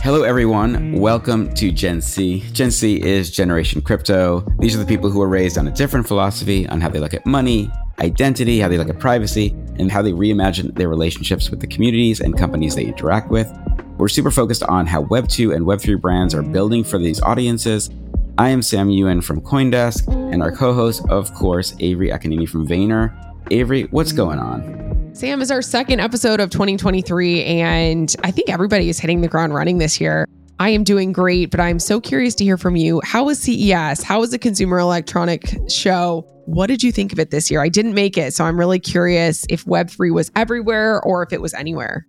Hello, 0.00 0.22
everyone. 0.22 0.92
Welcome 0.92 1.52
to 1.54 1.72
Gen 1.72 2.00
C. 2.00 2.44
Gen 2.52 2.70
C 2.70 3.02
is 3.02 3.32
Generation 3.32 3.82
Crypto. 3.82 4.46
These 4.60 4.76
are 4.76 4.78
the 4.78 4.86
people 4.86 5.10
who 5.10 5.20
are 5.22 5.28
raised 5.28 5.58
on 5.58 5.66
a 5.66 5.72
different 5.72 6.06
philosophy 6.06 6.68
on 6.68 6.80
how 6.80 6.88
they 6.88 7.00
look 7.00 7.14
at 7.14 7.26
money, 7.26 7.68
identity, 7.98 8.60
how 8.60 8.68
they 8.68 8.78
look 8.78 8.88
at 8.88 9.00
privacy, 9.00 9.48
and 9.76 9.90
how 9.90 10.00
they 10.00 10.12
reimagine 10.12 10.72
their 10.76 10.88
relationships 10.88 11.50
with 11.50 11.58
the 11.58 11.66
communities 11.66 12.20
and 12.20 12.38
companies 12.38 12.76
they 12.76 12.84
interact 12.84 13.28
with. 13.28 13.52
We're 13.98 14.06
super 14.06 14.30
focused 14.30 14.62
on 14.62 14.86
how 14.86 15.02
Web2 15.02 15.52
and 15.52 15.66
Web3 15.66 16.00
brands 16.00 16.32
are 16.32 16.42
building 16.42 16.84
for 16.84 16.98
these 16.98 17.20
audiences. 17.22 17.90
I 18.36 18.48
am 18.48 18.62
Sam 18.62 18.90
Ewen 18.90 19.20
from 19.20 19.40
Coindesk, 19.40 20.12
and 20.32 20.42
our 20.42 20.50
co 20.50 20.74
host, 20.74 21.06
of 21.08 21.32
course, 21.34 21.72
Avery 21.78 22.08
Akkineni 22.08 22.48
from 22.48 22.66
Vayner. 22.66 23.14
Avery, 23.52 23.84
what's 23.92 24.10
going 24.10 24.40
on? 24.40 25.14
Sam 25.14 25.40
is 25.40 25.52
our 25.52 25.62
second 25.62 26.00
episode 26.00 26.40
of 26.40 26.50
2023, 26.50 27.44
and 27.44 28.16
I 28.24 28.32
think 28.32 28.50
everybody 28.50 28.88
is 28.88 28.98
hitting 28.98 29.20
the 29.20 29.28
ground 29.28 29.54
running 29.54 29.78
this 29.78 30.00
year. 30.00 30.26
I 30.58 30.70
am 30.70 30.82
doing 30.82 31.12
great, 31.12 31.52
but 31.52 31.60
I'm 31.60 31.78
so 31.78 32.00
curious 32.00 32.34
to 32.36 32.44
hear 32.44 32.58
from 32.58 32.74
you. 32.74 33.00
How 33.04 33.22
was 33.24 33.38
CES? 33.38 34.02
How 34.02 34.18
was 34.18 34.32
the 34.32 34.38
Consumer 34.38 34.80
Electronic 34.80 35.56
Show? 35.68 36.26
What 36.46 36.66
did 36.66 36.82
you 36.82 36.90
think 36.90 37.12
of 37.12 37.20
it 37.20 37.30
this 37.30 37.52
year? 37.52 37.62
I 37.62 37.68
didn't 37.68 37.94
make 37.94 38.18
it, 38.18 38.34
so 38.34 38.44
I'm 38.44 38.58
really 38.58 38.80
curious 38.80 39.46
if 39.48 39.64
Web3 39.64 40.12
was 40.12 40.32
everywhere 40.34 41.00
or 41.02 41.22
if 41.22 41.32
it 41.32 41.40
was 41.40 41.54
anywhere. 41.54 42.04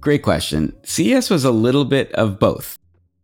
Great 0.00 0.22
question. 0.22 0.72
CES 0.84 1.28
was 1.28 1.44
a 1.44 1.50
little 1.50 1.84
bit 1.84 2.10
of 2.12 2.38
both. 2.38 2.78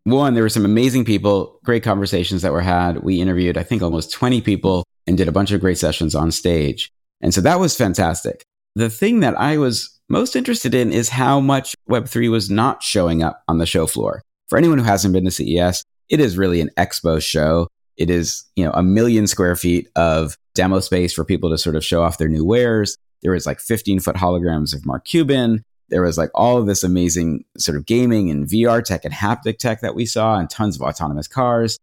One, 0.04 0.34
there 0.34 0.42
were 0.42 0.50
some 0.50 0.66
amazing 0.66 1.04
people, 1.04 1.58
great 1.64 1.82
conversations 1.82 2.42
that 2.42 2.52
were 2.52 2.60
had. 2.60 3.02
We 3.02 3.20
interviewed, 3.20 3.56
I 3.56 3.62
think, 3.62 3.82
almost 3.82 4.12
20 4.12 4.42
people 4.42 4.84
and 5.06 5.16
did 5.16 5.28
a 5.28 5.32
bunch 5.32 5.50
of 5.50 5.60
great 5.60 5.78
sessions 5.78 6.14
on 6.14 6.30
stage. 6.30 6.90
And 7.20 7.32
so 7.32 7.40
that 7.40 7.58
was 7.58 7.76
fantastic. 7.76 8.44
The 8.74 8.90
thing 8.90 9.20
that 9.20 9.38
I 9.38 9.56
was 9.56 9.98
most 10.10 10.36
interested 10.36 10.74
in 10.74 10.92
is 10.92 11.08
how 11.08 11.40
much 11.40 11.74
Web3 11.88 12.30
was 12.30 12.50
not 12.50 12.82
showing 12.82 13.22
up 13.22 13.42
on 13.48 13.58
the 13.58 13.66
show 13.66 13.86
floor. 13.86 14.22
For 14.48 14.58
anyone 14.58 14.78
who 14.78 14.84
hasn't 14.84 15.14
been 15.14 15.24
to 15.24 15.30
CES, 15.30 15.82
it 16.10 16.20
is 16.20 16.36
really 16.36 16.60
an 16.60 16.70
expo 16.76 17.22
show. 17.22 17.68
It 17.96 18.10
is, 18.10 18.44
you 18.56 18.64
know, 18.64 18.72
a 18.72 18.82
million 18.82 19.26
square 19.26 19.56
feet 19.56 19.88
of 19.96 20.36
demo 20.54 20.80
space 20.80 21.14
for 21.14 21.24
people 21.24 21.48
to 21.50 21.56
sort 21.56 21.76
of 21.76 21.84
show 21.84 22.02
off 22.02 22.18
their 22.18 22.28
new 22.28 22.44
wares. 22.44 22.98
There 23.22 23.32
was 23.32 23.46
like 23.46 23.60
15 23.60 24.00
foot 24.00 24.16
holograms 24.16 24.74
of 24.74 24.84
Mark 24.84 25.06
Cuban. 25.06 25.64
There 25.88 26.02
was 26.02 26.18
like 26.18 26.30
all 26.34 26.56
of 26.56 26.66
this 26.66 26.82
amazing 26.82 27.44
sort 27.58 27.76
of 27.76 27.86
gaming 27.86 28.30
and 28.30 28.46
VR 28.46 28.82
tech 28.82 29.04
and 29.04 29.14
haptic 29.14 29.58
tech 29.58 29.80
that 29.80 29.94
we 29.94 30.06
saw 30.06 30.36
and 30.36 30.48
tons 30.48 30.76
of 30.76 30.82
autonomous 30.82 31.28
cars. 31.28 31.78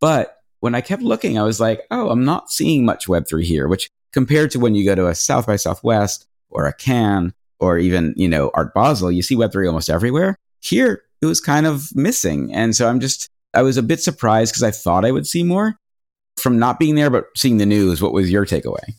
But 0.00 0.36
when 0.60 0.74
I 0.74 0.80
kept 0.80 1.02
looking, 1.02 1.38
I 1.38 1.42
was 1.42 1.60
like, 1.60 1.82
oh, 1.90 2.10
I'm 2.10 2.24
not 2.24 2.50
seeing 2.50 2.84
much 2.84 3.06
Web3 3.06 3.42
here, 3.42 3.68
which 3.68 3.90
compared 4.12 4.50
to 4.52 4.58
when 4.58 4.74
you 4.74 4.84
go 4.84 4.94
to 4.94 5.08
a 5.08 5.14
South 5.14 5.46
by 5.46 5.56
Southwest 5.56 6.26
or 6.50 6.66
a 6.66 6.72
Cannes 6.72 7.32
or 7.58 7.78
even, 7.78 8.14
you 8.16 8.28
know, 8.28 8.50
Art 8.54 8.74
Basel, 8.74 9.10
you 9.10 9.22
see 9.22 9.36
Web3 9.36 9.66
almost 9.66 9.90
everywhere. 9.90 10.36
Here, 10.60 11.02
it 11.22 11.26
was 11.26 11.40
kind 11.40 11.66
of 11.66 11.94
missing. 11.94 12.52
And 12.52 12.76
so 12.76 12.88
I'm 12.88 13.00
just, 13.00 13.28
I 13.54 13.62
was 13.62 13.76
a 13.76 13.82
bit 13.82 14.00
surprised 14.00 14.52
because 14.52 14.62
I 14.62 14.70
thought 14.70 15.04
I 15.04 15.12
would 15.12 15.26
see 15.26 15.42
more 15.42 15.78
from 16.36 16.58
not 16.58 16.78
being 16.78 16.94
there, 16.94 17.10
but 17.10 17.26
seeing 17.36 17.56
the 17.56 17.66
news. 17.66 18.02
What 18.02 18.12
was 18.12 18.30
your 18.30 18.44
takeaway? 18.44 18.94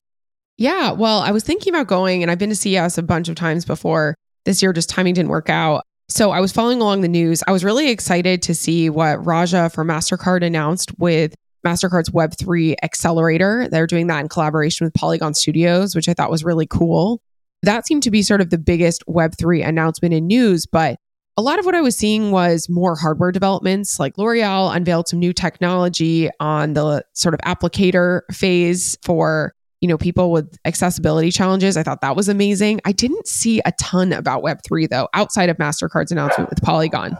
Yeah, 0.57 0.91
well, 0.91 1.19
I 1.19 1.31
was 1.31 1.43
thinking 1.43 1.73
about 1.73 1.87
going 1.87 2.23
and 2.23 2.31
I've 2.31 2.39
been 2.39 2.49
to 2.49 2.55
CES 2.55 2.97
a 2.97 3.03
bunch 3.03 3.29
of 3.29 3.35
times 3.35 3.63
before. 3.63 4.15
This 4.47 4.63
year, 4.63 4.73
just 4.73 4.89
timing 4.89 5.13
didn't 5.13 5.29
work 5.29 5.51
out. 5.51 5.83
So 6.09 6.31
I 6.31 6.39
was 6.39 6.51
following 6.51 6.81
along 6.81 7.01
the 7.01 7.07
news. 7.07 7.43
I 7.47 7.51
was 7.51 7.63
really 7.63 7.91
excited 7.91 8.41
to 8.43 8.55
see 8.55 8.89
what 8.89 9.23
Raja 9.23 9.69
from 9.69 9.89
MasterCard 9.89 10.43
announced 10.43 10.97
with 10.97 11.35
MasterCard's 11.63 12.09
Web3 12.09 12.75
Accelerator. 12.81 13.67
They're 13.69 13.85
doing 13.85 14.07
that 14.07 14.21
in 14.21 14.29
collaboration 14.29 14.85
with 14.85 14.93
Polygon 14.95 15.35
Studios, 15.35 15.95
which 15.95 16.09
I 16.09 16.15
thought 16.15 16.31
was 16.31 16.43
really 16.43 16.65
cool 16.65 17.21
that 17.63 17.87
seemed 17.87 18.03
to 18.03 18.11
be 18.11 18.21
sort 18.21 18.41
of 18.41 18.49
the 18.49 18.57
biggest 18.57 19.03
Web3 19.07 19.67
announcement 19.67 20.13
in 20.13 20.27
news. 20.27 20.65
But 20.65 20.97
a 21.35 21.41
lot 21.41 21.59
of 21.59 21.65
what 21.65 21.75
I 21.75 21.81
was 21.81 21.95
seeing 21.95 22.31
was 22.31 22.67
more 22.69 22.95
hardware 22.95 23.31
developments, 23.31 23.99
like 23.99 24.17
L'Oreal 24.17 24.75
unveiled 24.75 25.07
some 25.07 25.19
new 25.19 25.33
technology 25.33 26.29
on 26.39 26.73
the 26.73 27.03
sort 27.13 27.33
of 27.33 27.39
applicator 27.41 28.21
phase 28.31 28.97
for 29.03 29.53
you 29.81 29.87
know 29.87 29.97
people 29.97 30.31
with 30.31 30.57
accessibility 30.65 31.31
challenges. 31.31 31.77
I 31.77 31.83
thought 31.83 32.01
that 32.01 32.15
was 32.15 32.29
amazing. 32.29 32.81
I 32.85 32.91
didn't 32.91 33.27
see 33.27 33.61
a 33.65 33.71
ton 33.79 34.13
about 34.13 34.43
Web3 34.43 34.89
though, 34.89 35.07
outside 35.13 35.49
of 35.49 35.57
Mastercard's 35.57 36.11
announcement 36.11 36.49
with 36.49 36.61
Polygon. 36.61 37.17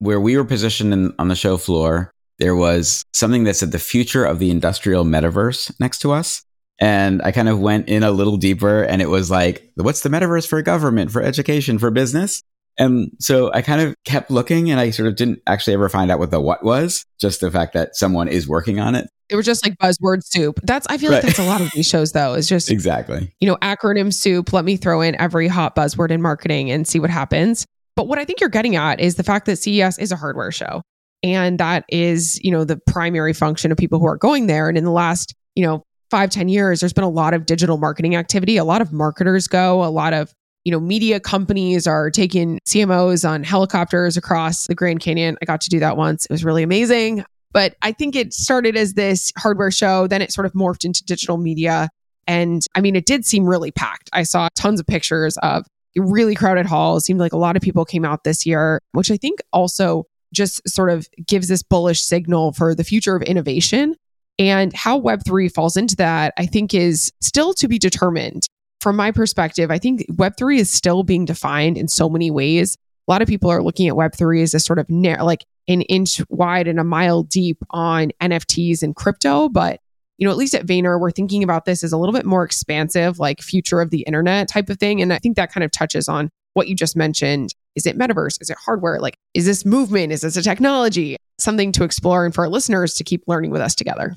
Where 0.00 0.20
we 0.20 0.36
were 0.36 0.44
positioned 0.44 0.92
in, 0.92 1.12
on 1.18 1.28
the 1.28 1.34
show 1.34 1.56
floor, 1.56 2.12
there 2.38 2.54
was 2.54 3.04
something 3.12 3.44
that 3.44 3.56
said 3.56 3.72
the 3.72 3.78
future 3.78 4.24
of 4.24 4.38
the 4.38 4.50
industrial 4.50 5.04
metaverse 5.04 5.72
next 5.80 5.98
to 6.00 6.12
us. 6.12 6.44
And 6.80 7.20
I 7.22 7.32
kind 7.32 7.48
of 7.48 7.58
went 7.58 7.88
in 7.88 8.04
a 8.04 8.12
little 8.12 8.36
deeper 8.36 8.82
and 8.82 9.02
it 9.02 9.08
was 9.08 9.30
like, 9.30 9.68
what's 9.74 10.02
the 10.02 10.08
metaverse 10.08 10.46
for 10.46 10.62
government, 10.62 11.10
for 11.10 11.20
education, 11.20 11.78
for 11.80 11.90
business? 11.90 12.42
And 12.78 13.10
so 13.18 13.52
I 13.52 13.62
kind 13.62 13.80
of 13.80 13.96
kept 14.04 14.30
looking 14.30 14.70
and 14.70 14.78
I 14.78 14.90
sort 14.90 15.08
of 15.08 15.16
didn't 15.16 15.40
actually 15.48 15.74
ever 15.74 15.88
find 15.88 16.12
out 16.12 16.20
what 16.20 16.30
the 16.30 16.40
what 16.40 16.62
was, 16.62 17.04
just 17.20 17.40
the 17.40 17.50
fact 17.50 17.74
that 17.74 17.96
someone 17.96 18.28
is 18.28 18.46
working 18.46 18.78
on 18.78 18.94
it. 18.94 19.08
It 19.30 19.36
was 19.36 19.46
just 19.46 19.64
like 19.64 19.76
buzzword 19.78 20.24
soup. 20.24 20.60
That's 20.62 20.86
I 20.88 20.98
feel 20.98 21.10
right. 21.10 21.16
like 21.16 21.24
that's 21.24 21.38
a 21.38 21.46
lot 21.46 21.60
of 21.60 21.70
these 21.72 21.88
shows 21.88 22.12
though. 22.12 22.34
Is 22.34 22.48
just 22.48 22.70
exactly 22.70 23.32
you 23.40 23.48
know 23.48 23.56
acronym 23.56 24.12
soup. 24.12 24.52
Let 24.52 24.64
me 24.64 24.76
throw 24.76 25.00
in 25.00 25.20
every 25.20 25.48
hot 25.48 25.76
buzzword 25.76 26.10
in 26.10 26.22
marketing 26.22 26.70
and 26.70 26.86
see 26.86 26.98
what 26.98 27.10
happens. 27.10 27.66
But 27.96 28.08
what 28.08 28.18
I 28.18 28.24
think 28.24 28.40
you're 28.40 28.48
getting 28.48 28.76
at 28.76 29.00
is 29.00 29.16
the 29.16 29.24
fact 29.24 29.46
that 29.46 29.56
CES 29.56 29.98
is 29.98 30.12
a 30.12 30.16
hardware 30.16 30.52
show, 30.52 30.82
and 31.22 31.58
that 31.58 31.84
is 31.88 32.40
you 32.42 32.50
know 32.50 32.64
the 32.64 32.78
primary 32.86 33.32
function 33.32 33.70
of 33.72 33.78
people 33.78 33.98
who 33.98 34.06
are 34.06 34.16
going 34.16 34.46
there. 34.46 34.68
And 34.68 34.78
in 34.78 34.84
the 34.84 34.92
last 34.92 35.34
you 35.54 35.64
know 35.64 35.82
five 36.10 36.30
ten 36.30 36.48
years, 36.48 36.80
there's 36.80 36.92
been 36.92 37.04
a 37.04 37.10
lot 37.10 37.34
of 37.34 37.46
digital 37.46 37.76
marketing 37.76 38.16
activity. 38.16 38.56
A 38.56 38.64
lot 38.64 38.80
of 38.80 38.92
marketers 38.92 39.46
go, 39.46 39.84
a 39.84 39.90
lot 39.90 40.12
of 40.12 40.32
you 40.68 40.72
know, 40.72 40.80
media 40.80 41.18
companies 41.18 41.86
are 41.86 42.10
taking 42.10 42.60
CMOs 42.66 43.26
on 43.26 43.42
helicopters 43.42 44.18
across 44.18 44.66
the 44.66 44.74
Grand 44.74 45.00
Canyon. 45.00 45.38
I 45.40 45.46
got 45.46 45.62
to 45.62 45.70
do 45.70 45.80
that 45.80 45.96
once. 45.96 46.26
It 46.26 46.30
was 46.30 46.44
really 46.44 46.62
amazing. 46.62 47.24
But 47.52 47.76
I 47.82 47.92
think 47.92 48.14
it 48.14 48.32
started 48.34 48.76
as 48.76 48.94
this 48.94 49.32
hardware 49.38 49.70
show, 49.70 50.06
then 50.06 50.22
it 50.22 50.32
sort 50.32 50.46
of 50.46 50.52
morphed 50.52 50.84
into 50.84 51.04
digital 51.04 51.36
media. 51.38 51.88
And 52.26 52.62
I 52.74 52.80
mean, 52.80 52.94
it 52.94 53.06
did 53.06 53.24
seem 53.24 53.46
really 53.46 53.70
packed. 53.70 54.10
I 54.12 54.22
saw 54.22 54.48
tons 54.54 54.80
of 54.80 54.86
pictures 54.86 55.36
of 55.38 55.66
really 55.96 56.34
crowded 56.34 56.66
halls. 56.66 57.04
Seemed 57.04 57.20
like 57.20 57.32
a 57.32 57.38
lot 57.38 57.56
of 57.56 57.62
people 57.62 57.84
came 57.84 58.04
out 58.04 58.24
this 58.24 58.44
year, 58.44 58.80
which 58.92 59.10
I 59.10 59.16
think 59.16 59.40
also 59.52 60.04
just 60.32 60.68
sort 60.68 60.90
of 60.90 61.08
gives 61.26 61.48
this 61.48 61.62
bullish 61.62 62.02
signal 62.02 62.52
for 62.52 62.74
the 62.74 62.84
future 62.84 63.16
of 63.16 63.22
innovation 63.22 63.96
and 64.38 64.72
how 64.72 65.00
Web3 65.00 65.52
falls 65.52 65.76
into 65.76 65.96
that, 65.96 66.32
I 66.36 66.46
think, 66.46 66.72
is 66.74 67.12
still 67.20 67.52
to 67.54 67.66
be 67.66 67.78
determined. 67.78 68.46
From 68.80 68.94
my 68.94 69.10
perspective, 69.10 69.70
I 69.70 69.78
think 69.78 70.02
Web3 70.12 70.58
is 70.58 70.70
still 70.70 71.02
being 71.02 71.24
defined 71.24 71.76
in 71.76 71.88
so 71.88 72.08
many 72.08 72.30
ways. 72.30 72.76
A 73.08 73.10
lot 73.10 73.22
of 73.22 73.28
people 73.28 73.50
are 73.50 73.62
looking 73.62 73.88
at 73.88 73.94
Web3 73.94 74.42
as 74.42 74.54
a 74.54 74.60
sort 74.60 74.78
of 74.78 74.88
narrow, 74.88 75.24
like 75.24 75.44
an 75.68 75.82
inch 75.82 76.20
wide 76.30 76.66
and 76.66 76.80
a 76.80 76.84
mile 76.84 77.22
deep 77.22 77.58
on 77.70 78.10
NFTs 78.20 78.82
and 78.82 78.96
crypto. 78.96 79.48
But, 79.48 79.80
you 80.16 80.26
know, 80.26 80.32
at 80.32 80.38
least 80.38 80.54
at 80.54 80.66
Vayner, 80.66 80.98
we're 80.98 81.10
thinking 81.10 81.44
about 81.44 81.66
this 81.66 81.84
as 81.84 81.92
a 81.92 81.98
little 81.98 82.14
bit 82.14 82.24
more 82.24 82.42
expansive, 82.42 83.18
like 83.18 83.42
future 83.42 83.80
of 83.80 83.90
the 83.90 84.00
internet 84.02 84.48
type 84.48 84.70
of 84.70 84.78
thing. 84.78 85.00
And 85.00 85.12
I 85.12 85.18
think 85.18 85.36
that 85.36 85.52
kind 85.52 85.62
of 85.62 85.70
touches 85.70 86.08
on 86.08 86.30
what 86.54 86.68
you 86.68 86.74
just 86.74 86.96
mentioned. 86.96 87.54
Is 87.76 87.86
it 87.86 87.96
metaverse? 87.96 88.40
Is 88.40 88.50
it 88.50 88.56
hardware? 88.64 88.98
Like, 88.98 89.16
is 89.34 89.44
this 89.44 89.64
movement? 89.64 90.12
Is 90.12 90.22
this 90.22 90.36
a 90.36 90.42
technology? 90.42 91.16
Something 91.38 91.70
to 91.72 91.84
explore 91.84 92.24
and 92.24 92.34
for 92.34 92.44
our 92.44 92.50
listeners 92.50 92.94
to 92.94 93.04
keep 93.04 93.22
learning 93.28 93.50
with 93.50 93.60
us 93.60 93.74
together. 93.74 94.16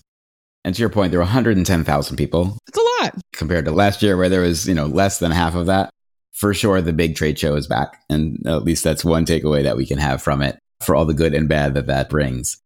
And 0.63 0.73
to 0.73 0.79
your 0.79 0.89
point, 0.89 1.11
there 1.11 1.19
were 1.19 1.25
110,000 1.25 2.17
people. 2.17 2.57
It's 2.67 2.77
a 2.77 3.03
lot 3.03 3.15
compared 3.33 3.65
to 3.65 3.71
last 3.71 4.01
year, 4.01 4.15
where 4.15 4.29
there 4.29 4.41
was 4.41 4.67
you 4.67 4.75
know 4.75 4.85
less 4.85 5.17
than 5.19 5.31
half 5.31 5.55
of 5.55 5.65
that. 5.65 5.89
For 6.33 6.53
sure, 6.53 6.81
the 6.81 6.93
big 6.93 7.15
trade 7.15 7.37
show 7.37 7.55
is 7.55 7.67
back, 7.67 7.99
and 8.09 8.39
at 8.47 8.63
least 8.63 8.83
that's 8.83 9.03
one 9.03 9.25
takeaway 9.25 9.63
that 9.63 9.75
we 9.75 9.87
can 9.87 9.97
have 9.97 10.21
from 10.21 10.41
it 10.41 10.59
for 10.83 10.95
all 10.95 11.05
the 11.05 11.13
good 11.13 11.33
and 11.33 11.47
bad 11.47 11.73
that 11.73 11.87
that 11.87 12.09
brings. 12.09 12.57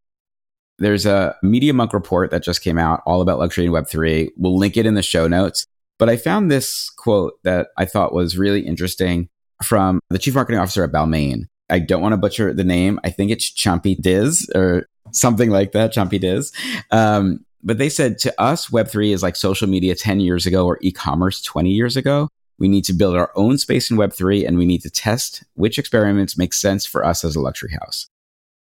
There's 0.78 1.06
a 1.06 1.36
Media 1.42 1.74
Monk 1.74 1.94
report 1.94 2.32
that 2.32 2.44
just 2.44 2.62
came 2.62 2.78
out 2.78 3.02
all 3.06 3.22
about 3.22 3.40
luxury 3.40 3.66
and 3.66 3.74
Web3. 3.74 4.30
We'll 4.36 4.58
link 4.58 4.76
it 4.76 4.86
in 4.86 4.96
the 4.96 5.04
show 5.04 5.28
notes. 5.28 5.66
But 5.98 6.10
I 6.10 6.18
found 6.18 6.52
this 6.52 6.90
quote 6.90 7.42
that 7.44 7.70
I 7.78 7.86
thought 7.86 8.14
was 8.14 8.38
really 8.38 8.62
interesting 8.62 9.30
from 9.64 10.02
the 10.10 10.20
chief 10.20 10.36
marketing 10.36 10.60
officer 10.60 10.84
at 10.84 10.92
Balmain. 10.92 11.46
I 11.70 11.80
don't 11.80 12.02
want 12.02 12.14
to 12.14 12.18
butcher 12.18 12.54
the 12.54 12.64
name. 12.64 13.00
I 13.04 13.10
think 13.10 13.32
it's 13.32 13.50
Champy 13.50 14.00
Diz 14.00 14.50
or 14.54 14.88
something 15.12 15.50
like 15.50 15.72
that, 15.72 15.94
Champy 15.94 16.20
Diz. 16.20 16.52
Um, 16.92 17.46
but 17.64 17.78
they 17.78 17.90
said 17.90 18.20
to 18.20 18.42
us, 18.42 18.68
Web3 18.68 19.14
is 19.14 19.24
like 19.24 19.36
social 19.36 19.68
media 19.68 19.96
10 19.96 20.20
years 20.20 20.46
ago 20.46 20.66
or 20.66 20.78
e 20.82 20.92
commerce 20.92 21.42
20 21.42 21.72
years 21.72 21.98
ago. 21.98 22.30
We 22.58 22.68
need 22.68 22.86
to 22.86 22.94
build 22.94 23.16
our 23.16 23.32
own 23.36 23.58
space 23.58 23.92
in 23.92 23.98
Web3 23.98 24.48
and 24.48 24.58
we 24.58 24.66
need 24.66 24.82
to 24.82 24.90
test 24.90 25.44
which 25.56 25.78
experiments 25.78 26.38
make 26.38 26.54
sense 26.54 26.86
for 26.86 27.06
us 27.06 27.24
as 27.24 27.36
a 27.36 27.42
luxury 27.42 27.72
house. 27.72 28.08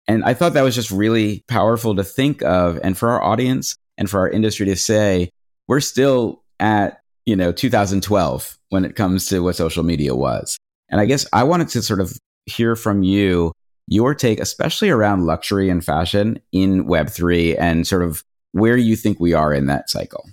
And 0.07 0.23
I 0.23 0.33
thought 0.33 0.53
that 0.53 0.63
was 0.63 0.75
just 0.75 0.91
really 0.91 1.43
powerful 1.47 1.95
to 1.95 2.03
think 2.03 2.41
of 2.43 2.79
and 2.83 2.97
for 2.97 3.09
our 3.09 3.21
audience 3.23 3.75
and 3.97 4.09
for 4.09 4.19
our 4.19 4.29
industry 4.29 4.65
to 4.65 4.75
say, 4.75 5.29
we're 5.67 5.79
still 5.79 6.43
at, 6.59 7.01
you 7.25 7.35
know, 7.35 7.51
2012 7.51 8.57
when 8.69 8.83
it 8.83 8.95
comes 8.95 9.27
to 9.27 9.39
what 9.41 9.55
social 9.55 9.83
media 9.83 10.15
was. 10.15 10.57
And 10.89 10.99
I 10.99 11.05
guess 11.05 11.25
I 11.31 11.43
wanted 11.43 11.69
to 11.69 11.81
sort 11.81 12.01
of 12.01 12.17
hear 12.45 12.75
from 12.75 13.03
you 13.03 13.53
your 13.87 14.13
take, 14.15 14.39
especially 14.39 14.89
around 14.89 15.25
luxury 15.25 15.69
and 15.69 15.83
fashion 15.83 16.39
in 16.51 16.85
Web3 16.85 17.57
and 17.59 17.87
sort 17.87 18.03
of 18.03 18.23
where 18.51 18.77
you 18.77 18.95
think 18.95 19.19
we 19.19 19.33
are 19.33 19.53
in 19.53 19.67
that 19.67 19.89
cycle. 19.89 20.29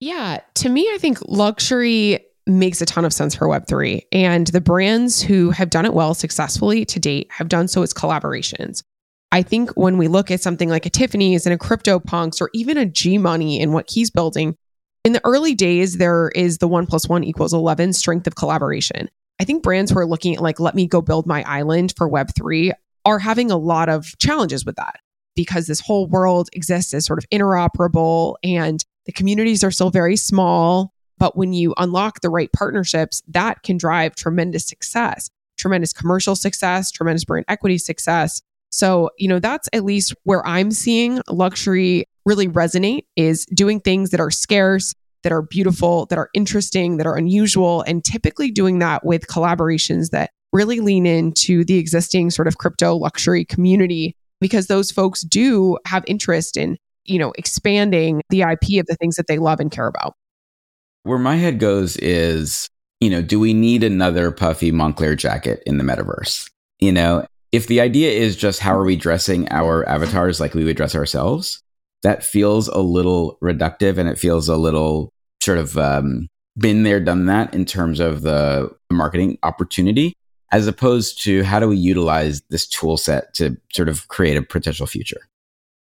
Yeah, 0.00 0.40
to 0.54 0.68
me, 0.68 0.90
I 0.92 0.98
think 0.98 1.18
luxury 1.26 2.24
makes 2.46 2.80
a 2.80 2.86
ton 2.86 3.04
of 3.04 3.12
sense 3.12 3.34
for 3.34 3.46
Web3. 3.46 4.02
And 4.12 4.46
the 4.48 4.60
brands 4.60 5.22
who 5.22 5.50
have 5.50 5.70
done 5.70 5.86
it 5.86 5.94
well 5.94 6.14
successfully 6.14 6.84
to 6.86 6.98
date 6.98 7.28
have 7.30 7.48
done 7.48 7.68
so 7.68 7.82
as 7.82 7.92
collaborations. 7.92 8.82
I 9.32 9.42
think 9.42 9.70
when 9.70 9.96
we 9.96 10.08
look 10.08 10.30
at 10.30 10.40
something 10.40 10.68
like 10.68 10.86
a 10.86 10.90
Tiffany's 10.90 11.46
and 11.46 11.54
a 11.54 11.58
CryptoPunks 11.58 12.40
or 12.40 12.50
even 12.52 12.76
a 12.76 12.86
Gmoney 12.86 13.62
and 13.62 13.72
what 13.72 13.88
he's 13.88 14.10
building, 14.10 14.56
in 15.04 15.12
the 15.12 15.24
early 15.24 15.54
days, 15.54 15.98
there 15.98 16.30
is 16.34 16.58
the 16.58 16.68
one 16.68 16.86
plus 16.86 17.08
one 17.08 17.24
equals 17.24 17.54
11 17.54 17.92
strength 17.92 18.26
of 18.26 18.34
collaboration. 18.34 19.08
I 19.40 19.44
think 19.44 19.62
brands 19.62 19.90
who 19.90 19.98
are 19.98 20.06
looking 20.06 20.34
at 20.34 20.42
like, 20.42 20.60
let 20.60 20.74
me 20.74 20.86
go 20.86 21.00
build 21.00 21.26
my 21.26 21.42
island 21.44 21.94
for 21.96 22.10
Web3 22.10 22.72
are 23.06 23.18
having 23.18 23.50
a 23.50 23.56
lot 23.56 23.88
of 23.88 24.18
challenges 24.18 24.66
with 24.66 24.76
that 24.76 24.96
because 25.34 25.66
this 25.66 25.80
whole 25.80 26.06
world 26.06 26.50
exists 26.52 26.92
as 26.92 27.06
sort 27.06 27.18
of 27.18 27.28
interoperable 27.30 28.34
and 28.44 28.84
the 29.06 29.12
communities 29.12 29.64
are 29.64 29.70
still 29.70 29.90
very 29.90 30.16
small. 30.16 30.92
But 31.20 31.36
when 31.36 31.52
you 31.52 31.74
unlock 31.76 32.22
the 32.22 32.30
right 32.30 32.50
partnerships, 32.52 33.22
that 33.28 33.62
can 33.62 33.76
drive 33.76 34.16
tremendous 34.16 34.66
success, 34.66 35.30
tremendous 35.58 35.92
commercial 35.92 36.34
success, 36.34 36.90
tremendous 36.90 37.24
brand 37.24 37.44
equity 37.46 37.78
success. 37.78 38.42
So, 38.70 39.10
you 39.18 39.28
know, 39.28 39.38
that's 39.38 39.68
at 39.72 39.84
least 39.84 40.14
where 40.24 40.44
I'm 40.46 40.70
seeing 40.72 41.20
luxury 41.28 42.06
really 42.24 42.48
resonate 42.48 43.04
is 43.16 43.44
doing 43.46 43.80
things 43.80 44.10
that 44.10 44.20
are 44.20 44.30
scarce, 44.30 44.94
that 45.22 45.32
are 45.32 45.42
beautiful, 45.42 46.06
that 46.06 46.18
are 46.18 46.30
interesting, 46.32 46.96
that 46.96 47.06
are 47.06 47.16
unusual, 47.16 47.82
and 47.82 48.02
typically 48.02 48.50
doing 48.50 48.78
that 48.78 49.04
with 49.04 49.26
collaborations 49.26 50.10
that 50.10 50.30
really 50.52 50.80
lean 50.80 51.04
into 51.04 51.64
the 51.64 51.76
existing 51.76 52.30
sort 52.30 52.48
of 52.48 52.58
crypto 52.58 52.96
luxury 52.96 53.44
community 53.44 54.16
because 54.40 54.68
those 54.68 54.90
folks 54.90 55.20
do 55.22 55.76
have 55.86 56.02
interest 56.06 56.56
in, 56.56 56.78
you 57.04 57.18
know, 57.18 57.32
expanding 57.36 58.22
the 58.30 58.40
IP 58.40 58.80
of 58.80 58.86
the 58.86 58.96
things 58.98 59.16
that 59.16 59.26
they 59.26 59.38
love 59.38 59.60
and 59.60 59.70
care 59.70 59.86
about. 59.86 60.14
Where 61.02 61.18
my 61.18 61.36
head 61.36 61.58
goes 61.58 61.96
is, 61.96 62.68
you 63.00 63.10
know, 63.10 63.22
do 63.22 63.40
we 63.40 63.54
need 63.54 63.82
another 63.82 64.30
puffy 64.30 64.70
Moncler 64.70 65.16
jacket 65.16 65.62
in 65.66 65.78
the 65.78 65.84
metaverse? 65.84 66.50
You 66.78 66.92
know, 66.92 67.26
if 67.52 67.66
the 67.66 67.80
idea 67.80 68.10
is 68.10 68.36
just 68.36 68.60
how 68.60 68.76
are 68.76 68.84
we 68.84 68.96
dressing 68.96 69.48
our 69.50 69.88
avatars 69.88 70.40
like 70.40 70.54
we 70.54 70.64
would 70.64 70.76
dress 70.76 70.94
ourselves, 70.94 71.62
that 72.02 72.24
feels 72.24 72.68
a 72.68 72.78
little 72.78 73.38
reductive 73.42 73.98
and 73.98 74.08
it 74.08 74.18
feels 74.18 74.48
a 74.48 74.56
little 74.56 75.12
sort 75.42 75.58
of 75.58 75.76
um, 75.76 76.28
been 76.56 76.82
there, 76.82 77.00
done 77.00 77.26
that 77.26 77.54
in 77.54 77.64
terms 77.64 78.00
of 78.00 78.22
the 78.22 78.70
marketing 78.90 79.38
opportunity, 79.42 80.14
as 80.52 80.66
opposed 80.66 81.22
to 81.24 81.42
how 81.42 81.60
do 81.60 81.68
we 81.68 81.76
utilize 81.76 82.42
this 82.50 82.66
tool 82.66 82.96
set 82.96 83.34
to 83.34 83.56
sort 83.72 83.88
of 83.88 84.08
create 84.08 84.36
a 84.36 84.42
potential 84.42 84.86
future? 84.86 85.28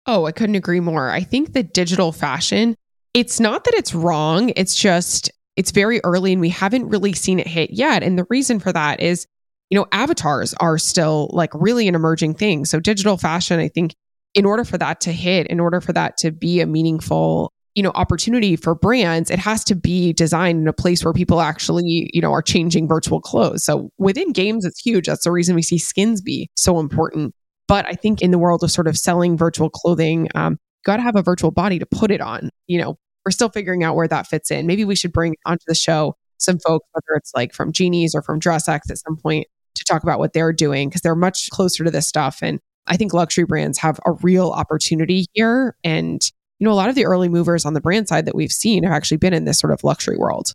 Oh, 0.06 0.26
I 0.26 0.32
couldn't 0.32 0.56
agree 0.56 0.80
more. 0.80 1.10
I 1.10 1.22
think 1.22 1.54
that 1.54 1.74
digital 1.74 2.12
fashion, 2.12 2.76
it's 3.18 3.40
not 3.40 3.64
that 3.64 3.74
it's 3.74 3.96
wrong, 3.96 4.52
it's 4.56 4.76
just 4.76 5.32
it's 5.56 5.72
very 5.72 6.00
early 6.04 6.34
and 6.34 6.40
we 6.40 6.50
haven't 6.50 6.88
really 6.88 7.14
seen 7.14 7.40
it 7.40 7.48
hit 7.48 7.72
yet. 7.72 8.04
And 8.04 8.16
the 8.16 8.28
reason 8.30 8.60
for 8.60 8.72
that 8.72 9.02
is, 9.02 9.26
you 9.72 9.76
know, 9.76 9.88
avatars 9.92 10.54
are 10.60 10.78
still 10.78 11.32
like 11.34 11.50
really 11.56 11.88
an 11.88 11.96
emerging 11.96 12.36
thing. 12.36 12.64
So 12.64 12.80
digital 12.80 13.18
fashion, 13.18 13.60
I 13.60 13.70
think 13.70 13.96
in 14.36 14.46
order 14.46 14.64
for 14.64 14.78
that 14.78 15.02
to 15.02 15.12
hit, 15.12 15.48
in 15.48 15.60
order 15.60 15.82
for 15.82 15.94
that 15.94 16.18
to 16.18 16.32
be 16.32 16.62
a 16.62 16.68
meaningful, 16.68 17.52
you 17.74 17.82
know, 17.82 17.92
opportunity 17.96 18.56
for 18.56 18.76
brands, 18.76 19.32
it 19.32 19.40
has 19.40 19.64
to 19.64 19.74
be 19.74 20.14
designed 20.14 20.62
in 20.62 20.68
a 20.68 20.74
place 20.74 21.04
where 21.04 21.12
people 21.12 21.42
actually, 21.42 22.12
you 22.14 22.22
know, 22.22 22.32
are 22.32 22.44
changing 22.44 22.88
virtual 22.88 23.20
clothes. 23.20 23.64
So 23.64 23.90
within 23.98 24.32
games, 24.32 24.64
it's 24.64 24.80
huge. 24.80 25.08
That's 25.08 25.24
the 25.24 25.32
reason 25.32 25.56
we 25.56 25.64
see 25.64 25.80
skins 25.80 26.22
be 26.22 26.52
so 26.56 26.78
important. 26.78 27.34
But 27.68 27.88
I 27.88 27.94
think 27.94 28.22
in 28.22 28.30
the 28.30 28.38
world 28.38 28.64
of 28.64 28.70
sort 28.70 28.88
of 28.88 28.96
selling 28.96 29.38
virtual 29.38 29.72
clothing, 29.72 30.28
um, 30.36 30.54
you 30.54 30.58
got 30.86 30.98
to 30.98 31.02
have 31.02 31.16
a 31.16 31.24
virtual 31.24 31.50
body 31.50 31.80
to 31.80 31.88
put 31.88 32.12
it 32.12 32.22
on. 32.22 32.52
You 32.68 32.80
know, 32.80 33.00
we're 33.28 33.32
still 33.32 33.50
figuring 33.50 33.84
out 33.84 33.98
where 33.98 34.08
that 34.08 34.26
fits 34.26 34.52
in. 34.52 34.66
Maybe 34.66 34.86
we 34.86 34.96
should 34.96 35.12
bring 35.12 35.36
onto 35.46 35.66
the 35.68 35.76
show 35.76 36.16
some 36.38 36.60
folks, 36.60 36.88
whether 36.94 37.18
it's 37.18 37.34
like 37.36 37.54
from 37.54 37.74
Genies 37.74 38.16
or 38.16 38.22
from 38.22 38.40
DressX 38.40 38.90
at 38.90 39.00
some 39.00 39.18
point 39.18 39.48
to 39.76 39.84
talk 39.84 40.02
about 40.02 40.18
what 40.18 40.32
they're 40.32 40.54
doing 40.54 40.88
because 40.88 41.02
they're 41.02 41.14
much 41.14 41.50
closer 41.50 41.84
to 41.84 41.92
this 41.92 42.08
stuff. 42.08 42.40
And 42.42 42.62
I 42.86 42.96
think 42.96 43.12
luxury 43.12 43.44
brands 43.44 43.80
have 43.80 44.00
a 44.06 44.14
real 44.14 44.52
opportunity 44.52 45.26
here. 45.34 45.76
And, 45.84 46.22
you 46.60 46.66
know, 46.66 46.72
a 46.72 46.74
lot 46.74 46.88
of 46.88 46.96
the 46.96 47.04
early 47.04 47.28
movers 47.28 47.66
on 47.66 47.74
the 47.74 47.82
brand 47.82 48.08
side 48.08 48.26
that 48.28 48.36
we've 48.36 48.50
seen 48.50 48.86
have 48.86 48.94
actually 48.94 49.18
been 49.18 49.34
in 49.34 49.44
this 49.44 49.60
sort 49.60 49.74
of 49.74 49.84
luxury 49.84 50.16
world. 50.16 50.54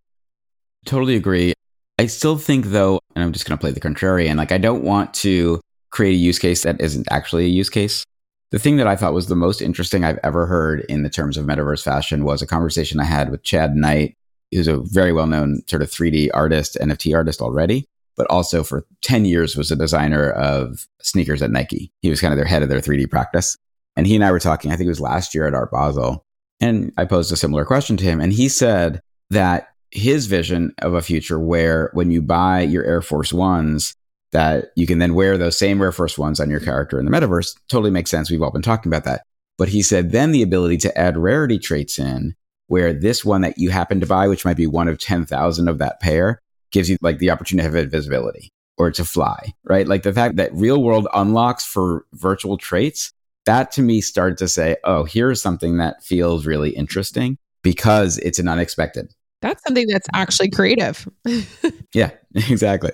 Totally 0.86 1.14
agree. 1.14 1.52
I 1.98 2.06
still 2.06 2.38
think, 2.38 2.68
though, 2.68 3.00
and 3.14 3.22
I'm 3.22 3.32
just 3.32 3.44
going 3.44 3.58
to 3.58 3.60
play 3.60 3.72
the 3.72 3.80
contrarian, 3.80 4.36
like, 4.36 4.50
I 4.50 4.56
don't 4.56 4.82
want 4.82 5.12
to 5.16 5.60
create 5.90 6.14
a 6.14 6.16
use 6.16 6.38
case 6.38 6.62
that 6.62 6.80
isn't 6.80 7.06
actually 7.10 7.44
a 7.44 7.48
use 7.48 7.68
case. 7.68 8.06
The 8.52 8.58
thing 8.58 8.76
that 8.76 8.86
I 8.86 8.96
thought 8.96 9.14
was 9.14 9.26
the 9.26 9.34
most 9.34 9.60
interesting 9.60 10.04
I've 10.04 10.20
ever 10.22 10.46
heard 10.46 10.80
in 10.88 11.02
the 11.02 11.10
terms 11.10 11.36
of 11.36 11.44
metaverse 11.44 11.82
fashion 11.82 12.24
was 12.24 12.42
a 12.42 12.46
conversation 12.46 13.00
I 13.00 13.04
had 13.04 13.30
with 13.30 13.42
Chad 13.42 13.74
Knight, 13.74 14.16
who's 14.50 14.68
a 14.68 14.78
very 14.78 15.12
well 15.12 15.26
known 15.26 15.62
sort 15.66 15.82
of 15.82 15.90
3D 15.90 16.30
artist, 16.32 16.76
NFT 16.80 17.14
artist 17.14 17.40
already 17.40 17.88
but 18.16 18.26
also 18.30 18.62
for 18.62 18.86
10 19.02 19.24
years 19.24 19.56
was 19.56 19.70
a 19.70 19.76
designer 19.76 20.30
of 20.30 20.86
sneakers 21.00 21.42
at 21.42 21.50
Nike. 21.50 21.92
He 22.02 22.10
was 22.10 22.20
kind 22.20 22.32
of 22.32 22.36
their 22.36 22.46
head 22.46 22.62
of 22.62 22.68
their 22.68 22.80
3D 22.80 23.10
practice. 23.10 23.56
And 23.96 24.06
he 24.06 24.14
and 24.14 24.24
I 24.24 24.32
were 24.32 24.40
talking, 24.40 24.70
I 24.70 24.76
think 24.76 24.86
it 24.86 24.90
was 24.90 25.00
last 25.00 25.34
year 25.34 25.46
at 25.46 25.54
Art 25.54 25.70
Basel. 25.70 26.24
And 26.60 26.92
I 26.96 27.04
posed 27.04 27.32
a 27.32 27.36
similar 27.36 27.64
question 27.64 27.96
to 27.98 28.04
him. 28.04 28.20
And 28.20 28.32
he 28.32 28.48
said 28.48 29.00
that 29.30 29.68
his 29.90 30.26
vision 30.26 30.74
of 30.78 30.94
a 30.94 31.02
future 31.02 31.38
where 31.38 31.90
when 31.92 32.10
you 32.10 32.22
buy 32.22 32.60
your 32.60 32.84
Air 32.84 33.02
Force 33.02 33.32
Ones, 33.32 33.94
that 34.32 34.72
you 34.76 34.86
can 34.86 34.98
then 34.98 35.14
wear 35.14 35.38
those 35.38 35.58
same 35.58 35.80
Air 35.80 35.92
Force 35.92 36.18
Ones 36.18 36.40
on 36.40 36.50
your 36.50 36.60
character 36.60 36.98
in 36.98 37.04
the 37.04 37.10
metaverse 37.10 37.56
totally 37.68 37.90
makes 37.90 38.10
sense. 38.10 38.30
We've 38.30 38.42
all 38.42 38.50
been 38.50 38.62
talking 38.62 38.90
about 38.90 39.04
that. 39.04 39.22
But 39.58 39.68
he 39.68 39.82
said 39.82 40.10
then 40.10 40.32
the 40.32 40.42
ability 40.42 40.78
to 40.78 40.98
add 40.98 41.16
rarity 41.16 41.58
traits 41.58 41.98
in 41.98 42.34
where 42.66 42.92
this 42.92 43.24
one 43.24 43.42
that 43.42 43.58
you 43.58 43.70
happen 43.70 44.00
to 44.00 44.06
buy, 44.06 44.28
which 44.28 44.44
might 44.44 44.56
be 44.56 44.66
one 44.66 44.88
of 44.88 44.98
10,000 44.98 45.68
of 45.68 45.78
that 45.78 46.00
pair, 46.00 46.40
gives 46.70 46.88
you 46.88 46.96
like 47.02 47.18
the 47.18 47.30
opportunity 47.30 47.68
to 47.68 47.70
have 47.70 47.84
invisibility 47.84 48.50
or 48.78 48.90
to 48.90 49.04
fly, 49.04 49.52
right? 49.64 49.86
Like 49.86 50.02
the 50.02 50.12
fact 50.12 50.36
that 50.36 50.54
real 50.54 50.82
world 50.82 51.06
unlocks 51.12 51.66
for 51.66 52.06
virtual 52.14 52.56
traits, 52.56 53.12
that 53.44 53.72
to 53.72 53.82
me 53.82 54.00
started 54.00 54.38
to 54.38 54.48
say, 54.48 54.76
oh, 54.84 55.04
here's 55.04 55.42
something 55.42 55.76
that 55.76 56.02
feels 56.02 56.46
really 56.46 56.70
interesting 56.70 57.36
because 57.62 58.16
it's 58.18 58.38
an 58.38 58.48
unexpected. 58.48 59.12
That's 59.42 59.62
something 59.64 59.86
that's 59.88 60.06
actually 60.14 60.50
creative. 60.50 61.06
yeah, 61.94 62.12
exactly. 62.34 62.92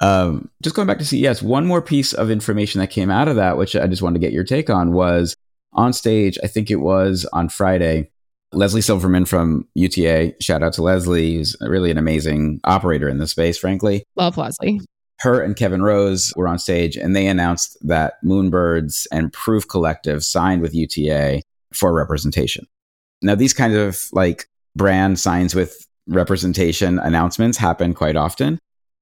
Um, 0.00 0.48
just 0.62 0.74
going 0.74 0.86
back 0.86 0.98
to 0.98 1.04
CES, 1.04 1.42
one 1.42 1.66
more 1.66 1.82
piece 1.82 2.12
of 2.12 2.30
information 2.30 2.80
that 2.80 2.90
came 2.90 3.10
out 3.10 3.28
of 3.28 3.36
that, 3.36 3.58
which 3.58 3.76
I 3.76 3.86
just 3.86 4.00
wanted 4.00 4.14
to 4.14 4.26
get 4.26 4.32
your 4.32 4.44
take 4.44 4.70
on, 4.70 4.92
was 4.92 5.36
on 5.72 5.92
stage, 5.92 6.38
I 6.42 6.46
think 6.46 6.70
it 6.70 6.76
was 6.76 7.26
on 7.32 7.48
Friday, 7.48 8.10
Leslie 8.52 8.80
Silverman 8.80 9.26
from 9.26 9.68
UTA, 9.74 10.34
shout 10.40 10.62
out 10.62 10.72
to 10.74 10.82
Leslie, 10.82 11.34
who's 11.34 11.56
really 11.60 11.90
an 11.90 11.98
amazing 11.98 12.60
operator 12.64 13.08
in 13.08 13.18
the 13.18 13.26
space, 13.26 13.58
frankly. 13.58 14.04
Love 14.16 14.38
Leslie. 14.38 14.80
Her 15.20 15.42
and 15.42 15.56
Kevin 15.56 15.82
Rose 15.82 16.32
were 16.36 16.46
on 16.46 16.60
stage 16.60 16.96
and 16.96 17.14
they 17.14 17.26
announced 17.26 17.76
that 17.82 18.14
Moonbirds 18.24 19.06
and 19.10 19.32
Proof 19.32 19.66
Collective 19.66 20.24
signed 20.24 20.62
with 20.62 20.74
UTA 20.74 21.42
for 21.74 21.92
representation. 21.92 22.66
Now, 23.20 23.34
these 23.34 23.52
kinds 23.52 23.74
of 23.74 24.00
like 24.12 24.46
brand 24.76 25.18
signs 25.18 25.54
with 25.54 25.87
representation 26.08 26.98
announcements 26.98 27.58
happen 27.58 27.94
quite 27.94 28.16
often. 28.16 28.58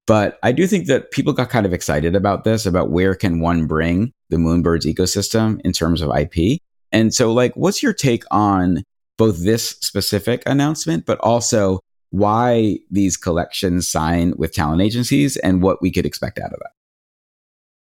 But 0.07 0.39
I 0.43 0.53
do 0.53 0.67
think 0.67 0.87
that 0.87 1.11
people 1.11 1.33
got 1.33 1.51
kind 1.51 1.67
of 1.67 1.73
excited 1.73 2.15
about 2.15 2.45
this, 2.45 2.67
about 2.67 2.91
where 2.91 3.15
can 3.15 3.41
one 3.41 3.67
bring 3.67 4.13
the 4.31 4.37
Moonbirds 4.37 4.93
ecosystem 4.93 5.61
in 5.65 5.73
terms 5.73 6.01
of 6.01 6.11
IP. 6.17 6.61
And 6.93 7.13
so, 7.13 7.33
like, 7.33 7.53
what's 7.57 7.83
your 7.83 7.93
take 7.93 8.23
on 8.31 8.85
both 9.17 9.43
this 9.45 9.71
specific 9.81 10.43
announcement, 10.47 11.07
but 11.07 11.19
also 11.21 11.81
why 12.11 12.79
these 12.91 13.17
collections 13.17 13.89
sign 13.89 14.33
with 14.37 14.53
talent 14.53 14.83
agencies 14.83 15.37
and 15.39 15.63
what 15.63 15.83
we 15.83 15.91
could 15.91 16.07
expect 16.07 16.39
out 16.39 16.53
of 16.53 16.59
that. 16.59 16.71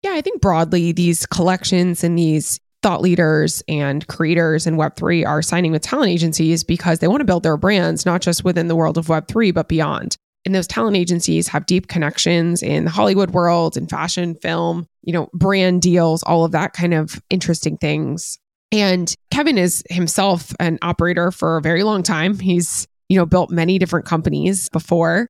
Yeah, 0.04 0.14
I 0.14 0.22
think 0.22 0.42
broadly, 0.42 0.92
these 0.92 1.26
collections 1.26 2.04
and 2.04 2.18
these 2.18 2.60
thought 2.86 3.02
leaders 3.02 3.64
and 3.68 4.06
creators 4.06 4.68
in 4.68 4.76
Web3 4.76 5.26
are 5.26 5.42
signing 5.42 5.72
with 5.72 5.82
talent 5.82 6.12
agencies 6.12 6.64
because 6.64 7.00
they 7.00 7.08
want 7.08 7.20
to 7.20 7.26
build 7.26 7.42
their 7.42 7.58
brands, 7.58 8.06
not 8.06 8.22
just 8.22 8.44
within 8.44 8.68
the 8.68 8.76
world 8.76 9.00
of 9.00 9.08
Web3, 9.08 9.52
but 9.56 9.68
beyond. 9.68 10.18
And 10.46 10.54
those 10.54 10.68
talent 10.68 10.96
agencies 10.96 11.48
have 11.48 11.66
deep 11.66 11.88
connections 11.88 12.62
in 12.62 12.86
the 12.86 12.92
Hollywood 12.92 13.32
world, 13.32 13.76
in 13.76 13.88
fashion, 13.88 14.36
film, 14.36 14.86
you 15.02 15.14
know, 15.14 15.30
brand 15.34 15.82
deals, 15.82 16.22
all 16.22 16.46
of 16.46 16.52
that 16.52 16.74
kind 16.74 16.94
of 16.94 17.20
interesting 17.32 17.76
things. 17.76 18.38
And 18.72 19.12
Kevin 19.32 19.58
is 19.58 19.84
himself 19.90 20.54
an 20.60 20.78
operator 20.84 21.32
for 21.32 21.58
a 21.58 21.64
very 21.64 21.82
long 21.82 22.04
time. 22.04 22.38
He's, 22.38 22.88
you 23.10 23.18
know, 23.18 23.26
built 23.26 23.50
many 23.50 23.80
different 23.80 24.06
companies 24.06 24.70
before. 24.70 25.28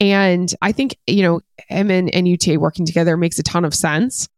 And 0.00 0.52
I 0.60 0.72
think, 0.72 0.96
you 1.06 1.22
know, 1.22 1.40
him 1.68 1.88
and, 1.92 2.12
and 2.12 2.26
UTA 2.26 2.58
working 2.58 2.84
together 2.84 3.16
makes 3.16 3.38
a 3.38 3.44
ton 3.44 3.64
of 3.64 3.76
sense. 3.76 4.28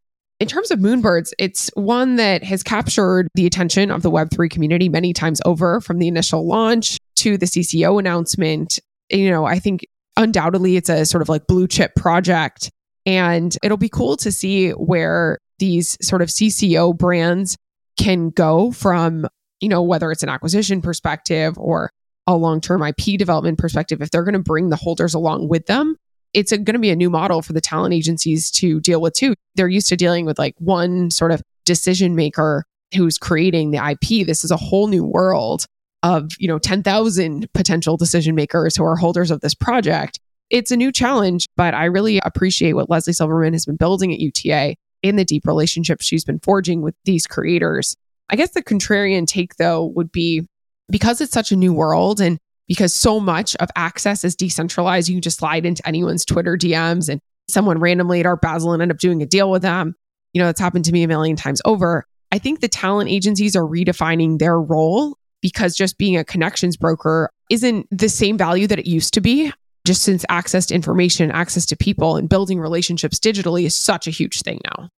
In 0.40 0.46
terms 0.46 0.70
of 0.70 0.78
Moonbirds, 0.78 1.32
it's 1.38 1.68
one 1.74 2.14
that 2.16 2.44
has 2.44 2.62
captured 2.62 3.28
the 3.34 3.44
attention 3.44 3.90
of 3.90 4.02
the 4.02 4.10
Web3 4.10 4.48
community 4.48 4.88
many 4.88 5.12
times 5.12 5.40
over 5.44 5.80
from 5.80 5.98
the 5.98 6.06
initial 6.06 6.46
launch 6.46 6.98
to 7.16 7.36
the 7.36 7.46
CC0 7.46 7.98
announcement. 7.98 8.78
You 9.10 9.30
know, 9.30 9.44
I 9.44 9.58
think 9.58 9.84
undoubtedly 10.16 10.76
it's 10.76 10.88
a 10.88 11.04
sort 11.04 11.22
of 11.22 11.28
like 11.28 11.48
blue 11.48 11.66
chip 11.66 11.96
project. 11.96 12.70
And 13.04 13.56
it'll 13.64 13.78
be 13.78 13.88
cool 13.88 14.16
to 14.18 14.30
see 14.30 14.70
where 14.70 15.38
these 15.58 15.98
sort 16.06 16.22
of 16.22 16.28
CC0 16.28 16.96
brands 16.96 17.56
can 17.96 18.30
go 18.30 18.70
from, 18.70 19.26
you 19.60 19.68
know, 19.68 19.82
whether 19.82 20.12
it's 20.12 20.22
an 20.22 20.28
acquisition 20.28 20.82
perspective 20.82 21.58
or 21.58 21.90
a 22.28 22.36
long 22.36 22.60
term 22.60 22.82
IP 22.82 23.18
development 23.18 23.58
perspective, 23.58 24.02
if 24.02 24.12
they're 24.12 24.22
going 24.22 24.34
to 24.34 24.38
bring 24.38 24.68
the 24.68 24.76
holders 24.76 25.14
along 25.14 25.48
with 25.48 25.66
them, 25.66 25.96
it's 26.34 26.52
going 26.52 26.64
to 26.66 26.78
be 26.78 26.90
a 26.90 26.96
new 26.96 27.10
model 27.10 27.42
for 27.42 27.52
the 27.52 27.60
talent 27.60 27.94
agencies 27.94 28.50
to 28.52 28.80
deal 28.80 29.00
with 29.00 29.14
too. 29.14 29.34
They're 29.54 29.68
used 29.68 29.88
to 29.88 29.96
dealing 29.96 30.26
with 30.26 30.38
like 30.38 30.54
one 30.58 31.10
sort 31.10 31.32
of 31.32 31.42
decision 31.64 32.14
maker 32.14 32.64
who's 32.94 33.18
creating 33.18 33.70
the 33.70 33.78
IP. 33.78 34.26
This 34.26 34.44
is 34.44 34.50
a 34.50 34.56
whole 34.56 34.88
new 34.88 35.04
world 35.04 35.66
of, 36.02 36.30
you 36.38 36.48
know, 36.48 36.58
10,000 36.58 37.52
potential 37.52 37.96
decision 37.96 38.34
makers 38.34 38.76
who 38.76 38.84
are 38.84 38.96
holders 38.96 39.30
of 39.30 39.40
this 39.40 39.54
project. 39.54 40.20
It's 40.50 40.70
a 40.70 40.76
new 40.76 40.92
challenge, 40.92 41.46
but 41.56 41.74
I 41.74 41.86
really 41.86 42.20
appreciate 42.24 42.72
what 42.72 42.88
Leslie 42.88 43.12
Silverman 43.12 43.52
has 43.52 43.66
been 43.66 43.76
building 43.76 44.12
at 44.12 44.20
UTA 44.20 44.76
and 45.02 45.18
the 45.18 45.24
deep 45.24 45.46
relationships 45.46 46.06
she's 46.06 46.24
been 46.24 46.40
forging 46.40 46.82
with 46.82 46.94
these 47.04 47.26
creators. 47.26 47.96
I 48.30 48.36
guess 48.36 48.50
the 48.50 48.62
contrarian 48.62 49.26
take 49.26 49.56
though 49.56 49.84
would 49.84 50.12
be 50.12 50.46
because 50.90 51.20
it's 51.20 51.32
such 51.32 51.52
a 51.52 51.56
new 51.56 51.72
world 51.72 52.20
and 52.20 52.38
because 52.68 52.94
so 52.94 53.18
much 53.18 53.56
of 53.56 53.70
access 53.74 54.22
is 54.22 54.36
decentralized, 54.36 55.08
you 55.08 55.16
can 55.16 55.22
just 55.22 55.38
slide 55.38 55.66
into 55.66 55.86
anyone's 55.88 56.24
Twitter 56.24 56.56
DMs 56.56 57.08
and 57.08 57.20
someone 57.48 57.80
randomly 57.80 58.20
at 58.20 58.26
Art 58.26 58.42
Basel 58.42 58.72
and 58.72 58.82
end 58.82 58.92
up 58.92 58.98
doing 58.98 59.22
a 59.22 59.26
deal 59.26 59.50
with 59.50 59.62
them. 59.62 59.96
You 60.34 60.40
know, 60.40 60.46
that's 60.46 60.60
happened 60.60 60.84
to 60.84 60.92
me 60.92 61.02
a 61.02 61.08
million 61.08 61.34
times 61.34 61.62
over. 61.64 62.04
I 62.30 62.38
think 62.38 62.60
the 62.60 62.68
talent 62.68 63.10
agencies 63.10 63.56
are 63.56 63.64
redefining 63.64 64.38
their 64.38 64.60
role 64.60 65.16
because 65.40 65.74
just 65.74 65.98
being 65.98 66.16
a 66.16 66.24
connections 66.24 66.76
broker 66.76 67.30
isn't 67.50 67.86
the 67.90 68.08
same 68.08 68.36
value 68.36 68.66
that 68.66 68.78
it 68.78 68.86
used 68.86 69.14
to 69.14 69.20
be. 69.20 69.50
Just 69.86 70.02
since 70.02 70.24
access 70.28 70.66
to 70.66 70.74
information, 70.74 71.30
access 71.30 71.64
to 71.66 71.76
people, 71.76 72.16
and 72.16 72.28
building 72.28 72.60
relationships 72.60 73.18
digitally 73.18 73.64
is 73.64 73.74
such 73.74 74.06
a 74.06 74.10
huge 74.10 74.42
thing 74.42 74.60
now. 74.64 74.90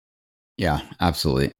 Yeah, 0.56 0.80
absolutely. 1.00 1.52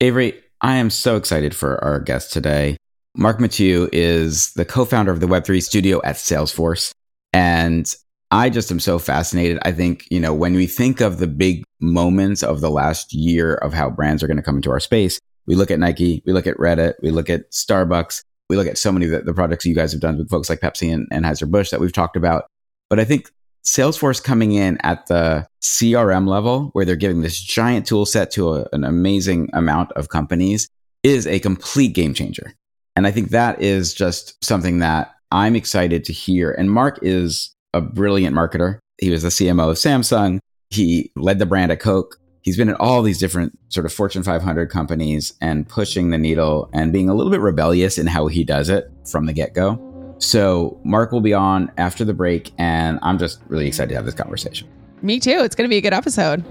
Avery, 0.00 0.42
I 0.60 0.76
am 0.76 0.90
so 0.90 1.16
excited 1.16 1.54
for 1.54 1.82
our 1.84 2.00
guest 2.00 2.32
today. 2.32 2.76
Marc 3.16 3.38
Mathieu 3.38 3.88
is 3.92 4.52
the 4.54 4.64
co 4.64 4.84
founder 4.84 5.12
of 5.12 5.20
the 5.20 5.26
Web3 5.26 5.62
studio 5.62 6.00
at 6.02 6.16
Salesforce. 6.16 6.92
And 7.32 7.92
I 8.30 8.50
just 8.50 8.70
am 8.72 8.80
so 8.80 8.98
fascinated. 8.98 9.58
I 9.62 9.70
think, 9.70 10.06
you 10.10 10.18
know, 10.18 10.34
when 10.34 10.54
we 10.54 10.66
think 10.66 11.00
of 11.00 11.18
the 11.18 11.28
big 11.28 11.62
moments 11.80 12.42
of 12.42 12.60
the 12.60 12.70
last 12.70 13.12
year 13.12 13.54
of 13.54 13.72
how 13.72 13.88
brands 13.88 14.22
are 14.22 14.26
going 14.26 14.36
to 14.36 14.42
come 14.42 14.56
into 14.56 14.70
our 14.70 14.80
space, 14.80 15.20
we 15.46 15.54
look 15.54 15.70
at 15.70 15.78
Nike, 15.78 16.22
we 16.26 16.32
look 16.32 16.46
at 16.46 16.56
Reddit, 16.56 16.94
we 17.02 17.12
look 17.12 17.30
at 17.30 17.50
Starbucks, 17.52 18.24
we 18.48 18.56
look 18.56 18.66
at 18.66 18.78
so 18.78 18.90
many 18.90 19.06
of 19.06 19.12
the, 19.12 19.20
the 19.20 19.34
projects 19.34 19.64
you 19.64 19.74
guys 19.74 19.92
have 19.92 20.00
done 20.00 20.18
with 20.18 20.28
folks 20.28 20.50
like 20.50 20.60
Pepsi 20.60 20.92
and, 20.92 21.08
Anheuser-Busch 21.10 21.70
that 21.70 21.80
we've 21.80 21.92
talked 21.92 22.16
about. 22.16 22.46
But 22.90 22.98
I 22.98 23.04
think 23.04 23.30
Salesforce 23.64 24.22
coming 24.22 24.52
in 24.52 24.78
at 24.82 25.06
the 25.06 25.46
CRM 25.62 26.26
level, 26.28 26.70
where 26.72 26.84
they're 26.84 26.96
giving 26.96 27.22
this 27.22 27.40
giant 27.40 27.86
tool 27.86 28.06
set 28.06 28.32
to 28.32 28.54
a, 28.54 28.68
an 28.72 28.82
amazing 28.82 29.50
amount 29.52 29.92
of 29.92 30.08
companies, 30.08 30.68
is 31.04 31.26
a 31.26 31.38
complete 31.38 31.94
game 31.94 32.14
changer. 32.14 32.54
And 32.96 33.06
I 33.06 33.10
think 33.10 33.30
that 33.30 33.60
is 33.60 33.92
just 33.92 34.42
something 34.44 34.78
that 34.78 35.14
I'm 35.32 35.56
excited 35.56 36.04
to 36.04 36.12
hear. 36.12 36.52
And 36.52 36.70
Marc 36.70 36.98
is 37.02 37.54
a 37.72 37.80
brilliant 37.80 38.36
marketer. 38.36 38.78
He 38.98 39.10
was 39.10 39.22
the 39.22 39.30
CMO 39.30 39.70
of 39.70 39.76
Samsung. 39.76 40.38
He 40.70 41.10
led 41.16 41.38
the 41.40 41.46
brand 41.46 41.72
at 41.72 41.80
Coke. 41.80 42.16
He's 42.42 42.56
been 42.56 42.68
at 42.68 42.78
all 42.78 43.02
these 43.02 43.18
different 43.18 43.58
sort 43.68 43.86
of 43.86 43.92
Fortune 43.92 44.22
500 44.22 44.70
companies 44.70 45.32
and 45.40 45.68
pushing 45.68 46.10
the 46.10 46.18
needle 46.18 46.68
and 46.72 46.92
being 46.92 47.08
a 47.08 47.14
little 47.14 47.32
bit 47.32 47.40
rebellious 47.40 47.98
in 47.98 48.06
how 48.06 48.26
he 48.28 48.44
does 48.44 48.68
it 48.68 48.90
from 49.10 49.26
the 49.26 49.32
get 49.32 49.54
go. 49.54 49.90
So, 50.18 50.78
Marc 50.84 51.10
will 51.10 51.20
be 51.20 51.34
on 51.34 51.72
after 51.76 52.04
the 52.04 52.14
break, 52.14 52.52
and 52.56 53.00
I'm 53.02 53.18
just 53.18 53.40
really 53.48 53.66
excited 53.66 53.88
to 53.88 53.94
have 53.96 54.04
this 54.04 54.14
conversation. 54.14 54.68
Me 55.02 55.18
too. 55.18 55.40
It's 55.42 55.56
going 55.56 55.68
to 55.68 55.68
be 55.68 55.78
a 55.78 55.80
good 55.80 55.92
episode. 55.92 56.44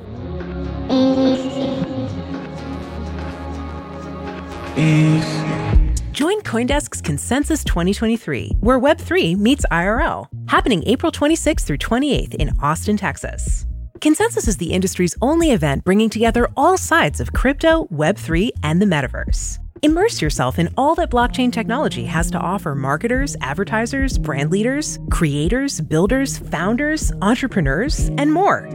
Join 6.13 6.41
Coindesk's 6.41 7.01
Consensus 7.01 7.63
2023, 7.63 8.57
where 8.59 8.79
Web3 8.79 9.35
meets 9.35 9.65
IRL, 9.71 10.27
happening 10.47 10.83
April 10.85 11.11
26th 11.11 11.61
through 11.61 11.79
28th 11.79 12.35
in 12.35 12.55
Austin, 12.61 12.97
Texas. 12.97 13.65
Consensus 13.99 14.47
is 14.47 14.57
the 14.57 14.73
industry's 14.73 15.15
only 15.23 15.49
event 15.49 15.83
bringing 15.83 16.11
together 16.11 16.51
all 16.55 16.77
sides 16.77 17.19
of 17.19 17.33
crypto, 17.33 17.85
Web3, 17.85 18.51
and 18.61 18.79
the 18.79 18.85
metaverse. 18.85 19.57
Immerse 19.81 20.21
yourself 20.21 20.59
in 20.59 20.71
all 20.77 20.93
that 20.93 21.09
blockchain 21.09 21.51
technology 21.51 22.05
has 22.05 22.29
to 22.29 22.37
offer 22.37 22.75
marketers, 22.75 23.35
advertisers, 23.41 24.19
brand 24.19 24.51
leaders, 24.51 24.99
creators, 25.09 25.81
builders, 25.81 26.37
founders, 26.37 27.11
entrepreneurs, 27.23 28.09
and 28.19 28.31
more. 28.31 28.69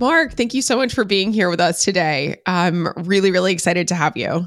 Marc, 0.00 0.32
thank 0.32 0.54
you 0.54 0.62
so 0.62 0.78
much 0.78 0.94
for 0.94 1.04
being 1.04 1.30
here 1.30 1.50
with 1.50 1.60
us 1.60 1.84
today. 1.84 2.40
I'm 2.46 2.88
really, 2.96 3.30
really 3.30 3.52
excited 3.52 3.86
to 3.88 3.94
have 3.94 4.16
you. 4.16 4.46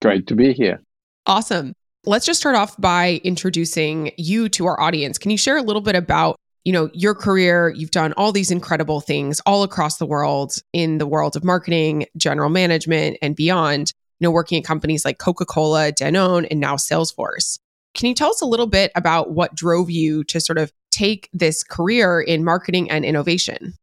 Great 0.00 0.26
to 0.28 0.34
be 0.34 0.54
here. 0.54 0.82
Awesome. 1.26 1.74
Let's 2.06 2.24
just 2.24 2.40
start 2.40 2.56
off 2.56 2.80
by 2.80 3.20
introducing 3.22 4.12
you 4.16 4.48
to 4.50 4.64
our 4.64 4.80
audience. 4.80 5.18
Can 5.18 5.30
you 5.30 5.36
share 5.36 5.58
a 5.58 5.62
little 5.62 5.82
bit 5.82 5.96
about 5.96 6.36
you 6.64 6.72
know, 6.72 6.90
your 6.92 7.14
career, 7.14 7.72
you've 7.76 7.92
done 7.92 8.12
all 8.14 8.32
these 8.32 8.50
incredible 8.50 9.00
things 9.00 9.38
all 9.46 9.62
across 9.62 9.98
the 9.98 10.06
world 10.06 10.56
in 10.72 10.98
the 10.98 11.06
world 11.06 11.36
of 11.36 11.44
marketing, 11.44 12.06
general 12.16 12.50
management, 12.50 13.16
and 13.22 13.36
beyond, 13.36 13.92
you 14.18 14.26
know, 14.26 14.32
working 14.32 14.58
at 14.58 14.64
companies 14.64 15.04
like 15.04 15.18
Coca 15.18 15.44
Cola, 15.44 15.92
Danone, 15.92 16.44
and 16.50 16.58
now 16.58 16.74
Salesforce. 16.74 17.60
Can 17.94 18.08
you 18.08 18.16
tell 18.16 18.30
us 18.30 18.40
a 18.40 18.46
little 18.46 18.66
bit 18.66 18.90
about 18.96 19.30
what 19.30 19.54
drove 19.54 19.90
you 19.90 20.24
to 20.24 20.40
sort 20.40 20.58
of 20.58 20.72
take 20.90 21.28
this 21.32 21.62
career 21.62 22.20
in 22.20 22.42
marketing 22.42 22.90
and 22.90 23.04
innovation? 23.04 23.74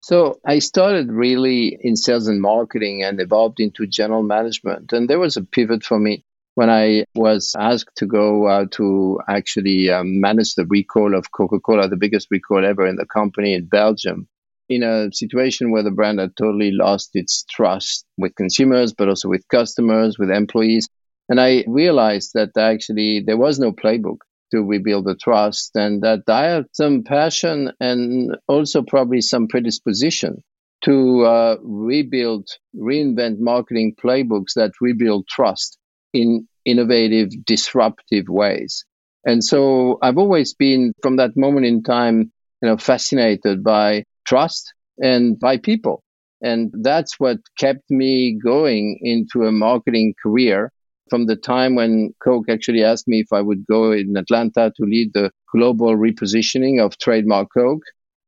So 0.00 0.38
I 0.46 0.60
started 0.60 1.10
really 1.10 1.76
in 1.80 1.96
sales 1.96 2.28
and 2.28 2.40
marketing 2.40 3.02
and 3.02 3.20
evolved 3.20 3.60
into 3.60 3.86
general 3.86 4.22
management. 4.22 4.92
And 4.92 5.08
there 5.08 5.18
was 5.18 5.36
a 5.36 5.44
pivot 5.44 5.82
for 5.82 5.98
me 5.98 6.24
when 6.54 6.70
I 6.70 7.04
was 7.14 7.54
asked 7.58 7.96
to 7.96 8.06
go 8.06 8.46
uh, 8.46 8.66
to 8.72 9.20
actually 9.28 9.90
um, 9.90 10.20
manage 10.20 10.54
the 10.54 10.66
recall 10.66 11.14
of 11.14 11.30
Coca 11.30 11.60
Cola, 11.60 11.88
the 11.88 11.96
biggest 11.96 12.28
recall 12.30 12.64
ever 12.64 12.86
in 12.86 12.96
the 12.96 13.06
company 13.06 13.54
in 13.54 13.66
Belgium, 13.66 14.28
in 14.68 14.82
a 14.82 15.12
situation 15.12 15.70
where 15.70 15.82
the 15.82 15.90
brand 15.90 16.18
had 16.18 16.36
totally 16.36 16.72
lost 16.72 17.10
its 17.14 17.44
trust 17.48 18.04
with 18.16 18.34
consumers, 18.34 18.92
but 18.92 19.08
also 19.08 19.28
with 19.28 19.46
customers, 19.48 20.18
with 20.18 20.30
employees. 20.30 20.88
And 21.28 21.40
I 21.40 21.64
realized 21.66 22.32
that 22.34 22.56
actually 22.56 23.20
there 23.20 23.36
was 23.36 23.58
no 23.58 23.72
playbook 23.72 24.18
to 24.50 24.62
rebuild 24.62 25.04
the 25.04 25.14
trust 25.14 25.72
and 25.74 26.02
that 26.02 26.22
I 26.28 26.44
had 26.44 26.66
some 26.72 27.02
passion 27.04 27.72
and 27.80 28.36
also 28.46 28.82
probably 28.82 29.20
some 29.20 29.48
predisposition 29.48 30.42
to 30.84 31.24
uh, 31.24 31.56
rebuild, 31.62 32.48
reinvent 32.76 33.38
marketing 33.38 33.96
playbooks 34.02 34.54
that 34.54 34.72
rebuild 34.80 35.26
trust 35.26 35.78
in 36.12 36.46
innovative, 36.64 37.30
disruptive 37.44 38.28
ways. 38.28 38.84
And 39.24 39.42
so 39.42 39.98
I've 40.00 40.18
always 40.18 40.54
been, 40.54 40.92
from 41.02 41.16
that 41.16 41.36
moment 41.36 41.66
in 41.66 41.82
time, 41.82 42.32
you 42.62 42.68
know, 42.68 42.76
fascinated 42.76 43.64
by 43.64 44.04
trust 44.24 44.72
and 44.98 45.38
by 45.38 45.58
people. 45.58 46.02
And 46.40 46.72
that's 46.72 47.18
what 47.18 47.38
kept 47.58 47.90
me 47.90 48.38
going 48.42 49.00
into 49.02 49.44
a 49.44 49.52
marketing 49.52 50.14
career 50.22 50.70
from 51.10 51.26
the 51.26 51.36
time 51.36 51.74
when 51.74 52.14
Coke 52.22 52.48
actually 52.48 52.82
asked 52.82 53.08
me 53.08 53.20
if 53.20 53.32
I 53.32 53.40
would 53.40 53.66
go 53.66 53.92
in 53.92 54.16
Atlanta 54.16 54.72
to 54.76 54.84
lead 54.84 55.12
the 55.14 55.30
global 55.52 55.96
repositioning 55.96 56.84
of 56.84 56.98
trademark 56.98 57.48
Coke, 57.52 57.82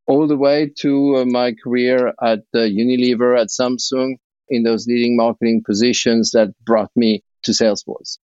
all 0.07 0.27
the 0.27 0.37
way 0.37 0.73
to 0.79 1.17
uh, 1.17 1.25
my 1.25 1.55
career 1.63 2.09
at 2.23 2.41
uh, 2.55 2.59
Unilever, 2.59 3.41
at 3.41 3.49
Samsung, 3.49 4.15
in 4.49 4.65
those 4.65 4.87
leading 4.87 5.17
marketing 5.17 5.63
positions 5.65 6.33
that 6.33 6.49
brought 6.65 6.91
me 6.97 7.23
to 7.45 7.53
Salesforce. 7.53 8.19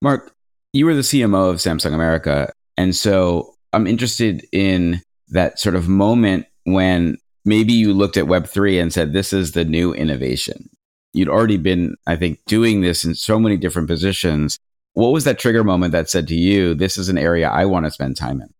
Marc, 0.00 0.32
you 0.72 0.86
were 0.86 0.94
the 0.94 1.00
CMO 1.00 1.50
of 1.50 1.56
Samsung 1.56 1.94
America. 1.94 2.52
And 2.76 2.94
so 2.94 3.54
I'm 3.72 3.86
interested 3.86 4.46
in 4.52 5.02
that 5.28 5.58
sort 5.58 5.74
of 5.74 5.88
moment 5.88 6.46
when 6.64 7.18
maybe 7.44 7.72
you 7.72 7.92
looked 7.92 8.16
at 8.16 8.24
Web3 8.24 8.80
and 8.80 8.92
said, 8.92 9.12
this 9.12 9.32
is 9.32 9.52
the 9.52 9.64
new 9.64 9.92
innovation. 9.92 10.68
You'd 11.14 11.28
already 11.28 11.56
been, 11.56 11.96
I 12.06 12.16
think, 12.16 12.44
doing 12.44 12.80
this 12.80 13.04
in 13.04 13.14
so 13.14 13.38
many 13.38 13.56
different 13.56 13.88
positions. 13.88 14.58
What 14.94 15.12
was 15.12 15.24
that 15.24 15.38
trigger 15.38 15.64
moment 15.64 15.92
that 15.92 16.10
said 16.10 16.28
to 16.28 16.34
you, 16.34 16.74
this 16.74 16.98
is 16.98 17.08
an 17.08 17.16
area 17.16 17.48
I 17.48 17.64
want 17.66 17.86
to 17.86 17.90
spend 17.90 18.16
time 18.16 18.40
in? 18.40 18.52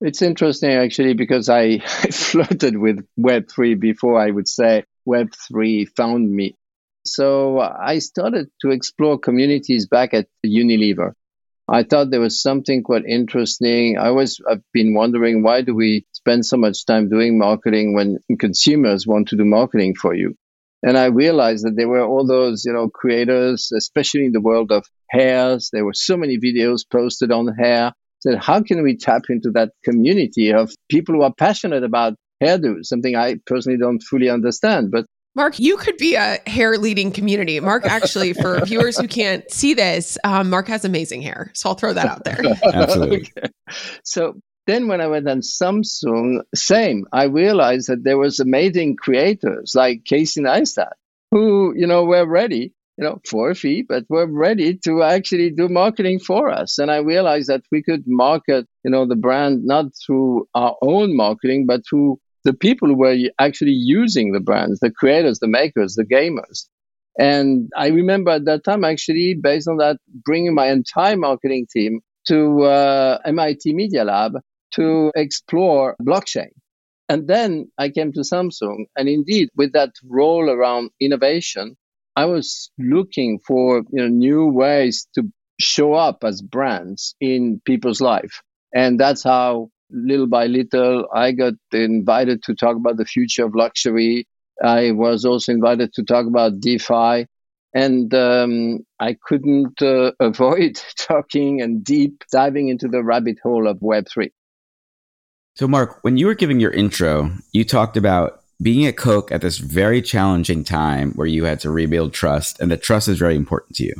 It's 0.00 0.22
interesting 0.22 0.70
actually 0.70 1.12
because 1.12 1.50
I, 1.50 1.62
I 1.84 2.10
flirted 2.10 2.78
with 2.78 3.06
Web3 3.18 3.78
before 3.78 4.18
I 4.18 4.30
would 4.30 4.48
say 4.48 4.84
Web3 5.06 5.88
found 5.94 6.30
me. 6.30 6.56
So 7.04 7.60
I 7.60 7.98
started 7.98 8.50
to 8.62 8.70
explore 8.70 9.18
communities 9.18 9.86
back 9.86 10.14
at 10.14 10.28
Unilever. 10.44 11.12
I 11.68 11.84
thought 11.84 12.10
there 12.10 12.20
was 12.20 12.42
something 12.42 12.82
quite 12.82 13.04
interesting. 13.04 13.96
I 13.98 14.08
always 14.08 14.40
I've 14.50 14.62
been 14.72 14.94
wondering 14.94 15.42
why 15.42 15.62
do 15.62 15.74
we 15.74 16.06
spend 16.12 16.44
so 16.44 16.56
much 16.56 16.84
time 16.84 17.08
doing 17.08 17.38
marketing 17.38 17.94
when 17.94 18.18
consumers 18.38 19.06
want 19.06 19.28
to 19.28 19.36
do 19.36 19.44
marketing 19.44 19.94
for 19.94 20.14
you? 20.14 20.36
And 20.82 20.96
I 20.96 21.06
realized 21.06 21.64
that 21.64 21.76
there 21.76 21.88
were 21.88 22.04
all 22.04 22.26
those, 22.26 22.64
you 22.64 22.72
know, 22.72 22.88
creators, 22.88 23.70
especially 23.76 24.24
in 24.24 24.32
the 24.32 24.40
world 24.40 24.72
of 24.72 24.84
hairs. 25.10 25.68
There 25.72 25.84
were 25.84 25.94
so 25.94 26.16
many 26.16 26.38
videos 26.38 26.80
posted 26.90 27.30
on 27.30 27.48
hair. 27.58 27.92
Said, 28.20 28.38
how 28.38 28.62
can 28.62 28.82
we 28.82 28.96
tap 28.96 29.22
into 29.28 29.50
that 29.52 29.72
community 29.84 30.52
of 30.52 30.72
people 30.90 31.14
who 31.14 31.22
are 31.22 31.34
passionate 31.34 31.84
about 31.84 32.14
hairdos? 32.42 32.84
Something 32.84 33.16
I 33.16 33.36
personally 33.46 33.78
don't 33.78 34.02
fully 34.02 34.28
understand, 34.28 34.90
but 34.90 35.06
Marc, 35.36 35.60
you 35.60 35.76
could 35.76 35.96
be 35.96 36.16
a 36.16 36.38
hair 36.46 36.76
leading 36.76 37.12
community. 37.12 37.60
Marc, 37.60 37.86
actually, 37.86 38.32
for 38.32 38.60
viewers 38.64 38.98
who 38.98 39.06
can't 39.06 39.48
see 39.50 39.74
this, 39.74 40.18
um, 40.24 40.50
Marc 40.50 40.66
has 40.66 40.84
amazing 40.84 41.22
hair. 41.22 41.52
So 41.54 41.68
I'll 41.68 41.76
throw 41.76 41.92
that 41.92 42.06
out 42.06 42.24
there. 42.24 42.40
Absolutely. 42.74 43.30
Okay. 43.38 43.48
So 44.02 44.40
then 44.70 44.88
when 44.88 45.00
I 45.00 45.08
went 45.08 45.28
on 45.28 45.40
Samsung, 45.40 46.40
same. 46.54 47.06
I 47.12 47.24
realized 47.24 47.88
that 47.88 48.04
there 48.04 48.18
was 48.18 48.40
amazing 48.40 48.96
creators 48.96 49.74
like 49.74 50.04
Casey 50.04 50.40
Neistat 50.42 50.92
who, 51.30 51.74
you 51.76 51.86
know, 51.86 52.04
were 52.04 52.26
ready, 52.26 52.72
you 52.96 53.04
know, 53.04 53.20
for 53.28 53.50
a 53.50 53.54
fee, 53.54 53.82
but 53.82 54.04
were 54.08 54.26
ready 54.26 54.76
to 54.84 55.02
actually 55.02 55.50
do 55.50 55.68
marketing 55.68 56.18
for 56.18 56.50
us. 56.50 56.78
And 56.78 56.90
I 56.90 56.98
realized 56.98 57.48
that 57.48 57.62
we 57.70 57.82
could 57.82 58.04
market, 58.06 58.66
you 58.84 58.90
know, 58.90 59.06
the 59.06 59.16
brand 59.16 59.64
not 59.64 59.86
through 60.04 60.48
our 60.54 60.76
own 60.82 61.16
marketing, 61.16 61.66
but 61.66 61.82
through 61.88 62.18
the 62.44 62.52
people 62.52 62.88
who 62.88 62.96
were 62.96 63.16
actually 63.38 63.72
using 63.72 64.32
the 64.32 64.40
brands, 64.40 64.80
the 64.80 64.90
creators, 64.90 65.38
the 65.38 65.48
makers, 65.48 65.94
the 65.94 66.04
gamers. 66.04 66.68
And 67.18 67.70
I 67.76 67.88
remember 67.88 68.30
at 68.32 68.46
that 68.46 68.64
time, 68.64 68.84
actually, 68.84 69.34
based 69.34 69.68
on 69.68 69.76
that, 69.76 69.98
bringing 70.24 70.54
my 70.54 70.70
entire 70.70 71.16
marketing 71.16 71.66
team 71.70 72.00
to 72.28 72.62
uh, 72.62 73.18
MIT 73.24 73.74
Media 73.74 74.04
Lab 74.04 74.34
to 74.72 75.12
explore 75.14 75.96
blockchain. 76.02 76.50
And 77.08 77.26
then 77.26 77.72
I 77.76 77.88
came 77.88 78.12
to 78.12 78.20
Samsung. 78.20 78.84
And 78.96 79.08
indeed, 79.08 79.48
with 79.56 79.72
that 79.72 79.90
role 80.08 80.48
around 80.48 80.90
innovation, 81.00 81.76
I 82.14 82.26
was 82.26 82.70
looking 82.78 83.40
for 83.40 83.78
you 83.78 84.02
know, 84.02 84.08
new 84.08 84.46
ways 84.46 85.08
to 85.16 85.24
show 85.60 85.94
up 85.94 86.22
as 86.22 86.40
brands 86.40 87.16
in 87.20 87.60
people's 87.64 88.00
life. 88.00 88.42
And 88.72 88.98
that's 88.98 89.24
how 89.24 89.70
little 89.90 90.28
by 90.28 90.46
little, 90.46 91.08
I 91.12 91.32
got 91.32 91.54
invited 91.72 92.44
to 92.44 92.54
talk 92.54 92.76
about 92.76 92.96
the 92.96 93.04
future 93.04 93.44
of 93.44 93.56
luxury. 93.56 94.28
I 94.62 94.92
was 94.92 95.24
also 95.24 95.50
invited 95.50 95.92
to 95.94 96.04
talk 96.04 96.26
about 96.26 96.60
DeFi. 96.60 97.26
And 97.74 98.12
um, 98.14 98.80
I 98.98 99.16
couldn't 99.24 99.80
uh, 99.82 100.12
avoid 100.20 100.80
talking 100.96 101.60
and 101.60 101.84
deep 101.84 102.24
diving 102.32 102.68
into 102.68 102.88
the 102.88 103.02
rabbit 103.02 103.38
hole 103.42 103.68
of 103.68 103.78
Web3. 103.78 104.30
So, 105.60 105.68
Marc, 105.68 106.02
when 106.02 106.16
you 106.16 106.24
were 106.24 106.34
giving 106.34 106.58
your 106.58 106.70
intro, 106.70 107.32
you 107.52 107.66
talked 107.66 107.98
about 107.98 108.40
being 108.62 108.86
at 108.86 108.96
Coke 108.96 109.30
at 109.30 109.42
this 109.42 109.58
very 109.58 110.00
challenging 110.00 110.64
time 110.64 111.12
where 111.12 111.26
you 111.26 111.44
had 111.44 111.60
to 111.60 111.70
rebuild 111.70 112.14
trust, 112.14 112.58
and 112.60 112.70
that 112.70 112.82
trust 112.82 113.08
is 113.08 113.18
very 113.18 113.36
important 113.36 113.76
to 113.76 113.84
you. 113.84 113.92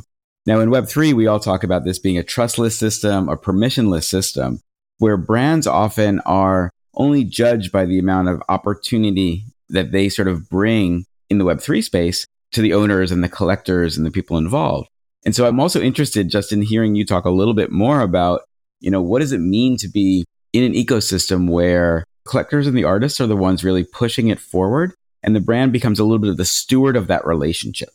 Now, 0.47 0.61
in 0.61 0.71
Web3, 0.71 1.13
we 1.13 1.27
all 1.27 1.39
talk 1.39 1.63
about 1.63 1.85
this 1.85 1.99
being 1.99 2.17
a 2.17 2.23
trustless 2.23 2.79
system, 2.79 3.29
a 3.29 3.37
permissionless 3.37 4.05
system 4.05 4.63
where 5.01 5.19
brands 5.19 5.67
often 5.67 6.21
are 6.21 6.71
only 6.95 7.25
judged 7.25 7.71
by 7.71 7.85
the 7.85 7.99
amount 7.99 8.29
of 8.29 8.43
opportunity 8.49 9.45
that 9.69 9.93
they 9.93 10.09
sort 10.09 10.29
of 10.29 10.49
bring 10.49 11.05
in 11.29 11.37
the 11.37 11.45
Web3 11.45 11.85
space 11.85 12.27
to 12.53 12.63
the 12.63 12.73
owners 12.73 13.13
and 13.13 13.23
the 13.23 13.29
collectors 13.29 13.99
and 13.99 14.07
the 14.07 14.11
people 14.11 14.39
involved. 14.39 14.89
And 15.27 15.37
so 15.37 15.47
I'm 15.47 15.61
also 15.61 15.83
interested 15.83 16.31
just 16.31 16.55
in 16.55 16.63
hearing 16.63 16.95
you 16.95 17.05
talk 17.05 17.27
a 17.27 17.31
little 17.31 17.53
bit 17.53 17.71
more 17.71 18.01
about, 18.01 18.45
you 18.81 18.91
know, 18.91 19.03
what 19.03 19.19
does 19.19 19.33
it 19.33 19.41
mean 19.41 19.77
to 19.77 19.89
be 19.89 20.25
in 20.53 20.65
an 20.65 20.73
ecosystem 20.73 21.49
where 21.49 22.05
collectors 22.27 22.67
and 22.67 22.77
the 22.77 22.85
artists 22.85 23.21
are 23.21 23.27
the 23.27 23.37
ones 23.37 23.65
really 23.65 23.85
pushing 23.85 24.29
it 24.29 24.41
forward 24.41 24.93
and 25.23 25.35
the 25.35 25.41
brand 25.41 25.73
becomes 25.73 25.99
a 25.99 26.05
little 26.05 26.19
bit 26.19 26.31
of 26.31 26.37
the 26.37 26.45
steward 26.45 26.97
of 26.97 27.07
that 27.09 27.27
relationship? 27.27 27.91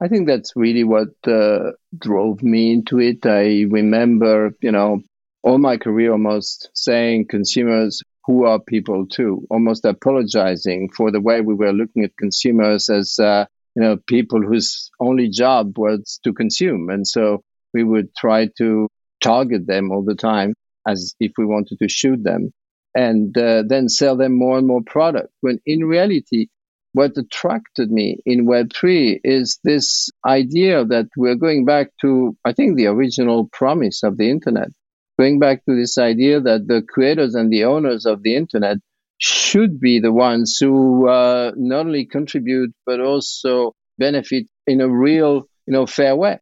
I 0.00 0.08
think 0.08 0.28
that's 0.28 0.52
really 0.54 0.84
what 0.84 1.08
uh, 1.26 1.72
drove 1.98 2.42
me 2.42 2.72
into 2.72 3.00
it. 3.00 3.26
I 3.26 3.66
remember, 3.68 4.52
you 4.60 4.70
know, 4.70 5.02
all 5.42 5.58
my 5.58 5.76
career 5.76 6.12
almost 6.12 6.70
saying 6.74 7.26
consumers 7.28 8.02
who 8.24 8.44
are 8.44 8.60
people 8.60 9.06
too, 9.06 9.46
almost 9.50 9.84
apologizing 9.84 10.90
for 10.90 11.10
the 11.10 11.20
way 11.20 11.40
we 11.40 11.54
were 11.54 11.72
looking 11.72 12.04
at 12.04 12.16
consumers 12.16 12.88
as 12.88 13.18
uh, 13.18 13.46
you 13.74 13.82
know 13.82 13.96
people 14.06 14.42
whose 14.42 14.90
only 15.00 15.28
job 15.30 15.78
was 15.78 16.20
to 16.24 16.32
consume, 16.32 16.90
and 16.90 17.06
so 17.06 17.42
we 17.72 17.82
would 17.82 18.14
try 18.14 18.48
to 18.58 18.88
target 19.22 19.66
them 19.66 19.90
all 19.90 20.04
the 20.04 20.14
time 20.14 20.54
as 20.88 21.14
if 21.20 21.32
we 21.38 21.44
wanted 21.44 21.78
to 21.80 21.88
shoot 21.88 22.22
them, 22.22 22.52
and 22.94 23.36
uh, 23.36 23.62
then 23.66 23.88
sell 23.88 24.16
them 24.16 24.32
more 24.32 24.58
and 24.58 24.66
more 24.66 24.82
product. 24.82 25.28
When 25.40 25.60
in 25.66 25.84
reality, 25.84 26.48
what 26.92 27.16
attracted 27.16 27.90
me 27.90 28.18
in 28.24 28.46
Web3 28.46 29.20
is 29.22 29.58
this 29.62 30.10
idea 30.26 30.84
that 30.86 31.06
we're 31.16 31.34
going 31.34 31.64
back 31.64 31.88
to, 32.00 32.36
I 32.44 32.52
think, 32.52 32.76
the 32.76 32.86
original 32.86 33.48
promise 33.52 34.02
of 34.02 34.16
the 34.16 34.30
internet 34.30 34.70
going 35.18 35.38
back 35.38 35.64
to 35.64 35.74
this 35.74 35.98
idea 35.98 36.40
that 36.40 36.66
the 36.68 36.82
creators 36.82 37.34
and 37.34 37.52
the 37.52 37.64
owners 37.64 38.06
of 38.06 38.22
the 38.22 38.36
internet 38.36 38.78
should 39.18 39.80
be 39.80 39.98
the 39.98 40.12
ones 40.12 40.58
who 40.60 41.08
uh, 41.08 41.50
not 41.56 41.86
only 41.86 42.06
contribute 42.06 42.72
but 42.86 43.00
also 43.00 43.74
benefit 43.98 44.46
in 44.66 44.80
a 44.80 44.88
real, 44.88 45.48
you 45.66 45.72
know, 45.72 45.86
fair 45.86 46.14
way. 46.14 46.38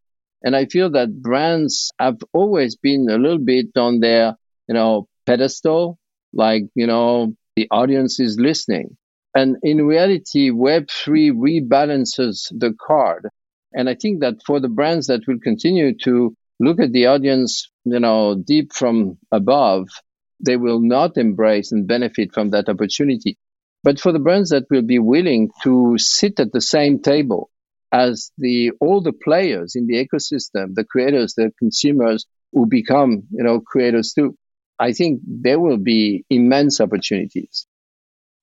And 0.46 0.54
I 0.54 0.66
feel 0.66 0.90
that 0.90 1.20
brands 1.20 1.90
have 1.98 2.18
always 2.32 2.76
been 2.76 3.08
a 3.10 3.18
little 3.18 3.44
bit 3.44 3.76
on 3.76 3.98
their, 3.98 4.36
you 4.68 4.74
know, 4.74 5.08
pedestal, 5.26 5.98
like, 6.32 6.62
you 6.76 6.86
know, 6.86 7.34
the 7.56 7.66
audience 7.72 8.20
is 8.20 8.38
listening. 8.38 8.96
And 9.34 9.56
in 9.64 9.84
reality, 9.84 10.52
Web3 10.52 11.32
rebalances 11.32 12.46
the 12.56 12.72
card. 12.80 13.28
And 13.72 13.88
I 13.90 13.96
think 13.96 14.20
that 14.20 14.36
for 14.46 14.60
the 14.60 14.68
brands 14.68 15.08
that 15.08 15.26
will 15.26 15.40
continue 15.42 15.92
to 16.04 16.36
look 16.60 16.80
at 16.80 16.92
the 16.92 17.06
audience, 17.06 17.68
you 17.84 17.98
know, 17.98 18.36
deep 18.36 18.72
from 18.72 19.18
above, 19.32 19.88
they 20.38 20.56
will 20.56 20.80
not 20.80 21.18
embrace 21.18 21.72
and 21.72 21.88
benefit 21.88 22.32
from 22.32 22.50
that 22.50 22.68
opportunity. 22.68 23.36
But 23.82 23.98
for 23.98 24.12
the 24.12 24.20
brands 24.20 24.50
that 24.50 24.66
will 24.70 24.82
be 24.82 25.00
willing 25.00 25.50
to 25.64 25.96
sit 25.98 26.38
at 26.38 26.52
the 26.52 26.60
same 26.60 27.02
table 27.02 27.50
as 27.92 28.30
the 28.38 28.72
all 28.80 29.00
the 29.00 29.12
players 29.12 29.74
in 29.74 29.86
the 29.86 29.94
ecosystem, 29.94 30.74
the 30.74 30.84
creators, 30.84 31.34
the 31.34 31.52
consumers 31.58 32.26
who 32.52 32.66
become, 32.66 33.22
you 33.30 33.42
know, 33.42 33.60
creators 33.60 34.12
too, 34.12 34.36
I 34.78 34.92
think 34.92 35.20
there 35.26 35.60
will 35.60 35.78
be 35.78 36.24
immense 36.30 36.80
opportunities. 36.80 37.66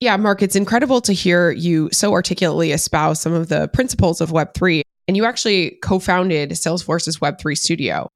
Yeah, 0.00 0.16
Marc, 0.16 0.42
it's 0.42 0.56
incredible 0.56 1.00
to 1.02 1.12
hear 1.12 1.50
you 1.50 1.88
so 1.92 2.12
articulately 2.12 2.72
espouse 2.72 3.20
some 3.20 3.32
of 3.32 3.48
the 3.48 3.68
principles 3.68 4.20
of 4.20 4.30
Web3 4.30 4.82
and 5.06 5.16
you 5.16 5.24
actually 5.24 5.78
co 5.82 5.98
founded 5.98 6.50
Salesforce's 6.50 7.18
Web3 7.18 7.56
studio. 7.56 8.08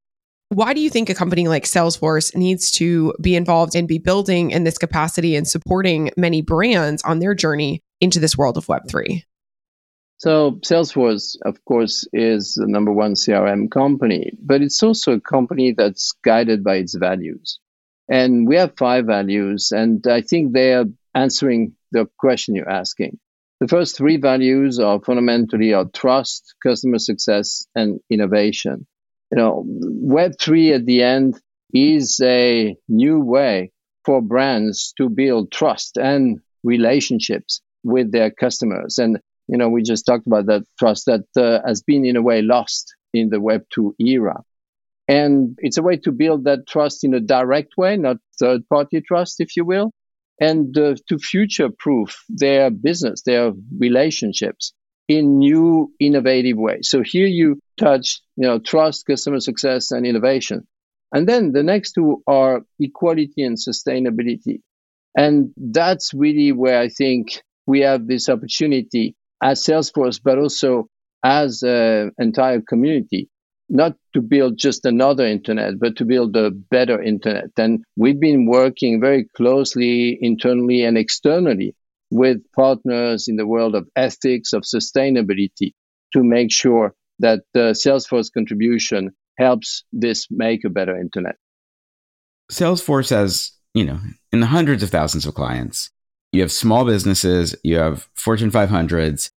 Why 0.49 0.73
do 0.73 0.81
you 0.81 0.89
think 0.89 1.09
a 1.09 1.15
company 1.15 1.47
like 1.47 1.65
Salesforce 1.65 2.35
needs 2.35 2.71
to 2.71 3.13
be 3.21 3.35
involved 3.35 3.75
and 3.75 3.87
be 3.87 3.99
building 3.99 4.49
in 4.49 4.63
this 4.63 4.79
capacity 4.79 5.35
and 5.35 5.47
supporting 5.47 6.09
many 6.17 6.41
brands 6.41 7.03
on 7.03 7.19
their 7.19 7.35
journey 7.35 7.81
into 8.01 8.19
this 8.19 8.35
world 8.35 8.57
of 8.57 8.65
Web3? 8.65 9.23
So, 10.19 10.59
Salesforce, 10.65 11.37
of 11.45 11.63
course, 11.63 12.05
is 12.11 12.55
the 12.55 12.67
number 12.67 12.91
one 12.91 13.13
CRM 13.13 13.71
company, 13.71 14.33
but 14.41 14.61
it's 14.61 14.83
also 14.83 15.13
a 15.13 15.21
company 15.21 15.71
that's 15.71 16.11
guided 16.25 16.61
by 16.61 16.75
its 16.75 16.93
values. 16.93 17.59
And 18.09 18.45
we 18.45 18.57
have 18.57 18.75
five 18.77 19.05
values, 19.05 19.71
and 19.71 20.05
I 20.05 20.19
think 20.19 20.51
they 20.51 20.73
are 20.73 20.87
answering 21.15 21.73
the 21.93 22.05
question 22.17 22.53
you're 22.53 22.69
asking. 22.69 23.17
The 23.61 23.69
first 23.69 23.95
three 23.95 24.17
values 24.17 24.77
are 24.77 24.99
fundamentally 24.99 25.73
are 25.73 25.85
trust, 25.85 26.53
customer 26.61 26.99
success, 26.99 27.65
and 27.73 28.01
innovation. 28.09 28.85
You 29.31 29.37
know, 29.37 29.65
Web3 29.65 30.75
at 30.75 30.85
the 30.85 31.01
end 31.01 31.39
is 31.73 32.19
a 32.21 32.75
new 32.89 33.21
way 33.21 33.71
for 34.03 34.21
brands 34.21 34.93
to 34.97 35.07
build 35.07 35.53
trust 35.53 35.97
and 35.97 36.41
relationships 36.61 37.61
with 37.85 38.11
their 38.11 38.31
customers. 38.31 38.97
And, 38.97 39.21
you 39.49 39.57
know, 39.57 39.69
we 39.69 39.83
just 39.83 40.05
talked 40.05 40.27
about 40.27 40.45
that 40.47 40.63
trust 40.77 41.05
that 41.07 41.25
uh, 41.35 41.59
has 41.65 41.81
been 41.81 42.05
in 42.05 42.15
a 42.15 42.21
way 42.21 42.41
lost 42.41 42.95
in 43.13 43.29
the 43.29 43.37
Web2 43.37 43.93
era. 43.99 44.41
And 45.07 45.57
it's 45.59 45.77
a 45.77 45.81
way 45.81 45.97
to 45.97 46.11
build 46.11 46.43
that 46.43 46.67
trust 46.67 47.03
in 47.03 47.13
a 47.15 47.19
direct 47.19 47.73
way, 47.77 47.97
not 47.97 48.17
third 48.39 48.61
party 48.69 49.01
trust, 49.01 49.41
if 49.41 49.57
you 49.57 49.65
will 49.65 49.91
and 50.39 50.77
uh, 50.77 50.95
to 51.07 51.17
future 51.17 51.69
proof 51.69 52.23
their 52.29 52.69
business, 52.69 53.21
their 53.23 53.51
relationships 53.77 54.73
in 55.07 55.39
new 55.39 55.91
innovative 55.99 56.57
ways. 56.57 56.89
So 56.89 57.01
here 57.03 57.25
you 57.25 57.59
touch, 57.77 58.21
you 58.35 58.47
know, 58.47 58.59
trust, 58.59 59.05
customer 59.05 59.39
success, 59.39 59.91
and 59.91 60.05
innovation. 60.05 60.67
And 61.11 61.27
then 61.27 61.51
the 61.51 61.63
next 61.63 61.93
two 61.93 62.23
are 62.27 62.61
equality 62.79 63.43
and 63.43 63.57
sustainability. 63.57 64.61
And 65.17 65.51
that's 65.57 66.13
really 66.13 66.51
where 66.51 66.79
I 66.79 66.89
think 66.89 67.41
we 67.65 67.81
have 67.81 68.07
this 68.07 68.29
opportunity 68.29 69.15
as 69.41 69.63
Salesforce, 69.63 70.19
but 70.23 70.37
also 70.37 70.87
as 71.23 71.63
an 71.63 72.11
entire 72.17 72.61
community 72.61 73.29
not 73.69 73.95
to 74.13 74.21
build 74.21 74.57
just 74.57 74.83
another 74.85 75.25
internet, 75.25 75.79
but 75.79 75.95
to 75.97 76.05
build 76.05 76.35
a 76.35 76.49
better 76.49 77.01
internet. 77.01 77.51
And 77.57 77.83
we've 77.95 78.19
been 78.19 78.47
working 78.47 78.99
very 78.99 79.27
closely 79.37 80.17
internally 80.21 80.83
and 80.83 80.97
externally 80.97 81.75
with 82.09 82.39
partners 82.55 83.27
in 83.27 83.35
the 83.35 83.45
world 83.45 83.75
of 83.75 83.87
ethics, 83.95 84.53
of 84.53 84.63
sustainability, 84.63 85.73
to 86.13 86.23
make 86.23 86.51
sure 86.51 86.95
that 87.19 87.41
the 87.53 87.73
Salesforce 87.73 88.33
contribution 88.33 89.11
helps 89.37 89.83
this 89.93 90.27
make 90.31 90.65
a 90.65 90.69
better 90.69 90.99
internet. 90.99 91.35
Salesforce 92.51 93.11
has, 93.11 93.51
you 93.75 93.85
know, 93.85 93.99
in 94.31 94.39
the 94.39 94.47
hundreds 94.47 94.81
of 94.81 94.89
thousands 94.89 95.27
of 95.27 95.35
clients. 95.35 95.91
You 96.31 96.41
have 96.41 96.51
small 96.51 96.85
businesses, 96.85 97.55
you 97.63 97.77
have 97.77 98.07
Fortune 98.13 98.51
500s, 98.51 99.31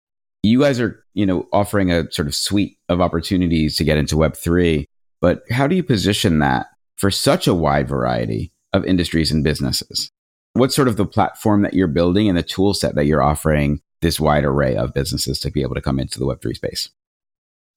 you 0.42 0.60
guys 0.60 0.80
are, 0.80 1.04
you 1.14 1.26
know, 1.26 1.46
offering 1.52 1.92
a 1.92 2.10
sort 2.10 2.26
of 2.26 2.34
suite 2.34 2.78
of 2.88 3.00
opportunities 3.00 3.76
to 3.76 3.84
get 3.84 3.98
into 3.98 4.16
Web3, 4.16 4.86
but 5.20 5.42
how 5.50 5.66
do 5.66 5.76
you 5.76 5.82
position 5.82 6.38
that 6.38 6.66
for 6.96 7.10
such 7.10 7.46
a 7.46 7.54
wide 7.54 7.88
variety 7.88 8.52
of 8.72 8.84
industries 8.84 9.30
and 9.30 9.44
businesses? 9.44 10.10
What's 10.54 10.74
sort 10.74 10.88
of 10.88 10.96
the 10.96 11.06
platform 11.06 11.62
that 11.62 11.74
you're 11.74 11.86
building 11.86 12.28
and 12.28 12.36
the 12.36 12.42
tool 12.42 12.74
set 12.74 12.94
that 12.96 13.06
you're 13.06 13.22
offering 13.22 13.80
this 14.00 14.18
wide 14.18 14.44
array 14.44 14.76
of 14.76 14.94
businesses 14.94 15.38
to 15.40 15.50
be 15.50 15.62
able 15.62 15.74
to 15.74 15.80
come 15.82 16.00
into 16.00 16.18
the 16.18 16.26
Web3 16.26 16.54
space? 16.54 16.90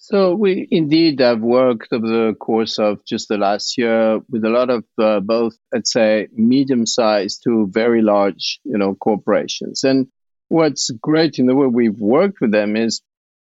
So 0.05 0.35
we 0.35 0.67
indeed 0.69 1.21
have 1.21 1.39
worked 1.39 1.93
over 1.93 2.05
the 2.05 2.33
course 2.37 2.77
of 2.77 3.05
just 3.05 3.29
the 3.29 3.37
last 3.37 3.77
year 3.77 4.19
with 4.29 4.43
a 4.43 4.49
lot 4.49 4.69
of 4.69 4.83
uh, 4.99 5.21
both, 5.21 5.55
let's 5.71 5.93
say, 5.93 6.27
medium-sized 6.33 7.41
to 7.45 7.69
very 7.71 8.01
large, 8.01 8.59
you 8.65 8.77
know, 8.77 8.95
corporations. 8.95 9.85
And 9.85 10.07
what's 10.49 10.89
great 10.89 11.39
in 11.39 11.45
the 11.45 11.55
way 11.55 11.67
we've 11.67 11.97
worked 11.97 12.41
with 12.41 12.51
them 12.51 12.75
is 12.75 13.01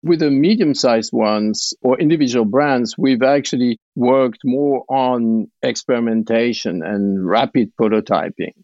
with 0.04 0.20
the 0.20 0.30
medium-sized 0.30 1.12
ones 1.12 1.74
or 1.82 1.98
individual 1.98 2.44
brands, 2.44 2.94
we've 2.96 3.24
actually 3.24 3.80
worked 3.96 4.38
more 4.44 4.84
on 4.88 5.50
experimentation 5.60 6.84
and 6.84 7.28
rapid 7.28 7.72
prototyping. 7.74 8.54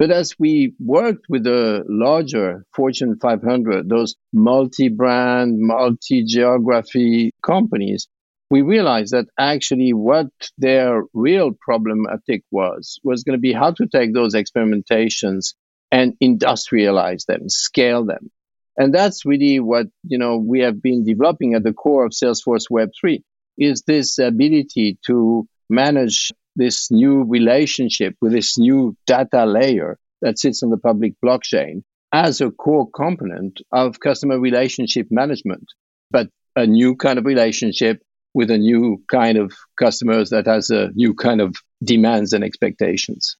But 0.00 0.10
as 0.10 0.34
we 0.38 0.72
worked 0.80 1.26
with 1.28 1.44
the 1.44 1.84
larger 1.86 2.64
Fortune 2.74 3.18
500, 3.20 3.86
those 3.86 4.16
multi-brand, 4.32 5.58
multi-geography 5.58 7.32
companies, 7.44 8.08
we 8.50 8.62
realized 8.62 9.12
that 9.12 9.26
actually 9.38 9.92
what 9.92 10.28
their 10.56 11.02
real 11.12 11.50
problematic 11.52 12.42
was 12.50 12.98
was 13.04 13.24
going 13.24 13.36
to 13.36 13.40
be 13.42 13.52
how 13.52 13.72
to 13.72 13.86
take 13.88 14.14
those 14.14 14.34
experimentations 14.34 15.54
and 15.92 16.14
industrialize 16.24 17.26
them, 17.26 17.50
scale 17.50 18.06
them. 18.06 18.30
And 18.78 18.94
that's 18.94 19.26
really 19.26 19.60
what, 19.60 19.88
you 20.02 20.16
know, 20.16 20.38
we 20.38 20.60
have 20.60 20.80
been 20.80 21.04
developing 21.04 21.52
at 21.52 21.62
the 21.62 21.74
core 21.74 22.06
of 22.06 22.12
Salesforce 22.12 22.70
Web3 22.72 23.22
is 23.58 23.82
this 23.82 24.18
ability 24.18 24.98
to 25.08 25.46
manage 25.68 26.32
this 26.56 26.90
new 26.90 27.24
relationship 27.24 28.14
with 28.20 28.32
this 28.32 28.58
new 28.58 28.96
data 29.06 29.46
layer 29.46 29.98
that 30.22 30.38
sits 30.38 30.62
on 30.62 30.70
the 30.70 30.76
public 30.76 31.14
blockchain 31.24 31.82
as 32.12 32.40
a 32.40 32.50
core 32.50 32.90
component 32.90 33.60
of 33.72 34.00
customer 34.00 34.38
relationship 34.38 35.06
management, 35.10 35.64
but 36.10 36.28
a 36.56 36.66
new 36.66 36.96
kind 36.96 37.18
of 37.18 37.24
relationship 37.24 38.02
with 38.34 38.50
a 38.50 38.58
new 38.58 39.02
kind 39.10 39.38
of 39.38 39.52
customers 39.78 40.30
that 40.30 40.46
has 40.46 40.70
a 40.70 40.90
new 40.94 41.14
kind 41.14 41.40
of 41.40 41.54
demands 41.82 42.32
and 42.32 42.44
expectations 42.44 43.36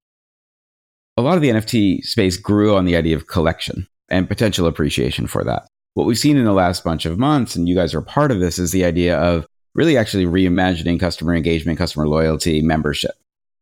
a 1.20 1.23
lot 1.23 1.37
of 1.37 1.42
the 1.42 1.51
NFT 1.51 2.03
space 2.03 2.37
grew 2.37 2.75
on 2.75 2.87
the 2.87 2.96
idea 2.96 3.14
of 3.14 3.27
collection 3.27 3.87
and 4.09 4.29
potential 4.29 4.66
appreciation 4.66 5.27
for 5.27 5.44
that. 5.44 5.66
What 5.94 6.07
we've 6.07 6.18
seen 6.18 6.37
in 6.37 6.44
the 6.44 6.53
last 6.53 6.83
bunch 6.83 7.05
of 7.05 7.18
months, 7.18 7.57
and 7.57 7.68
you 7.68 7.75
guys 7.75 7.94
are 7.94 8.01
part 8.01 8.31
of 8.31 8.40
this, 8.40 8.59
is 8.59 8.73
the 8.73 8.85
idea 8.85 9.18
of 9.18 9.46
really 9.74 9.96
actually 9.96 10.26
reimagining 10.26 10.98
customer 10.98 11.35
engagement, 11.35 11.78
customer 11.78 12.09
loyalty, 12.09 12.62
membership. 12.62 13.12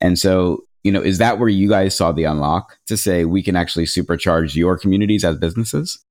And 0.00 0.18
so, 0.18 0.64
you 0.84 0.92
know, 0.92 1.02
is 1.02 1.18
that 1.18 1.38
where 1.38 1.48
you 1.48 1.68
guys 1.68 1.96
saw 1.96 2.12
the 2.12 2.24
unlock 2.24 2.76
to 2.86 2.96
say 2.96 3.24
we 3.24 3.42
can 3.42 3.56
actually 3.56 3.84
supercharge 3.84 4.54
your 4.54 4.78
communities 4.78 5.24
as 5.24 5.36
businesses? 5.36 6.04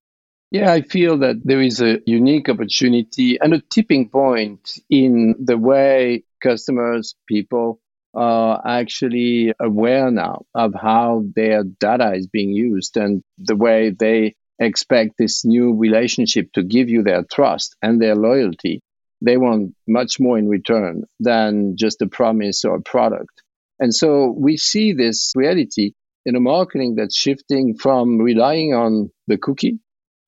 Yeah, 0.51 0.71
I 0.71 0.81
feel 0.81 1.17
that 1.19 1.41
there 1.43 1.61
is 1.61 1.81
a 1.81 1.99
unique 2.05 2.47
opportunity 2.47 3.37
and 3.39 3.53
a 3.53 3.61
tipping 3.69 4.09
point 4.09 4.79
in 4.89 5.35
the 5.39 5.57
way 5.57 6.23
customers, 6.41 7.15
people 7.27 7.81
uh, 8.15 8.19
are 8.19 8.79
actually 8.79 9.53
aware 9.59 10.09
now 10.09 10.45
of 10.55 10.73
how 10.73 11.25
their 11.35 11.63
data 11.63 12.13
is 12.13 12.27
being 12.27 12.51
used 12.51 12.95
and 12.95 13.23
the 13.37 13.55
way 13.55 13.89
they 13.89 14.35
expect 14.59 15.17
this 15.17 15.43
new 15.45 15.75
relationship 15.75 16.51
to 16.53 16.63
give 16.63 16.89
you 16.89 17.03
their 17.03 17.23
trust 17.23 17.75
and 17.81 18.01
their 18.01 18.15
loyalty. 18.15 18.81
They 19.21 19.37
want 19.37 19.75
much 19.87 20.19
more 20.19 20.37
in 20.37 20.47
return 20.47 21.03
than 21.19 21.75
just 21.77 22.01
a 22.01 22.07
promise 22.07 22.65
or 22.65 22.75
a 22.75 22.81
product. 22.81 23.41
And 23.79 23.93
so 23.93 24.33
we 24.37 24.57
see 24.57 24.93
this 24.93 25.33
reality 25.35 25.93
in 26.25 26.35
a 26.35 26.39
marketing 26.39 26.95
that's 26.95 27.17
shifting 27.17 27.77
from 27.77 28.19
relying 28.19 28.73
on 28.73 29.11
the 29.27 29.37
cookie 29.37 29.79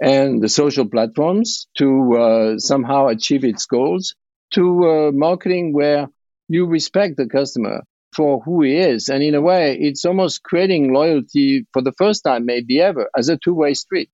and 0.02 0.41
the 0.41 0.49
social 0.49 0.88
platforms 0.88 1.67
to 1.78 2.13
uh, 2.17 2.58
somehow 2.58 3.08
achieve 3.08 3.43
its 3.43 3.65
goals 3.65 4.15
to 4.54 4.89
uh, 4.89 5.12
marketing 5.12 5.73
where 5.73 6.08
you 6.47 6.65
respect 6.65 7.17
the 7.17 7.28
customer 7.28 7.84
for 8.15 8.41
who 8.41 8.63
he 8.63 8.75
is. 8.78 9.10
And 9.10 9.21
in 9.21 9.36
a 9.36 9.41
way, 9.41 9.78
it's 9.80 10.06
almost 10.06 10.41
creating 10.43 10.93
loyalty 10.93 11.65
for 11.73 11.82
the 11.82 11.91
first 11.91 12.23
time, 12.23 12.45
maybe 12.45 12.82
ever, 12.82 13.10
as 13.15 13.30
a 13.30 13.38
two 13.38 13.54
way 13.54 13.73
street. 13.73 14.10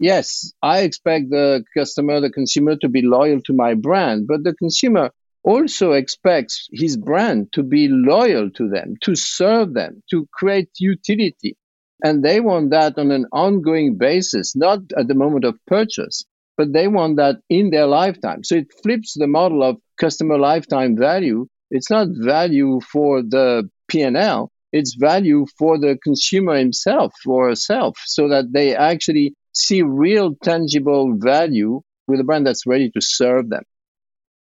Yes, 0.00 0.52
I 0.62 0.80
expect 0.80 1.30
the 1.30 1.62
customer, 1.76 2.20
the 2.20 2.30
consumer 2.30 2.74
to 2.76 2.88
be 2.88 3.02
loyal 3.02 3.40
to 3.42 3.52
my 3.52 3.74
brand, 3.74 4.26
but 4.26 4.42
the 4.42 4.54
consumer 4.54 5.10
also 5.44 5.92
expects 5.92 6.68
his 6.72 6.96
brand 6.96 7.52
to 7.52 7.62
be 7.62 7.88
loyal 7.88 8.50
to 8.52 8.68
them, 8.68 8.94
to 9.02 9.14
serve 9.14 9.74
them, 9.74 10.02
to 10.10 10.26
create 10.32 10.70
utility. 10.78 11.56
And 12.02 12.24
they 12.24 12.40
want 12.40 12.70
that 12.70 12.98
on 12.98 13.10
an 13.12 13.26
ongoing 13.30 13.96
basis, 13.96 14.56
not 14.56 14.80
at 14.96 15.06
the 15.06 15.14
moment 15.14 15.44
of 15.44 15.58
purchase, 15.66 16.24
but 16.56 16.72
they 16.72 16.88
want 16.88 17.16
that 17.16 17.36
in 17.48 17.70
their 17.70 17.86
lifetime. 17.86 18.42
So 18.42 18.56
it 18.56 18.72
flips 18.82 19.14
the 19.14 19.26
model 19.26 19.62
of 19.62 19.76
customer 19.98 20.38
lifetime 20.38 20.96
value 20.96 21.46
it's 21.70 21.90
not 21.90 22.08
value 22.10 22.80
for 22.80 23.22
the 23.22 23.68
P&L. 23.88 24.50
It's 24.72 24.94
value 24.94 25.46
for 25.58 25.78
the 25.78 25.98
consumer 26.02 26.56
himself 26.56 27.12
or 27.26 27.48
herself 27.48 27.96
so 28.04 28.28
that 28.28 28.52
they 28.52 28.74
actually 28.74 29.34
see 29.54 29.82
real 29.82 30.34
tangible 30.42 31.14
value 31.16 31.80
with 32.06 32.20
a 32.20 32.24
brand 32.24 32.46
that's 32.46 32.66
ready 32.66 32.90
to 32.90 33.00
serve 33.00 33.50
them. 33.50 33.62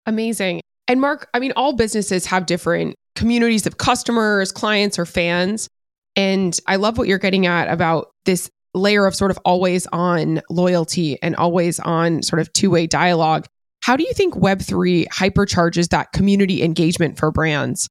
Amazing. 0.05 0.61
And 0.87 1.01
Marc, 1.01 1.29
I 1.33 1.39
mean, 1.39 1.53
all 1.55 1.73
businesses 1.73 2.25
have 2.27 2.45
different 2.45 2.95
communities 3.15 3.67
of 3.67 3.77
customers, 3.77 4.51
clients, 4.51 4.97
or 4.97 5.05
fans. 5.05 5.67
And 6.15 6.57
I 6.65 6.77
love 6.77 6.97
what 6.97 7.07
you're 7.07 7.17
getting 7.17 7.45
at 7.45 7.67
about 7.67 8.11
this 8.25 8.49
layer 8.73 9.05
of 9.05 9.15
sort 9.15 9.31
of 9.31 9.39
always 9.43 9.85
on 9.87 10.41
loyalty 10.49 11.21
and 11.21 11.35
always 11.35 11.79
on 11.79 12.21
sort 12.23 12.39
of 12.39 12.51
two 12.53 12.69
way 12.69 12.87
dialogue. 12.87 13.45
How 13.81 13.95
do 13.95 14.03
you 14.03 14.13
think 14.13 14.35
Web3 14.35 15.07
hypercharges 15.07 15.89
that 15.89 16.11
community 16.13 16.63
engagement 16.63 17.17
for 17.17 17.31
brands? 17.31 17.89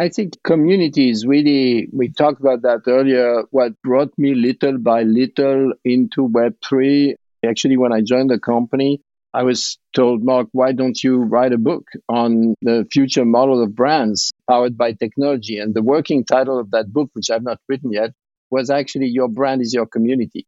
I 0.00 0.08
think 0.08 0.42
community 0.42 1.10
is 1.10 1.26
really, 1.26 1.86
we 1.92 2.08
talked 2.08 2.40
about 2.40 2.62
that 2.62 2.84
earlier, 2.86 3.42
what 3.50 3.72
brought 3.82 4.10
me 4.16 4.34
little 4.34 4.78
by 4.78 5.02
little 5.02 5.74
into 5.84 6.26
Web3. 6.26 7.16
Actually, 7.46 7.76
when 7.76 7.92
I 7.92 8.00
joined 8.00 8.30
the 8.30 8.38
company, 8.40 9.02
I 9.34 9.42
was 9.42 9.78
told, 9.94 10.24
Marc, 10.24 10.48
why 10.52 10.72
don't 10.72 10.98
you 11.04 11.18
write 11.18 11.52
a 11.52 11.58
book 11.58 11.84
on 12.08 12.54
the 12.62 12.86
future 12.90 13.26
model 13.26 13.62
of 13.62 13.76
brands 13.76 14.32
powered 14.48 14.78
by 14.78 14.94
technology? 14.94 15.58
And 15.58 15.74
the 15.74 15.82
working 15.82 16.24
title 16.24 16.58
of 16.58 16.70
that 16.70 16.90
book, 16.90 17.10
which 17.12 17.28
I've 17.28 17.42
not 17.42 17.60
written 17.68 17.92
yet, 17.92 18.12
was 18.50 18.70
actually 18.70 19.08
Your 19.08 19.28
Brand 19.28 19.60
is 19.60 19.74
Your 19.74 19.86
Community. 19.86 20.46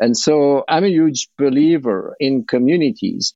And 0.00 0.16
so 0.16 0.64
I'm 0.68 0.82
a 0.82 0.88
huge 0.88 1.28
believer 1.38 2.16
in 2.18 2.46
communities 2.46 3.32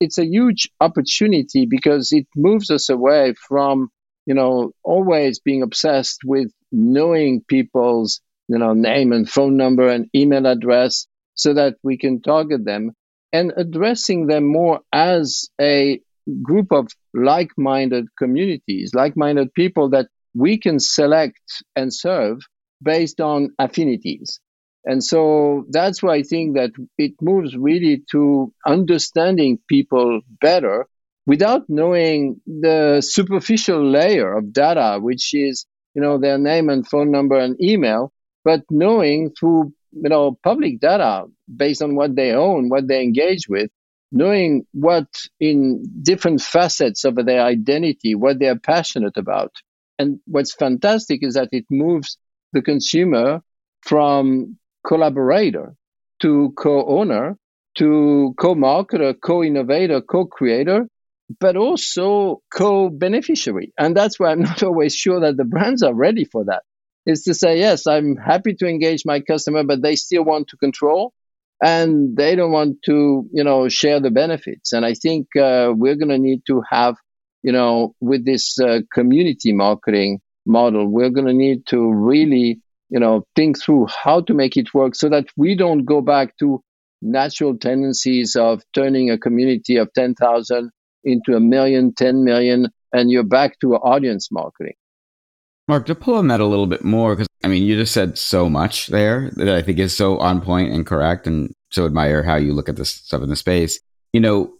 it's 0.00 0.18
a 0.18 0.26
huge 0.26 0.68
opportunity 0.80 1.64
because 1.64 2.10
it 2.10 2.26
moves 2.34 2.70
us 2.72 2.88
away 2.88 3.34
from 3.34 3.88
you 4.26 4.34
know 4.34 4.72
always 4.82 5.40
being 5.40 5.62
obsessed 5.62 6.20
with 6.24 6.50
knowing 6.70 7.42
people's 7.46 8.20
you 8.48 8.58
know 8.58 8.72
name 8.72 9.12
and 9.12 9.28
phone 9.28 9.56
number 9.56 9.88
and 9.88 10.08
email 10.14 10.46
address 10.46 11.06
so 11.34 11.54
that 11.54 11.76
we 11.82 11.96
can 11.96 12.20
target 12.20 12.64
them 12.64 12.92
and 13.32 13.52
addressing 13.56 14.26
them 14.26 14.44
more 14.44 14.80
as 14.92 15.48
a 15.60 16.00
group 16.42 16.70
of 16.70 16.88
like-minded 17.14 18.06
communities 18.16 18.92
like-minded 18.94 19.52
people 19.54 19.90
that 19.90 20.06
we 20.34 20.58
can 20.58 20.78
select 20.78 21.40
and 21.76 21.92
serve 21.92 22.38
based 22.82 23.20
on 23.20 23.50
affinities. 23.58 24.40
And 24.84 25.02
so 25.02 25.64
that's 25.70 26.02
why 26.02 26.16
I 26.16 26.22
think 26.22 26.56
that 26.56 26.70
it 26.98 27.12
moves 27.20 27.56
really 27.56 28.02
to 28.10 28.52
understanding 28.66 29.58
people 29.68 30.20
better 30.40 30.86
without 31.26 31.68
knowing 31.68 32.40
the 32.46 33.00
superficial 33.00 33.84
layer 33.84 34.36
of 34.36 34.52
data, 34.52 34.98
which 35.00 35.34
is, 35.34 35.66
you 35.94 36.02
know, 36.02 36.18
their 36.18 36.38
name 36.38 36.68
and 36.68 36.86
phone 36.86 37.10
number 37.10 37.38
and 37.38 37.60
email, 37.62 38.12
but 38.44 38.62
knowing 38.70 39.30
through, 39.38 39.72
you 39.92 40.08
know, 40.08 40.38
public 40.42 40.80
data 40.80 41.24
based 41.54 41.82
on 41.82 41.94
what 41.94 42.16
they 42.16 42.32
own, 42.32 42.68
what 42.68 42.88
they 42.88 43.02
engage 43.02 43.48
with, 43.48 43.70
knowing 44.10 44.66
what 44.72 45.06
in 45.38 45.82
different 46.02 46.40
facets 46.40 47.04
of 47.04 47.14
their 47.14 47.42
identity, 47.42 48.14
what 48.14 48.38
they're 48.38 48.58
passionate 48.58 49.16
about. 49.16 49.52
And 49.98 50.18
what's 50.26 50.54
fantastic 50.54 51.22
is 51.22 51.34
that 51.34 51.50
it 51.52 51.66
moves 51.70 52.18
the 52.52 52.62
consumer 52.62 53.42
from 53.82 54.58
collaborator 54.84 55.74
to 56.20 56.52
co-owner 56.56 57.36
to 57.74 58.34
co-marketer, 58.38 59.14
co-innovator, 59.18 60.00
co-creator, 60.00 60.86
but 61.40 61.56
also 61.56 62.42
co-beneficiary. 62.52 63.72
And 63.78 63.96
that's 63.96 64.18
why 64.18 64.30
I'm 64.30 64.40
not 64.50 64.62
always 64.62 64.94
sure 64.94 65.20
that 65.20 65.36
the 65.36 65.44
brands 65.44 65.82
are 65.82 65.94
ready 65.94 66.24
for 66.24 66.44
that. 66.46 66.62
Is 67.04 67.24
to 67.24 67.34
say, 67.34 67.58
yes, 67.58 67.86
I'm 67.86 68.16
happy 68.16 68.54
to 68.54 68.66
engage 68.68 69.02
my 69.04 69.20
customer, 69.20 69.64
but 69.64 69.82
they 69.82 69.96
still 69.96 70.24
want 70.24 70.48
to 70.48 70.56
control. 70.56 71.12
and 71.62 72.16
they 72.16 72.34
don't 72.34 72.50
want 72.50 72.78
to, 72.86 73.28
you 73.32 73.44
know, 73.44 73.68
share 73.68 74.00
the 74.00 74.10
benefits. 74.10 74.72
And 74.72 74.84
I 74.84 74.94
think 74.94 75.28
uh, 75.36 75.72
we're 75.74 75.94
going 75.94 76.08
to 76.08 76.18
need 76.18 76.42
to 76.48 76.62
have, 76.68 76.96
you 77.42 77.52
know, 77.52 77.94
with 78.00 78.24
this 78.24 78.58
uh, 78.58 78.80
community 78.92 79.52
marketing 79.52 80.20
model, 80.44 80.88
we're 80.88 81.10
going 81.10 81.26
to 81.28 81.32
need 81.32 81.66
to 81.68 81.92
really, 81.92 82.60
you 82.90 82.98
know, 83.00 83.24
think 83.36 83.60
through 83.60 83.86
how 84.04 84.20
to 84.22 84.34
make 84.34 84.56
it 84.56 84.74
work 84.74 84.94
so 84.96 85.08
that 85.08 85.26
we 85.36 85.54
don't 85.54 85.84
go 85.84 86.00
back 86.00 86.36
to 86.38 86.60
natural 87.00 87.56
tendencies 87.56 88.34
of 88.36 88.62
turning 88.74 89.10
a 89.10 89.18
community 89.18 89.76
of 89.76 89.88
10,000 89.94 90.70
into 91.04 91.36
a 91.36 91.40
million, 91.40 91.94
10 91.94 92.24
million, 92.24 92.68
and 92.92 93.10
you're 93.10 93.22
back 93.22 93.58
to 93.60 93.74
audience 93.76 94.30
marketing. 94.30 94.74
Marc, 95.68 95.86
to 95.86 95.94
pull 95.94 96.14
on 96.14 96.28
that 96.28 96.40
a 96.40 96.46
little 96.46 96.66
bit 96.66 96.84
more, 96.84 97.14
because 97.14 97.28
I 97.44 97.48
mean, 97.48 97.62
you 97.62 97.76
just 97.76 97.92
said 97.92 98.18
so 98.18 98.48
much 98.48 98.88
there 98.88 99.30
that 99.36 99.48
I 99.48 99.62
think 99.62 99.78
is 99.78 99.96
so 99.96 100.18
on 100.18 100.40
point 100.40 100.72
and 100.72 100.86
correct, 100.86 101.26
and 101.26 101.52
so 101.70 101.86
admire 101.86 102.22
how 102.22 102.36
you 102.36 102.52
look 102.52 102.68
at 102.68 102.76
this 102.76 102.90
stuff 102.90 103.22
in 103.22 103.28
the 103.28 103.36
space. 103.36 103.80
You 104.12 104.20
know, 104.20 104.52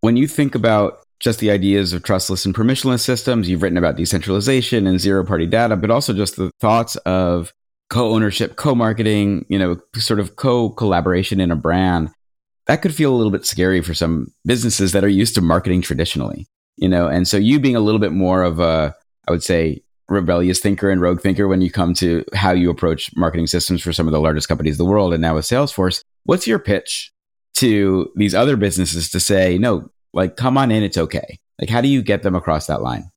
when 0.00 0.16
you 0.16 0.26
think 0.26 0.54
about 0.54 1.00
just 1.20 1.38
the 1.38 1.50
ideas 1.50 1.92
of 1.92 2.02
trustless 2.02 2.44
and 2.44 2.54
permissionless 2.54 3.00
systems, 3.00 3.48
you've 3.48 3.62
written 3.62 3.78
about 3.78 3.96
decentralization 3.96 4.86
and 4.86 5.00
zero 5.00 5.24
party 5.24 5.46
data, 5.46 5.76
but 5.76 5.90
also 5.90 6.12
just 6.12 6.36
the 6.36 6.50
thoughts 6.60 6.96
of 6.96 7.52
co-ownership, 7.90 8.56
co-marketing, 8.56 9.46
you 9.48 9.58
know, 9.58 9.80
sort 9.96 10.20
of 10.20 10.36
co-collaboration 10.36 11.40
in 11.40 11.50
a 11.50 11.56
brand, 11.56 12.10
that 12.66 12.82
could 12.82 12.94
feel 12.94 13.14
a 13.14 13.16
little 13.16 13.32
bit 13.32 13.46
scary 13.46 13.80
for 13.82 13.94
some 13.94 14.28
businesses 14.44 14.92
that 14.92 15.04
are 15.04 15.08
used 15.08 15.34
to 15.34 15.40
marketing 15.40 15.82
traditionally, 15.82 16.46
you 16.76 16.88
know. 16.88 17.06
And 17.06 17.28
so 17.28 17.36
you 17.36 17.60
being 17.60 17.76
a 17.76 17.80
little 17.80 18.00
bit 18.00 18.12
more 18.12 18.42
of 18.42 18.60
a, 18.60 18.94
I 19.28 19.30
would 19.30 19.42
say, 19.42 19.82
rebellious 20.08 20.60
thinker 20.60 20.90
and 20.90 21.00
rogue 21.00 21.20
thinker 21.20 21.48
when 21.48 21.60
you 21.60 21.70
come 21.70 21.94
to 21.94 22.24
how 22.34 22.52
you 22.52 22.70
approach 22.70 23.10
marketing 23.16 23.46
systems 23.46 23.82
for 23.82 23.92
some 23.92 24.06
of 24.06 24.12
the 24.12 24.20
largest 24.20 24.48
companies 24.48 24.78
in 24.78 24.84
the 24.84 24.90
world 24.90 25.12
and 25.12 25.22
now 25.22 25.34
with 25.34 25.46
Salesforce, 25.46 26.02
what's 26.24 26.46
your 26.46 26.58
pitch 26.58 27.12
to 27.54 28.10
these 28.16 28.34
other 28.34 28.56
businesses 28.56 29.10
to 29.10 29.20
say, 29.20 29.56
no, 29.56 29.90
like 30.12 30.36
come 30.36 30.58
on 30.58 30.70
in, 30.70 30.82
it's 30.82 30.98
okay. 30.98 31.38
Like 31.58 31.70
how 31.70 31.80
do 31.80 31.88
you 31.88 32.02
get 32.02 32.22
them 32.22 32.34
across 32.34 32.66
that 32.66 32.82
line? 32.82 33.10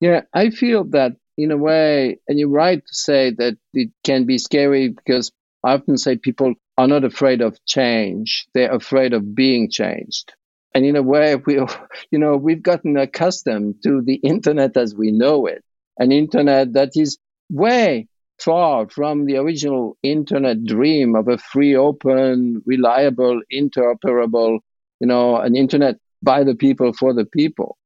Yeah, 0.00 0.22
I 0.32 0.50
feel 0.50 0.84
that 0.90 1.16
in 1.38 1.50
a 1.50 1.56
way, 1.56 2.18
and 2.28 2.38
you're 2.38 2.48
right 2.48 2.78
to 2.78 2.94
say 2.94 3.30
that 3.38 3.58
it 3.74 3.90
can 4.04 4.24
be 4.24 4.38
scary 4.38 4.88
because 4.88 5.32
I 5.64 5.74
often 5.74 5.98
say 5.98 6.16
people 6.16 6.54
are 6.78 6.88
not 6.88 7.04
afraid 7.04 7.40
of 7.40 7.64
change; 7.64 8.46
they're 8.54 8.74
afraid 8.74 9.12
of 9.12 9.34
being 9.34 9.70
changed. 9.70 10.34
And 10.74 10.84
in 10.84 10.96
a 10.96 11.02
way, 11.02 11.36
we, 11.36 11.54
you 12.10 12.18
know, 12.18 12.36
we've 12.36 12.62
gotten 12.62 12.96
accustomed 12.96 13.82
to 13.84 14.02
the 14.02 14.16
internet 14.16 14.76
as 14.76 14.94
we 14.94 15.10
know 15.10 15.46
it, 15.46 15.64
an 15.98 16.12
internet 16.12 16.74
that 16.74 16.90
is 16.96 17.18
way 17.50 18.08
far 18.38 18.88
from 18.88 19.24
the 19.24 19.36
original 19.36 19.96
internet 20.02 20.64
dream 20.64 21.14
of 21.14 21.28
a 21.28 21.38
free, 21.38 21.74
open, 21.74 22.62
reliable, 22.66 23.40
interoperable, 23.52 24.58
you 25.00 25.06
know, 25.06 25.36
an 25.36 25.56
internet 25.56 25.96
by 26.22 26.44
the 26.44 26.54
people 26.54 26.92
for 26.92 27.14
the 27.14 27.24
people. 27.24 27.78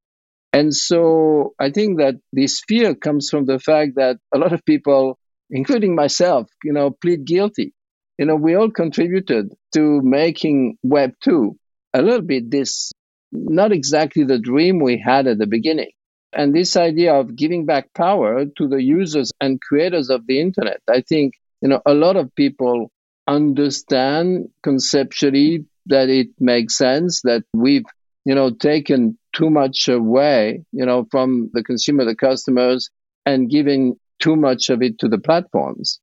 And 0.52 0.74
so 0.74 1.54
I 1.60 1.70
think 1.70 1.98
that 1.98 2.16
this 2.32 2.62
fear 2.66 2.94
comes 2.94 3.30
from 3.30 3.46
the 3.46 3.60
fact 3.60 3.92
that 3.96 4.18
a 4.34 4.38
lot 4.38 4.52
of 4.52 4.64
people, 4.64 5.18
including 5.48 5.94
myself, 5.94 6.48
you 6.64 6.72
know, 6.72 6.90
plead 6.90 7.24
guilty. 7.24 7.72
You 8.20 8.26
know, 8.26 8.36
we 8.36 8.54
all 8.54 8.70
contributed 8.70 9.54
to 9.72 10.02
making 10.02 10.76
Web 10.82 11.14
2 11.24 11.56
a 11.94 12.02
little 12.02 12.20
bit 12.20 12.50
this, 12.50 12.92
not 13.32 13.72
exactly 13.72 14.24
the 14.24 14.38
dream 14.38 14.78
we 14.78 14.98
had 14.98 15.26
at 15.26 15.38
the 15.38 15.46
beginning. 15.46 15.92
And 16.34 16.54
this 16.54 16.76
idea 16.76 17.14
of 17.14 17.34
giving 17.34 17.64
back 17.64 17.94
power 17.94 18.44
to 18.44 18.68
the 18.68 18.82
users 18.82 19.32
and 19.40 19.58
creators 19.62 20.10
of 20.10 20.26
the 20.26 20.38
internet, 20.38 20.82
I 20.86 21.00
think, 21.00 21.32
you 21.62 21.70
know, 21.70 21.80
a 21.86 21.94
lot 21.94 22.16
of 22.16 22.34
people 22.34 22.90
understand 23.26 24.50
conceptually 24.62 25.64
that 25.86 26.10
it 26.10 26.28
makes 26.38 26.76
sense 26.76 27.22
that 27.22 27.44
we've, 27.54 27.86
you 28.26 28.34
know, 28.34 28.50
taken 28.50 29.16
too 29.34 29.48
much 29.48 29.88
away, 29.88 30.62
you 30.72 30.84
know, 30.84 31.06
from 31.10 31.48
the 31.54 31.64
consumer, 31.64 32.04
the 32.04 32.14
customers, 32.14 32.90
and 33.24 33.48
giving 33.48 33.98
too 34.18 34.36
much 34.36 34.68
of 34.68 34.82
it 34.82 34.98
to 34.98 35.08
the 35.08 35.18
platforms. 35.18 36.00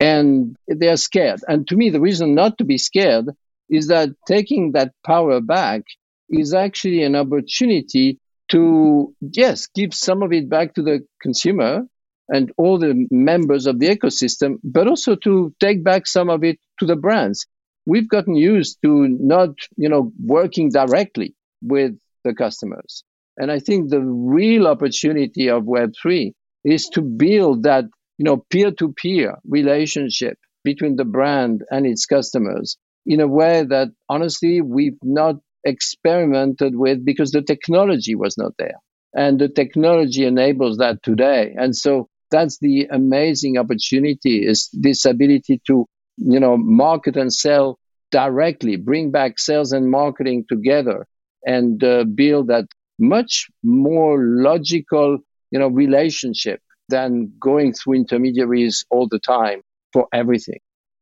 And 0.00 0.56
they're 0.66 0.96
scared. 0.96 1.40
And 1.48 1.66
to 1.68 1.76
me, 1.76 1.90
the 1.90 2.00
reason 2.00 2.34
not 2.34 2.58
to 2.58 2.64
be 2.64 2.78
scared 2.78 3.26
is 3.70 3.88
that 3.88 4.10
taking 4.26 4.72
that 4.72 4.92
power 5.04 5.40
back 5.40 5.82
is 6.28 6.52
actually 6.52 7.02
an 7.02 7.16
opportunity 7.16 8.18
to, 8.50 9.14
yes, 9.20 9.68
give 9.74 9.94
some 9.94 10.22
of 10.22 10.32
it 10.32 10.48
back 10.48 10.74
to 10.74 10.82
the 10.82 11.06
consumer 11.22 11.82
and 12.28 12.52
all 12.56 12.78
the 12.78 13.06
members 13.10 13.66
of 13.66 13.78
the 13.78 13.88
ecosystem, 13.88 14.56
but 14.64 14.88
also 14.88 15.14
to 15.16 15.54
take 15.60 15.84
back 15.84 16.06
some 16.06 16.28
of 16.28 16.42
it 16.42 16.58
to 16.80 16.86
the 16.86 16.96
brands. 16.96 17.46
We've 17.86 18.08
gotten 18.08 18.34
used 18.34 18.78
to 18.82 19.08
not, 19.08 19.50
you 19.76 19.88
know, 19.88 20.12
working 20.22 20.70
directly 20.70 21.34
with 21.62 21.96
the 22.24 22.34
customers. 22.34 23.04
And 23.36 23.50
I 23.50 23.58
think 23.58 23.90
the 23.90 24.00
real 24.00 24.66
opportunity 24.66 25.48
of 25.48 25.64
Web3 25.64 26.32
is 26.64 26.88
to 26.90 27.02
build 27.02 27.64
that, 27.64 27.84
you 28.18 28.24
know, 28.24 28.44
peer-to-peer 28.50 29.38
relationship 29.48 30.38
between 30.62 30.96
the 30.96 31.04
brand 31.04 31.62
and 31.70 31.86
its 31.86 32.06
customers 32.06 32.76
in 33.06 33.20
a 33.20 33.28
way 33.28 33.64
that 33.64 33.88
honestly 34.08 34.60
we've 34.60 34.98
not 35.02 35.36
experimented 35.64 36.76
with 36.76 37.04
because 37.04 37.30
the 37.32 37.42
technology 37.42 38.14
was 38.14 38.36
not 38.38 38.52
there. 38.58 38.76
And 39.14 39.38
the 39.38 39.48
technology 39.48 40.24
enables 40.24 40.78
that 40.78 41.02
today. 41.02 41.54
And 41.56 41.76
so 41.76 42.08
that's 42.30 42.58
the 42.58 42.86
amazing 42.90 43.58
opportunity 43.58 44.44
is 44.46 44.68
this 44.72 45.04
ability 45.04 45.60
to, 45.66 45.86
you 46.16 46.40
know, 46.40 46.56
market 46.56 47.16
and 47.16 47.32
sell 47.32 47.78
directly, 48.10 48.76
bring 48.76 49.10
back 49.10 49.38
sales 49.38 49.72
and 49.72 49.90
marketing 49.90 50.44
together 50.48 51.06
and 51.44 51.82
uh, 51.84 52.04
build 52.04 52.48
that 52.48 52.66
much 52.98 53.46
more 53.62 54.18
logical, 54.20 55.18
you 55.50 55.58
know, 55.58 55.68
relationship 55.68 56.60
than 56.88 57.32
going 57.38 57.72
through 57.72 57.94
intermediaries 57.94 58.84
all 58.90 59.08
the 59.08 59.18
time 59.18 59.62
for 59.92 60.06
everything. 60.12 60.58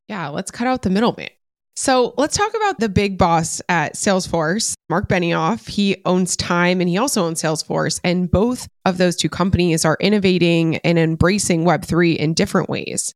Yeah, 0.09 0.29
let's 0.29 0.51
cut 0.51 0.67
out 0.67 0.83
the 0.83 0.91
middleman. 0.91 1.31
So 1.75 2.13
let's 2.19 2.37
talk 2.37 2.55
about 2.55 2.81
the 2.81 2.91
big 2.91 3.17
boss 3.17 3.63
at 3.69 3.95
Salesforce, 3.95 4.75
Marc 4.91 5.09
Benioff. 5.09 5.67
He 5.67 6.03
owns 6.05 6.37
Time 6.37 6.81
and 6.81 6.89
he 6.89 6.99
also 6.99 7.25
owns 7.25 7.41
Salesforce. 7.41 7.99
And 8.05 8.31
both 8.31 8.69
of 8.85 8.99
those 8.99 9.17
two 9.17 9.31
companies 9.31 9.85
are 9.85 9.97
innovating 9.99 10.77
and 10.79 10.99
embracing 10.99 11.65
Web3 11.65 12.17
in 12.17 12.35
different 12.35 12.69
ways. 12.69 13.15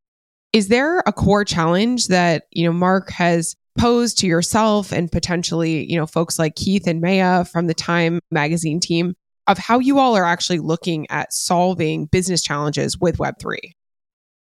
Is 0.54 0.68
there 0.68 1.00
a 1.00 1.12
core 1.12 1.44
challenge 1.44 2.06
that, 2.06 2.44
you 2.50 2.64
know, 2.64 2.72
Marc 2.72 3.10
has 3.10 3.54
posed 3.76 4.18
to 4.18 4.26
yourself 4.26 4.90
and 4.90 5.12
potentially, 5.12 5.84
you 5.90 5.98
know, 5.98 6.06
folks 6.06 6.38
like 6.38 6.56
Keith 6.56 6.86
and 6.86 7.02
Maya 7.02 7.44
from 7.44 7.66
the 7.66 7.74
Time 7.74 8.20
magazine 8.30 8.80
team 8.80 9.14
of 9.46 9.58
how 9.58 9.78
you 9.78 9.98
all 9.98 10.16
are 10.16 10.24
actually 10.24 10.58
looking 10.58 11.06
at 11.10 11.32
solving 11.32 12.06
business 12.06 12.42
challenges 12.42 12.98
with 12.98 13.18
Web3? 13.18 13.56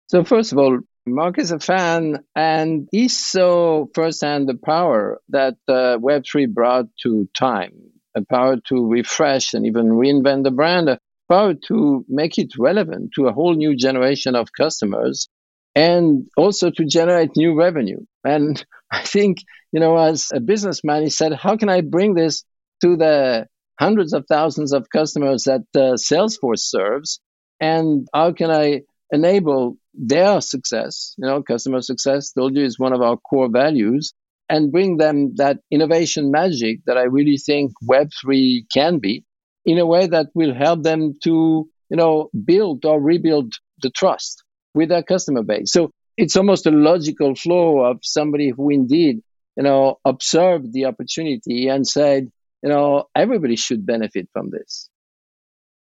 So, 0.08 0.24
first 0.24 0.52
of 0.52 0.58
all, 0.58 0.80
Marc 1.08 1.38
is 1.38 1.52
a 1.52 1.60
fan, 1.60 2.24
and 2.36 2.88
he 2.92 3.08
saw 3.08 3.86
firsthand 3.94 4.50
the 4.50 4.56
power 4.56 5.20
that 5.30 5.56
uh, 5.68 5.98
Web3 5.98 6.52
brought 6.54 6.86
to 7.04 7.30
time 7.34 7.74
a 8.16 8.24
power 8.24 8.58
to 8.68 8.88
refresh 8.88 9.54
and 9.54 9.66
even 9.66 9.88
reinvent 9.90 10.44
the 10.44 10.52
brand, 10.52 10.90
a 10.90 11.00
power 11.30 11.54
to 11.68 12.06
make 12.08 12.38
it 12.38 12.58
relevant 12.58 13.12
to 13.16 13.28
a 13.28 13.34
whole 13.34 13.54
new 13.54 13.76
generation 13.76 14.36
of 14.36 14.54
customers, 14.54 15.28
and 15.76 16.26
also 16.38 16.72
to 16.72 16.86
generate 16.86 17.36
new 17.36 17.54
revenue. 17.54 18.00
And 18.24 18.66
I 18.92 19.02
think, 19.02 19.40
you 19.72 19.80
know, 19.80 19.98
as 19.98 20.32
a 20.34 20.40
businessman, 20.40 21.04
he 21.04 21.10
said, 21.10 21.34
How 21.34 21.58
can 21.58 21.70
I 21.70 21.82
bring 21.82 22.14
this 22.14 22.44
to 22.82 22.96
the 22.96 23.48
hundreds 23.80 24.14
of 24.14 24.26
thousands 24.28 24.74
of 24.74 24.90
customers 24.90 25.44
that 25.44 25.64
uh, 25.76 25.96
Salesforce 25.96 26.60
serves? 26.60 27.20
And 27.60 28.08
how 28.14 28.34
can 28.34 28.52
I 28.52 28.82
enable 29.12 29.78
their 29.94 30.42
success, 30.42 31.16
you 31.18 31.28
know, 31.28 31.42
customer 31.42 31.82
success, 31.82 32.32
told 32.32 32.56
you, 32.56 32.64
is 32.64 32.80
one 32.80 32.94
of 32.94 33.02
our 33.02 33.18
core 33.18 33.50
values, 33.50 34.14
and 34.50 34.72
bring 34.72 34.98
them 34.98 35.36
that 35.36 35.60
innovation 35.72 36.32
magic 36.32 36.80
that 36.86 36.98
I 36.98 37.04
really 37.04 37.38
think 37.38 37.72
Web3 37.84 38.66
can 38.72 39.00
be 39.00 39.24
in 39.66 39.80
a 39.80 39.86
way 39.86 40.08
that 40.08 40.28
will 40.36 40.54
help 40.54 40.84
them 40.84 41.18
to, 41.24 41.68
you 41.90 41.98
know, 41.98 42.30
build 42.46 42.86
or 42.86 43.02
rebuild 43.02 43.54
the 43.82 43.90
trust 43.90 44.44
with 44.74 44.90
their 44.90 45.04
customer 45.04 45.44
base. 45.44 45.72
So 45.72 45.92
it's 46.18 46.36
almost 46.36 46.68
a 46.68 46.72
logical 46.72 47.36
flow 47.36 47.80
of 47.80 48.00
somebody 48.04 48.50
who 48.50 48.70
indeed, 48.70 49.22
you 49.58 49.64
know, 49.64 50.00
observed 50.06 50.72
the 50.74 50.86
opportunity 50.86 51.68
and 51.68 51.88
said, 51.88 52.32
you 52.66 52.72
know, 52.72 53.06
everybody 53.16 53.56
should 53.56 53.86
benefit 53.86 54.28
from 54.34 54.50
this. 54.50 54.90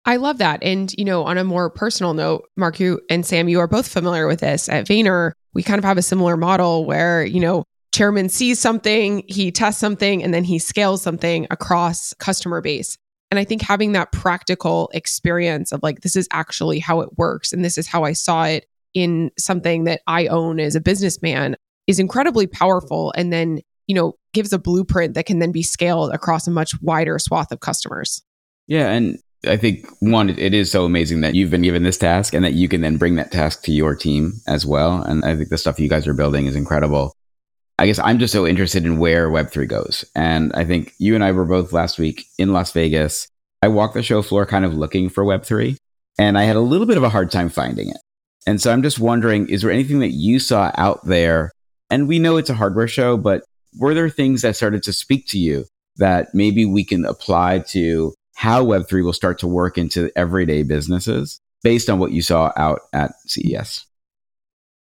I 0.03 0.17
love 0.17 0.39
that. 0.39 0.61
And, 0.61 0.93
you 0.97 1.05
know, 1.05 1.23
on 1.23 1.37
a 1.37 1.43
more 1.45 1.69
personal 1.69 2.13
note, 2.13 2.49
Marc, 2.57 2.81
you 2.81 2.99
and 3.09 3.25
Sam, 3.25 3.47
you 3.47 3.61
are 3.61 3.67
both 3.67 3.87
familiar 3.87 4.27
with 4.27 4.41
this. 4.41 4.67
At 4.67 4.85
Vayner, 4.85 5.31
we 5.53 5.63
kind 5.63 5.79
of 5.79 5.85
have 5.85 5.97
a 5.97 6.01
similar 6.01 6.35
model 6.35 6.85
where, 6.85 7.23
you 7.23 7.39
know, 7.39 7.63
chairman 7.93 8.27
sees 8.27 8.59
something, 8.59 9.23
he 9.27 9.51
tests 9.51 9.79
something, 9.79 10.21
and 10.21 10.33
then 10.33 10.43
he 10.43 10.59
scales 10.59 11.01
something 11.01 11.47
across 11.49 12.13
customer 12.15 12.59
base. 12.59 12.97
And 13.31 13.39
I 13.39 13.45
think 13.45 13.61
having 13.61 13.93
that 13.93 14.11
practical 14.11 14.91
experience 14.93 15.71
of 15.71 15.81
like, 15.81 16.01
this 16.01 16.17
is 16.17 16.27
actually 16.33 16.79
how 16.79 16.99
it 16.99 17.17
works, 17.17 17.53
and 17.53 17.63
this 17.63 17.77
is 17.77 17.87
how 17.87 18.03
I 18.03 18.11
saw 18.11 18.43
it 18.43 18.65
in 18.93 19.31
something 19.39 19.85
that 19.85 20.01
I 20.07 20.27
own 20.27 20.59
as 20.59 20.75
a 20.75 20.81
businessman, 20.81 21.55
is 21.87 21.99
incredibly 21.99 22.47
powerful 22.47 23.13
and 23.15 23.31
then, 23.31 23.61
you 23.87 23.95
know, 23.95 24.15
gives 24.35 24.53
a 24.53 24.59
blueprint 24.59 25.15
that 25.15 25.25
can 25.25 25.39
then 25.39 25.51
be 25.51 25.63
scaled 25.63 26.13
across 26.13 26.47
a 26.47 26.51
much 26.51 26.79
wider 26.81 27.17
swath 27.17 27.51
of 27.51 27.61
customers. 27.61 28.21
Yeah. 28.67 28.91
And 28.91 29.17
I 29.47 29.57
think 29.57 29.87
one, 29.99 30.29
it 30.29 30.53
is 30.53 30.71
so 30.71 30.85
amazing 30.85 31.21
that 31.21 31.33
you've 31.33 31.51
been 31.51 31.61
given 31.61 31.83
this 31.83 31.97
task 31.97 32.33
and 32.33 32.45
that 32.45 32.53
you 32.53 32.67
can 32.67 32.81
then 32.81 32.97
bring 32.97 33.15
that 33.15 33.31
task 33.31 33.63
to 33.63 33.71
your 33.71 33.95
team 33.95 34.33
as 34.47 34.65
well. 34.65 35.01
And 35.01 35.25
I 35.25 35.35
think 35.35 35.49
the 35.49 35.57
stuff 35.57 35.79
you 35.79 35.89
guys 35.89 36.07
are 36.07 36.13
building 36.13 36.45
is 36.45 36.55
incredible. 36.55 37.15
I 37.77 37.87
guess 37.87 37.99
I'm 37.99 38.19
just 38.19 38.31
so 38.31 38.47
interested 38.47 38.85
in 38.85 38.99
where 38.99 39.29
Web3 39.29 39.67
goes. 39.67 40.05
And 40.15 40.53
I 40.53 40.65
think 40.65 40.93
you 40.97 41.15
and 41.15 41.23
I 41.23 41.31
were 41.31 41.45
both 41.45 41.73
last 41.73 41.99
week 41.99 42.25
in 42.37 42.53
Las 42.53 42.71
Vegas. 42.71 43.27
I 43.61 43.67
walked 43.67 43.95
the 43.95 44.03
show 44.03 44.21
floor 44.21 44.45
kind 44.45 44.63
of 44.63 44.75
looking 44.75 45.09
for 45.09 45.25
Web3, 45.25 45.75
and 46.19 46.37
I 46.37 46.43
had 46.43 46.55
a 46.55 46.61
little 46.61 46.85
bit 46.85 46.97
of 46.97 47.03
a 47.03 47.09
hard 47.09 47.31
time 47.31 47.49
finding 47.49 47.89
it. 47.89 47.97
And 48.47 48.61
so 48.61 48.71
I'm 48.71 48.83
just 48.83 48.99
wondering 48.99 49.49
is 49.49 49.61
there 49.61 49.71
anything 49.71 49.99
that 49.99 50.11
you 50.11 50.39
saw 50.39 50.71
out 50.75 51.03
there? 51.05 51.51
And 51.89 52.07
we 52.07 52.19
know 52.19 52.37
it's 52.37 52.49
a 52.49 52.55
hardware 52.55 52.87
show, 52.87 53.17
but 53.17 53.43
were 53.77 53.93
there 53.93 54.09
things 54.09 54.41
that 54.41 54.55
started 54.55 54.83
to 54.83 54.93
speak 54.93 55.27
to 55.29 55.39
you 55.39 55.65
that 55.97 56.33
maybe 56.33 56.65
we 56.65 56.83
can 56.83 57.05
apply 57.05 57.59
to 57.59 58.13
how 58.35 58.65
Web3 58.65 59.03
will 59.03 59.13
start 59.13 59.39
to 59.39 59.47
work 59.47 59.77
into 59.77 60.11
everyday 60.15 60.63
businesses 60.63 61.39
based 61.63 61.89
on 61.89 61.99
what 61.99 62.11
you 62.11 62.21
saw 62.21 62.51
out 62.57 62.81
at 62.93 63.11
CES? 63.27 63.85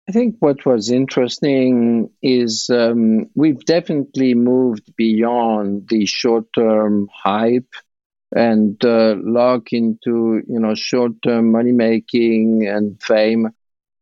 I 0.08 0.12
think 0.12 0.36
what 0.40 0.66
was 0.66 0.90
interesting 0.90 2.10
is 2.22 2.68
um, 2.70 3.30
we've 3.36 3.64
definitely 3.64 4.34
moved 4.34 4.92
beyond 4.96 5.88
the 5.88 6.06
short-term 6.06 7.08
hype 7.12 7.72
and 8.34 8.82
uh, 8.84 9.14
lock 9.22 9.72
into 9.72 10.42
you 10.48 10.58
know 10.58 10.74
short-term 10.74 11.52
money 11.52 11.72
making 11.72 12.66
and 12.66 13.00
fame, 13.00 13.50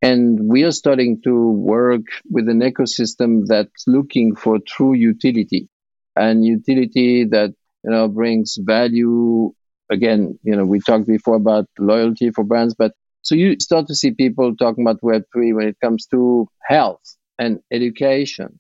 and 0.02 0.48
we 0.48 0.62
are 0.64 0.72
starting 0.72 1.20
to 1.22 1.50
work 1.50 2.02
with 2.30 2.48
an 2.48 2.60
ecosystem 2.60 3.46
that's 3.46 3.84
looking 3.86 4.34
for 4.34 4.58
true 4.66 4.94
utility 4.94 5.68
and 6.16 6.44
utility 6.44 7.24
that 7.24 7.54
you 7.84 7.90
know 7.90 8.08
brings 8.08 8.56
value. 8.60 9.52
Again, 9.90 10.38
you 10.42 10.56
know 10.56 10.64
we 10.64 10.80
talked 10.80 11.06
before 11.06 11.36
about 11.36 11.66
loyalty 11.78 12.30
for 12.30 12.44
brands, 12.44 12.74
but 12.74 12.92
so 13.22 13.34
you 13.34 13.56
start 13.60 13.86
to 13.88 13.94
see 13.94 14.12
people 14.12 14.56
talking 14.56 14.84
about 14.84 15.02
Web3 15.02 15.54
when 15.54 15.68
it 15.68 15.76
comes 15.82 16.06
to 16.06 16.48
health 16.62 17.02
and 17.38 17.60
education. 17.70 18.58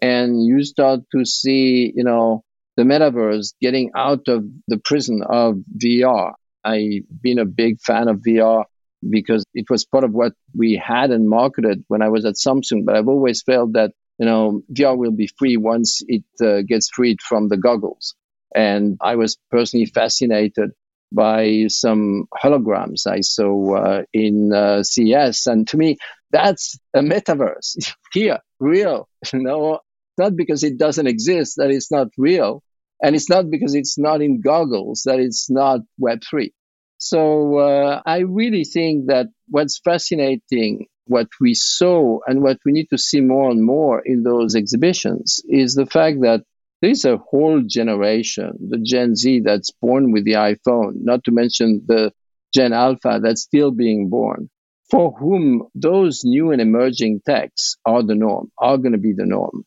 And 0.00 0.46
you 0.46 0.62
start 0.62 1.00
to 1.12 1.24
see, 1.24 1.92
you 1.94 2.04
know, 2.04 2.44
the 2.76 2.84
metaverse 2.84 3.54
getting 3.60 3.90
out 3.96 4.28
of 4.28 4.44
the 4.68 4.78
prison 4.78 5.22
of 5.28 5.56
VR. 5.76 6.34
I've 6.64 7.02
been 7.20 7.38
a 7.38 7.44
big 7.44 7.80
fan 7.80 8.08
of 8.08 8.18
VR 8.18 8.64
because 9.08 9.44
it 9.54 9.66
was 9.70 9.84
part 9.84 10.04
of 10.04 10.12
what 10.12 10.32
we 10.56 10.80
had 10.82 11.10
and 11.10 11.28
marketed 11.28 11.84
when 11.88 12.02
I 12.02 12.08
was 12.08 12.24
at 12.24 12.34
Samsung. 12.34 12.84
But 12.84 12.96
I've 12.96 13.08
always 13.08 13.42
felt 13.42 13.74
that, 13.74 13.92
you 14.18 14.26
know, 14.26 14.62
VR 14.72 14.96
will 14.96 15.12
be 15.12 15.28
free 15.38 15.56
once 15.56 16.02
it 16.06 16.24
uh, 16.44 16.62
gets 16.62 16.90
freed 16.90 17.20
from 17.20 17.48
the 17.48 17.56
goggles. 17.56 18.14
And 18.54 18.96
I 19.00 19.16
was 19.16 19.38
personally 19.50 19.86
fascinated 19.86 20.70
by 21.12 21.66
some 21.68 22.26
holograms 22.42 23.06
I 23.06 23.20
saw 23.20 23.76
uh, 23.76 24.02
in 24.12 24.52
uh, 24.52 24.82
CES. 24.82 25.46
And 25.46 25.66
to 25.68 25.76
me, 25.76 25.98
that's 26.30 26.78
a 26.94 27.00
metaverse 27.00 27.92
here, 28.12 28.38
real. 28.60 29.08
You 29.32 29.40
know, 29.40 29.80
not 30.18 30.36
because 30.36 30.64
it 30.64 30.78
doesn't 30.78 31.06
exist 31.06 31.54
that 31.56 31.70
it's 31.70 31.90
not 31.90 32.08
real, 32.18 32.62
and 33.02 33.14
it's 33.14 33.30
not 33.30 33.50
because 33.50 33.74
it's 33.74 33.98
not 33.98 34.20
in 34.20 34.40
goggles 34.40 35.02
that 35.06 35.20
it's 35.20 35.48
not 35.50 35.80
Web3. 36.00 36.50
So 36.98 37.58
uh, 37.58 38.02
I 38.04 38.18
really 38.18 38.64
think 38.64 39.06
that 39.06 39.28
what's 39.48 39.78
fascinating, 39.78 40.86
what 41.06 41.28
we 41.40 41.54
saw, 41.54 42.18
and 42.26 42.42
what 42.42 42.58
we 42.64 42.72
need 42.72 42.88
to 42.90 42.98
see 42.98 43.20
more 43.20 43.50
and 43.50 43.64
more 43.64 44.02
in 44.04 44.24
those 44.24 44.54
exhibitions 44.56 45.40
is 45.48 45.74
the 45.74 45.86
fact 45.86 46.20
that 46.22 46.42
there's 46.82 47.04
a 47.04 47.16
whole 47.16 47.62
generation, 47.66 48.52
the 48.68 48.78
Gen 48.78 49.16
Z 49.16 49.40
that's 49.44 49.70
born 49.70 50.12
with 50.12 50.24
the 50.24 50.32
iPhone, 50.32 50.94
not 51.02 51.24
to 51.24 51.30
mention 51.30 51.82
the 51.86 52.12
Gen 52.54 52.72
Alpha 52.72 53.20
that's 53.22 53.42
still 53.42 53.70
being 53.70 54.08
born, 54.08 54.50
for 54.90 55.12
whom 55.12 55.68
those 55.74 56.22
new 56.24 56.50
and 56.50 56.60
emerging 56.60 57.20
techs 57.26 57.76
are 57.84 58.02
the 58.02 58.14
norm, 58.14 58.50
are 58.58 58.78
going 58.78 58.92
to 58.92 58.98
be 58.98 59.12
the 59.12 59.26
norm. 59.26 59.64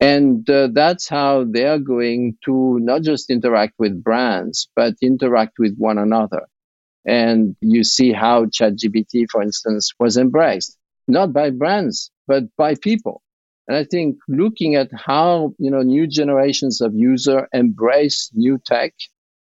And 0.00 0.48
uh, 0.50 0.68
that's 0.72 1.08
how 1.08 1.44
they're 1.48 1.78
going 1.78 2.38
to 2.44 2.78
not 2.80 3.02
just 3.02 3.30
interact 3.30 3.74
with 3.78 4.02
brands, 4.02 4.68
but 4.74 4.94
interact 5.00 5.54
with 5.58 5.76
one 5.76 5.98
another. 5.98 6.46
And 7.04 7.56
you 7.60 7.84
see 7.84 8.12
how 8.12 8.46
ChatGPT, 8.46 9.26
for 9.30 9.42
instance, 9.42 9.92
was 9.98 10.16
embraced, 10.16 10.76
not 11.08 11.32
by 11.32 11.50
brands, 11.50 12.10
but 12.26 12.44
by 12.56 12.74
people. 12.76 13.22
And 13.68 13.76
I 13.76 13.84
think 13.84 14.18
looking 14.28 14.74
at 14.74 14.90
how, 14.92 15.54
you 15.58 15.70
know, 15.70 15.82
new 15.82 16.06
generations 16.06 16.80
of 16.80 16.94
user 16.94 17.48
embrace 17.52 18.30
new 18.34 18.58
tech 18.64 18.92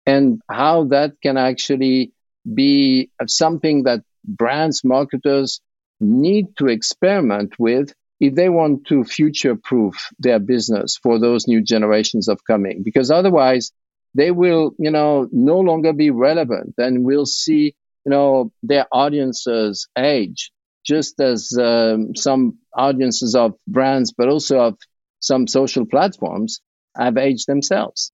and 0.06 0.40
how 0.50 0.84
that 0.84 1.12
can 1.22 1.36
actually 1.36 2.12
be 2.54 3.10
something 3.26 3.84
that 3.84 4.00
brands, 4.24 4.82
marketers 4.84 5.60
need 6.00 6.56
to 6.56 6.68
experiment 6.68 7.54
with 7.58 7.92
if 8.20 8.34
they 8.34 8.48
want 8.48 8.86
to 8.86 9.04
future 9.04 9.54
proof 9.56 10.08
their 10.18 10.38
business 10.38 10.98
for 11.02 11.18
those 11.18 11.46
new 11.46 11.62
generations 11.62 12.28
of 12.28 12.40
coming. 12.44 12.82
Because 12.82 13.10
otherwise, 13.10 13.72
they 14.14 14.30
will, 14.30 14.72
you 14.78 14.90
know, 14.90 15.28
no 15.32 15.60
longer 15.60 15.92
be 15.92 16.10
relevant 16.10 16.74
and 16.78 17.04
we'll 17.04 17.26
see, 17.26 17.74
you 18.04 18.10
know, 18.10 18.52
their 18.62 18.86
audiences 18.92 19.88
age 19.96 20.50
just 20.84 21.20
as 21.20 21.52
um, 21.60 22.14
some 22.16 22.58
audiences 22.74 23.34
of 23.34 23.54
brands, 23.66 24.12
but 24.16 24.28
also 24.28 24.58
of 24.58 24.78
some 25.20 25.46
social 25.46 25.84
platforms 25.84 26.60
have 26.96 27.18
aged 27.18 27.46
themselves. 27.46 28.10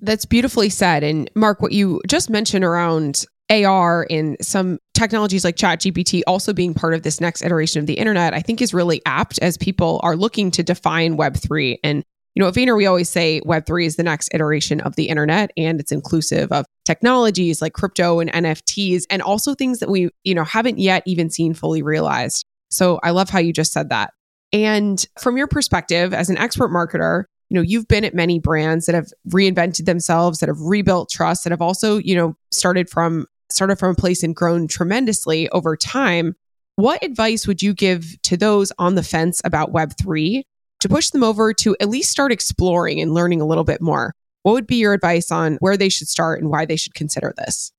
That's 0.00 0.24
beautifully 0.24 0.68
said. 0.68 1.02
And 1.02 1.30
Marc, 1.34 1.60
what 1.60 1.72
you 1.72 2.00
just 2.06 2.30
mentioned 2.30 2.64
around 2.64 3.24
AR 3.50 4.06
and 4.08 4.36
some 4.40 4.78
technologies 4.94 5.44
like 5.44 5.56
ChatGPT 5.56 6.22
also 6.26 6.52
being 6.52 6.74
part 6.74 6.94
of 6.94 7.02
this 7.02 7.20
next 7.20 7.42
iteration 7.42 7.80
of 7.80 7.86
the 7.86 7.94
internet, 7.94 8.34
I 8.34 8.40
think 8.40 8.62
is 8.62 8.72
really 8.72 9.02
apt 9.04 9.38
as 9.40 9.56
people 9.58 10.00
are 10.02 10.16
looking 10.16 10.50
to 10.52 10.62
define 10.62 11.16
Web3 11.16 11.78
and 11.84 12.04
you 12.34 12.42
know, 12.42 12.48
at 12.48 12.54
Vayner, 12.54 12.76
we 12.76 12.86
always 12.86 13.08
say 13.08 13.40
Web3 13.46 13.86
is 13.86 13.96
the 13.96 14.02
next 14.02 14.28
iteration 14.34 14.80
of 14.80 14.96
the 14.96 15.08
internet 15.08 15.52
and 15.56 15.78
it's 15.78 15.92
inclusive 15.92 16.50
of 16.50 16.66
technologies 16.84 17.62
like 17.62 17.74
crypto 17.74 18.18
and 18.18 18.32
NFTs 18.32 19.04
and 19.08 19.22
also 19.22 19.54
things 19.54 19.78
that 19.78 19.88
we, 19.88 20.10
you 20.24 20.34
know, 20.34 20.44
haven't 20.44 20.78
yet 20.78 21.04
even 21.06 21.30
seen 21.30 21.54
fully 21.54 21.80
realized. 21.80 22.44
So 22.70 22.98
I 23.04 23.10
love 23.10 23.30
how 23.30 23.38
you 23.38 23.52
just 23.52 23.72
said 23.72 23.88
that. 23.90 24.12
And 24.52 25.04
from 25.18 25.36
your 25.36 25.46
perspective 25.46 26.12
as 26.12 26.28
an 26.28 26.36
expert 26.36 26.70
marketer, 26.70 27.24
you 27.50 27.56
know, 27.56 27.62
you've 27.62 27.86
been 27.86 28.04
at 28.04 28.14
many 28.14 28.40
brands 28.40 28.86
that 28.86 28.96
have 28.96 29.12
reinvented 29.28 29.84
themselves, 29.84 30.40
that 30.40 30.48
have 30.48 30.60
rebuilt 30.60 31.10
trust, 31.10 31.44
that 31.44 31.50
have 31.50 31.62
also, 31.62 31.98
you 31.98 32.16
know, 32.16 32.36
started 32.50 32.90
from 32.90 33.26
started 33.50 33.78
from 33.78 33.90
a 33.90 33.94
place 33.94 34.22
and 34.24 34.34
grown 34.34 34.66
tremendously 34.66 35.48
over 35.50 35.76
time. 35.76 36.34
What 36.76 37.04
advice 37.04 37.46
would 37.46 37.62
you 37.62 37.74
give 37.74 38.20
to 38.22 38.36
those 38.36 38.72
on 38.78 38.96
the 38.96 39.02
fence 39.04 39.40
about 39.44 39.72
Web3 39.72 40.42
to 40.84 40.88
push 40.90 41.08
them 41.10 41.24
over 41.24 41.54
to 41.54 41.74
at 41.80 41.88
least 41.88 42.10
start 42.10 42.30
exploring 42.30 43.00
and 43.00 43.14
learning 43.14 43.40
a 43.40 43.46
little 43.46 43.64
bit 43.64 43.80
more. 43.80 44.14
What 44.42 44.52
would 44.52 44.66
be 44.66 44.76
your 44.76 44.92
advice 44.92 45.32
on 45.32 45.56
where 45.60 45.78
they 45.78 45.88
should 45.88 46.08
start 46.08 46.42
and 46.42 46.50
why 46.50 46.66
they 46.66 46.76
should 46.76 46.92
consider 46.92 47.32
this? 47.38 47.72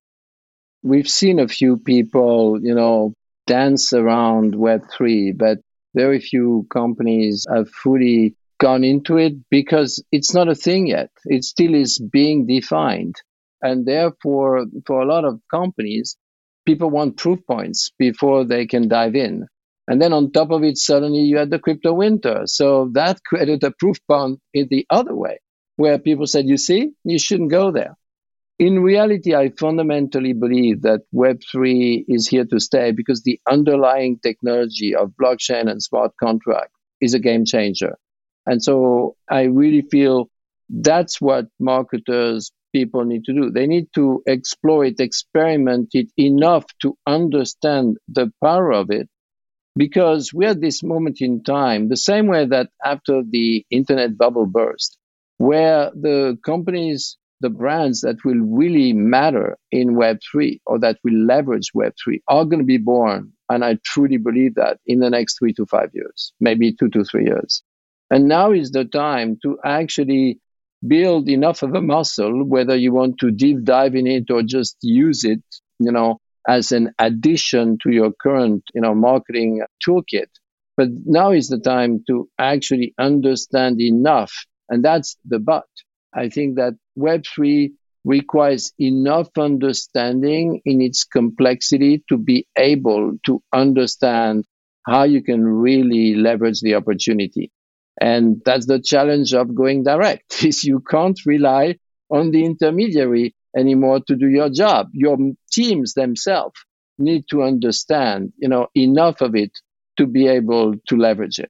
We've 0.82 1.08
seen 1.08 1.38
a 1.38 1.48
few 1.48 1.78
people, 1.78 2.60
you 2.60 2.74
know, 2.74 3.14
dance 3.46 3.94
around 3.94 4.56
Web3, 4.56 5.38
but 5.38 5.60
very 5.94 6.20
few 6.20 6.66
companies 6.72 7.46
have 7.48 7.70
fully 7.70 8.36
gone 8.60 8.84
into 8.84 9.18
it 9.18 9.34
because 9.52 10.04
it's 10.12 10.34
not 10.34 10.50
a 10.50 10.56
thing 10.56 10.88
yet. 10.88 11.12
It 11.26 11.44
still 11.44 11.76
is 11.76 12.00
being 12.00 12.48
defined. 12.48 13.18
And 13.62 13.86
therefore, 13.86 14.66
for 14.88 15.02
a 15.02 15.06
lot 15.06 15.26
of 15.26 15.42
companies, 15.52 16.18
people 16.66 16.90
want 16.90 17.18
proof 17.18 17.40
points 17.46 17.92
before 18.00 18.46
they 18.46 18.66
can 18.66 18.88
dive 18.88 19.16
in. 19.16 19.46
And 19.88 20.02
then 20.02 20.14
on 20.14 20.32
top 20.32 20.52
of 20.52 20.64
it, 20.64 20.78
suddenly 20.78 21.20
you 21.20 21.38
had 21.38 21.52
the 21.52 21.60
crypto 21.60 21.94
winter. 21.94 22.44
So 22.46 22.90
that 22.94 23.24
created 23.24 23.64
a 23.64 23.72
proof 23.72 23.98
point 24.08 24.40
in 24.54 24.68
the 24.70 24.86
other 24.90 25.16
way, 25.16 25.40
where 25.76 26.00
people 26.00 26.26
said, 26.26 26.46
you 26.46 26.58
see, 26.58 26.92
you 27.04 27.20
shouldn't 27.20 27.52
go 27.52 27.72
there. 27.72 27.96
In 28.58 28.82
reality, 28.82 29.36
I 29.36 29.50
fundamentally 29.50 30.34
believe 30.34 30.82
that 30.84 31.02
Web3 31.14 32.06
is 32.08 32.28
here 32.28 32.46
to 32.46 32.60
stay 32.60 32.92
because 32.92 33.22
the 33.22 33.40
underlying 33.50 34.18
technology 34.20 34.96
of 34.96 35.12
blockchain 35.22 35.70
and 35.70 35.84
smart 35.84 36.14
contract 36.20 36.72
is 37.02 37.14
a 37.14 37.20
game 37.20 37.46
changer. 37.46 37.98
And 38.46 38.64
so 38.64 39.18
I 39.30 39.44
really 39.44 39.82
feel 39.82 40.30
that's 40.70 41.20
what 41.20 41.48
marketers, 41.60 42.52
people 42.74 43.04
need 43.06 43.26
to 43.26 43.34
do. 43.34 43.52
They 43.52 43.68
need 43.68 43.88
to 43.96 44.24
exploit, 44.28 45.00
experiment 45.00 45.90
it 45.94 46.08
enough 46.18 46.66
to 46.82 46.98
understand 47.06 47.98
the 48.08 48.32
power 48.42 48.72
of 48.72 48.90
it 48.90 49.10
because 49.76 50.34
we're 50.34 50.52
at 50.52 50.62
this 50.62 50.84
moment 50.84 51.18
in 51.22 51.44
time, 51.44 51.90
the 51.90 51.98
same 51.98 52.28
way 52.28 52.46
that 52.46 52.70
after 52.84 53.22
the 53.28 53.66
internet 53.70 54.18
bubble 54.18 54.46
burst, 54.46 54.98
where 55.38 55.92
the 55.92 56.38
companies, 56.46 57.18
the 57.42 57.50
brands 57.50 58.02
that 58.02 58.24
will 58.24 58.40
really 58.40 58.94
matter 58.94 59.58
in 59.72 59.96
Web3 59.96 60.62
or 60.66 60.80
that 60.80 60.98
will 61.04 61.26
leverage 61.26 61.72
Web3 61.76 62.22
are 62.28 62.46
going 62.46 62.60
to 62.60 62.66
be 62.66 62.78
born 62.78 63.34
and 63.50 63.64
I 63.64 63.78
truly 63.84 64.18
believe 64.18 64.56
that 64.56 64.80
in 64.86 65.00
the 65.00 65.10
next 65.10 65.38
three 65.38 65.54
to 65.54 65.66
five 65.66 65.90
years, 65.94 66.34
maybe 66.40 66.74
two 66.74 66.90
to 66.90 67.04
three 67.04 67.26
years. 67.26 67.64
And 68.10 68.28
now 68.28 68.52
is 68.52 68.72
the 68.72 68.86
time 68.86 69.38
to 69.44 69.58
actually 69.64 70.40
build 70.88 71.30
enough 71.30 71.64
of 71.64 71.74
a 71.74 71.82
muscle, 71.82 72.44
whether 72.44 72.76
you 72.76 72.94
want 72.94 73.20
to 73.20 73.32
deep 73.32 73.64
dive 73.64 73.96
in 73.96 74.08
it 74.08 74.30
or 74.30 74.44
just 74.44 74.78
use 74.82 75.24
it, 75.24 75.44
you 75.80 75.92
know, 75.92 76.20
as 76.48 76.72
an 76.72 76.94
addition 77.00 77.78
to 77.84 77.92
your 77.92 78.12
current, 78.12 78.64
you 78.74 78.82
know, 78.82 78.94
marketing 78.94 79.62
toolkit. 79.86 80.28
But 80.78 80.90
now 81.06 81.32
is 81.32 81.48
the 81.48 81.60
time 81.60 82.04
to 82.08 82.30
actually 82.38 82.94
understand 83.00 83.80
enough. 83.82 84.34
And 84.70 84.84
that's 84.84 85.18
the 85.26 85.40
but. 85.40 85.66
I 86.14 86.30
think 86.30 86.56
that 86.56 86.74
Web3 86.98 87.72
requires 88.04 88.72
enough 88.80 89.30
understanding 89.38 90.62
in 90.66 90.82
its 90.82 91.04
complexity 91.04 92.04
to 92.10 92.18
be 92.18 92.48
able 92.56 93.14
to 93.26 93.42
understand 93.52 94.46
how 94.86 95.04
you 95.04 95.24
can 95.24 95.44
really 95.44 96.14
leverage 96.16 96.62
the 96.62 96.76
opportunity. 96.76 97.52
And 98.00 98.42
that's 98.46 98.68
the 98.68 98.80
challenge 98.80 99.34
of 99.34 99.56
going 99.56 99.84
direct 99.84 100.44
is 100.46 100.64
you 100.64 100.82
can't 100.82 101.20
rely 101.26 101.78
on 102.10 102.32
the 102.32 102.46
intermediary 102.46 103.34
anymore 103.56 104.02
to 104.08 104.16
do 104.16 104.28
your 104.28 104.50
job. 104.50 104.88
Your 104.94 105.18
teams 105.52 105.94
themselves 105.94 106.56
need 106.98 107.26
to 107.30 107.44
understand, 107.44 108.32
you 108.38 108.48
know, 108.48 108.68
enough 108.76 109.22
of 109.22 109.36
it 109.36 109.52
to 109.98 110.06
be 110.06 110.28
able 110.28 110.76
to 110.88 110.96
leverage 110.96 111.40
it. 111.40 111.50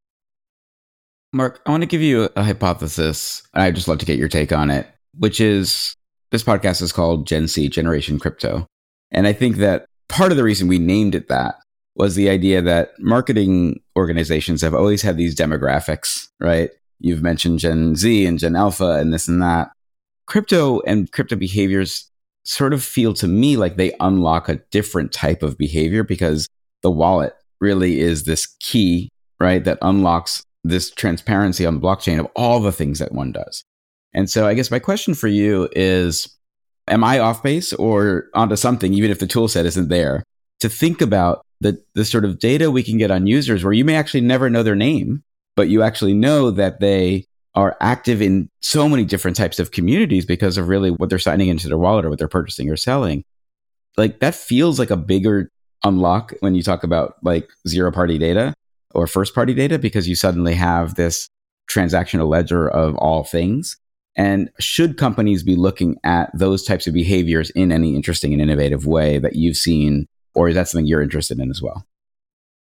Marc, 1.34 1.62
I 1.66 1.72
want 1.72 1.82
to 1.82 1.88
give 1.88 2.02
you 2.02 2.30
a 2.36 2.44
hypothesis. 2.44 3.44
I'd 3.54 3.76
just 3.76 3.88
love 3.88 3.98
to 4.00 4.06
get 4.06 4.18
your 4.18 4.30
take 4.30 4.54
on 4.54 4.72
it, 4.72 4.88
which 5.18 5.42
is 5.42 5.96
this 6.32 6.44
podcast 6.44 6.82
is 6.82 6.94
called 6.94 7.28
Gen 7.28 7.48
C, 7.48 7.68
Generation 7.68 8.20
Crypto. 8.20 8.68
And 9.12 9.28
I 9.28 9.34
think 9.34 9.58
that 9.58 9.86
part 10.08 10.32
of 10.32 10.38
the 10.38 10.44
reason 10.44 10.68
we 10.68 10.80
named 10.80 11.16
it 11.16 11.28
that 11.28 11.56
was 11.96 12.16
the 12.16 12.30
idea 12.30 12.62
that 12.62 12.92
marketing 13.00 13.82
organizations 13.98 14.62
have 14.62 14.74
always 14.74 15.02
had 15.02 15.18
these 15.18 15.36
demographics, 15.36 16.28
right? 16.40 16.70
You've 17.00 17.22
mentioned 17.22 17.60
Gen 17.60 17.96
Z 17.96 18.26
and 18.26 18.40
Gen 18.40 18.56
Alpha 18.56 18.92
and 18.92 19.14
this 19.14 19.28
and 19.28 19.42
that. 19.42 19.72
Crypto 20.28 20.82
and 20.82 21.12
crypto 21.12 21.36
behaviors 21.36 22.10
sort 22.44 22.74
of 22.74 22.84
feel 22.84 23.14
to 23.16 23.28
me 23.28 23.58
like 23.58 23.76
they 23.76 23.94
unlock 24.00 24.50
a 24.50 24.62
different 24.72 25.12
type 25.12 25.44
of 25.44 25.58
behavior 25.58 26.04
because 26.04 26.48
the 26.82 26.92
wallet 26.92 27.34
really 27.60 28.00
is 28.00 28.24
this 28.24 28.48
key, 28.60 29.10
right? 29.40 29.64
That 29.64 29.80
unlocks 29.82 30.44
this 30.64 30.92
transparency 30.92 31.66
on 31.66 31.76
the 31.76 31.80
blockchain 31.80 32.20
of 32.20 32.28
all 32.36 32.60
the 32.60 32.72
things 32.72 33.00
that 33.00 33.12
one 33.12 33.32
does. 33.32 33.64
And 34.14 34.30
so 34.30 34.48
I 34.48 34.54
guess 34.54 34.72
my 34.72 34.80
question 34.80 35.14
for 35.14 35.28
you 35.28 35.70
is 35.76 36.32
Am 36.88 37.04
I 37.04 37.18
off 37.18 37.42
base 37.42 37.74
or 37.74 38.26
onto 38.36 38.56
something, 38.56 38.94
even 38.94 39.10
if 39.10 39.18
the 39.18 39.26
tool 39.26 39.48
set 39.48 39.66
isn't 39.66 39.90
there, 39.90 40.24
to 40.60 40.70
think 40.70 41.02
about 41.02 41.44
the, 41.60 41.82
the 41.96 42.06
sort 42.06 42.26
of 42.26 42.38
data 42.38 42.70
we 42.70 42.84
can 42.84 43.00
get 43.00 43.10
on 43.10 43.26
users 43.26 43.64
where 43.64 43.74
you 43.74 43.84
may 43.84 43.96
actually 43.96 44.22
never 44.22 44.52
know 44.52 44.62
their 44.62 44.76
name, 44.76 45.24
but 45.56 45.68
you 45.68 45.82
actually 45.82 46.14
know 46.14 46.52
that 46.52 46.80
they 46.80 47.26
are 47.56 47.78
active 47.80 48.22
in 48.22 48.50
so 48.60 48.88
many 48.90 49.06
different 49.06 49.38
types 49.38 49.60
of 49.60 49.72
communities 49.72 50.26
because 50.26 50.58
of 50.58 50.68
really 50.68 50.92
what 50.92 51.10
they're 51.10 51.20
signing 51.20 51.48
into 51.48 51.68
their 51.68 51.78
wallet 51.78 52.06
or 52.06 52.10
what 52.10 52.20
they're 52.20 52.28
purchasing 52.28 52.70
or 52.70 52.76
selling. 52.76 53.24
Like 53.98 54.20
that 54.20 54.36
feels 54.36 54.78
like 54.78 54.90
a 54.90 54.98
bigger 54.98 55.50
unlock 55.84 56.34
when 56.42 56.56
you 56.56 56.64
talk 56.64 56.84
about 56.84 57.16
like 57.24 57.50
zero 57.68 57.92
party 57.92 58.18
data 58.18 58.54
or 58.94 59.08
first 59.08 59.34
party 59.34 59.54
data 59.54 59.80
because 59.80 60.08
you 60.08 60.16
suddenly 60.16 60.54
have 60.54 60.96
this 60.96 61.30
transactional 61.70 62.28
ledger 62.28 62.68
of 62.68 62.96
all 62.96 63.24
things 63.24 63.78
and 64.16 64.50
should 64.60 64.98
companies 64.98 65.44
be 65.44 65.56
looking 65.56 65.98
at 66.04 66.30
those 66.34 66.64
types 66.64 66.88
of 66.88 66.94
behaviors 66.94 67.50
in 67.52 67.72
any 67.72 67.96
interesting 67.96 68.34
and 68.34 68.42
innovative 68.42 68.86
way 68.86 69.18
that 69.18 69.36
you've 69.36 69.58
seen, 69.58 70.08
or 70.34 70.48
is 70.48 70.56
that 70.56 70.70
something 70.70 70.86
you're 70.86 71.02
interested 71.02 71.40
in 71.40 71.50
as 71.50 71.62
well? 71.62 71.86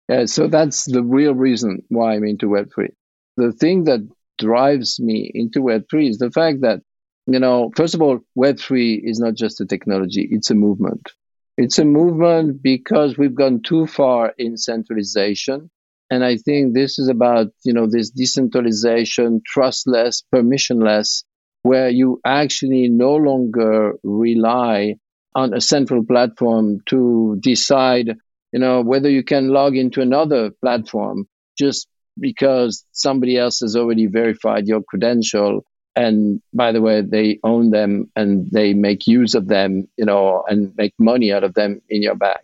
Yeah, 0.09 0.27
so 0.27 0.47
that's 0.47 0.85
the 0.85 1.03
real 1.03 1.35
reason 1.35 1.83
why 1.89 2.15
I'm 2.15 2.25
into 2.25 2.49
Web3. 2.49 2.89
The 3.37 3.53
thing 3.53 3.85
that 3.85 4.07
drives 4.39 4.99
me 5.01 5.31
into 5.35 5.61
Web3 5.61 6.11
is 6.11 6.19
the 6.19 6.31
fact 6.31 6.63
that, 6.63 6.81
you 7.27 7.39
know, 7.39 7.71
first 7.77 7.95
of 7.95 8.03
all, 8.03 8.21
Web3 8.37 9.01
is 9.03 9.21
not 9.21 9.35
just 9.35 9.61
a 9.61 9.67
technology, 9.67 10.27
it's 10.31 10.51
a 10.51 10.55
movement. 10.55 11.13
It's 11.57 11.79
a 11.79 11.85
movement 11.85 12.63
because 12.63 13.19
we've 13.19 13.35
gone 13.35 13.63
too 13.63 13.87
far 13.87 14.33
in 14.39 14.57
centralization. 14.57 15.71
And 16.11 16.25
I 16.25 16.37
think 16.37 16.73
this 16.73 16.99
is 16.99 17.09
about, 17.09 17.49
you 17.65 17.73
know, 17.73 17.87
this 17.87 18.11
decentralization, 18.11 19.43
trustless, 19.45 20.23
permissionless 20.33 21.25
where 21.63 21.89
you 21.89 22.21
actually 22.25 22.89
no 22.89 23.17
longer 23.17 23.95
rely 24.03 24.95
on 25.35 25.53
a 25.53 25.61
central 25.61 26.05
platform 26.05 26.81
to 26.87 27.37
decide, 27.41 28.17
you 28.53 28.59
know, 28.59 28.81
whether 28.81 29.11
you 29.11 29.23
can 29.23 29.49
log 29.49 29.77
into 29.77 30.01
another 30.01 30.51
platform 30.63 31.29
just 31.59 31.89
because 32.21 32.85
somebody 32.93 33.37
else 33.37 33.61
has 33.61 33.77
already 33.77 34.07
verified 34.07 34.67
your 34.67 34.83
credential. 34.83 35.65
And 35.97 36.41
by 36.53 36.73
the 36.73 36.81
way, 36.81 37.03
they 37.03 37.41
own 37.43 37.71
them 37.71 38.11
and 38.15 38.49
they 38.51 38.75
make 38.75 39.07
use 39.07 39.35
of 39.35 39.49
them, 39.49 39.89
you 39.97 40.05
know, 40.05 40.45
and 40.47 40.73
make 40.77 40.95
money 40.99 41.33
out 41.33 41.45
of 41.45 41.55
them 41.55 41.81
in 41.89 42.03
your 42.03 42.15
bag. 42.15 42.41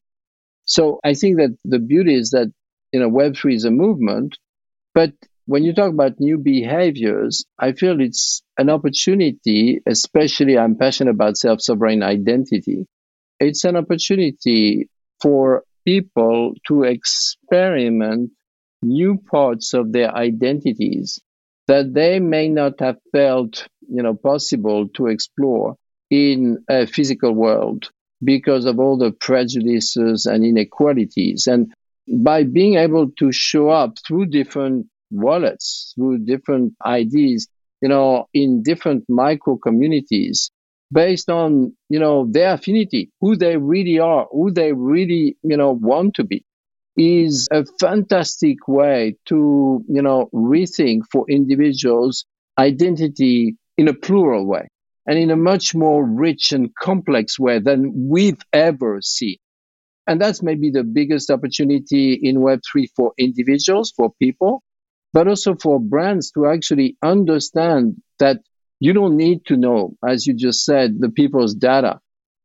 So 0.65 0.99
I 1.05 1.15
think 1.15 1.37
that 1.37 1.57
the 1.65 1.79
beauty 1.79 2.15
is 2.15 2.31
that, 2.31 2.53
you 2.93 3.01
know, 3.01 3.11
Web3 3.11 3.55
is 3.55 3.65
a 3.65 3.71
movement, 3.71 4.37
but 4.95 5.13
when 5.47 5.63
you 5.63 5.75
talk 5.75 5.91
about 5.91 6.21
new 6.21 6.39
behaviors, 6.39 7.45
I 7.59 7.73
feel 7.73 8.01
it's 8.01 8.43
an 8.57 8.71
opportunity, 8.71 9.81
especially 9.87 10.59
I'm 10.59 10.77
passionate 10.77 11.11
about 11.11 11.37
self 11.37 11.61
sovereign 11.61 12.03
identity. 12.03 12.87
It's 13.41 13.65
an 13.65 13.77
opportunity 13.77 14.89
for 15.21 15.65
people 15.85 16.55
to 16.69 16.85
experiment 16.85 18.31
new 18.85 19.17
parts 19.31 19.75
of 19.75 19.93
their 19.93 20.15
identities 20.15 21.21
that 21.67 21.95
they 21.95 22.21
may 22.21 22.49
not 22.49 22.79
have 22.81 22.99
felt 23.13 23.67
you 23.89 24.03
know 24.03 24.15
possible 24.15 24.89
to 24.89 25.07
explore 25.07 25.77
in 26.11 26.63
a 26.69 26.87
physical 26.87 27.33
world 27.33 27.91
because 28.23 28.65
of 28.65 28.79
all 28.79 28.97
the 28.97 29.11
prejudices 29.11 30.27
and 30.27 30.45
inequalities. 30.45 31.47
And 31.47 31.73
by 32.09 32.45
being 32.45 32.77
able 32.77 33.11
to 33.19 33.33
show 33.33 33.71
up 33.71 33.99
through 34.07 34.27
different 34.27 34.87
wallets 35.11 35.93
through 35.95 36.19
different 36.19 36.75
IDs, 36.87 37.49
you 37.81 37.89
know, 37.89 38.27
in 38.35 38.63
different 38.63 39.05
micro 39.09 39.57
communities 39.57 40.51
based 40.93 41.31
on, 41.31 41.75
you 41.89 41.99
know, 41.99 42.27
their 42.31 42.55
affinity, 42.55 43.11
who 43.21 43.37
they 43.37 43.57
really 43.57 43.99
are, 43.99 44.27
who 44.31 44.51
they 44.51 44.73
really, 44.73 45.37
you 45.43 45.57
know, 45.57 45.73
want 45.73 46.15
to 46.15 46.25
be 46.25 46.45
is 46.97 47.49
a 47.51 47.65
fantastic 47.81 48.69
way 48.69 49.17
to, 49.27 49.85
you 49.89 50.03
know, 50.03 50.29
rethink 50.33 51.03
for 51.11 51.25
individuals 51.29 52.25
identity 52.59 53.57
in 53.77 53.89
a 53.89 53.95
plural 53.95 54.47
way 54.47 54.69
and 55.07 55.19
in 55.19 55.31
a 55.31 55.37
much 55.37 55.75
more 55.75 56.05
rich 56.05 56.53
and 56.53 56.75
complex 56.75 57.39
way 57.39 57.59
than 57.59 58.09
we've 58.09 58.41
ever 58.53 59.01
seen. 59.03 59.37
And 60.07 60.21
that's 60.21 60.43
maybe 60.43 60.71
the 60.71 60.85
biggest 60.85 61.31
opportunity 61.31 62.13
in 62.15 62.37
Web3 62.37 62.89
for 62.95 63.13
individuals, 63.19 63.93
for 63.97 64.13
people, 64.21 64.63
but 65.13 65.29
also 65.29 65.55
for 65.55 65.81
brands 65.81 66.31
to 66.33 66.47
actually 66.47 66.97
understand 67.03 68.03
that 68.19 68.41
you 68.81 68.93
don't 68.93 69.17
need 69.17 69.47
to 69.47 69.57
know, 69.57 69.95
as 70.07 70.27
you 70.27 70.35
just 70.35 70.65
said, 70.65 71.01
the 71.01 71.09
people's 71.09 71.55
data. 71.55 72.01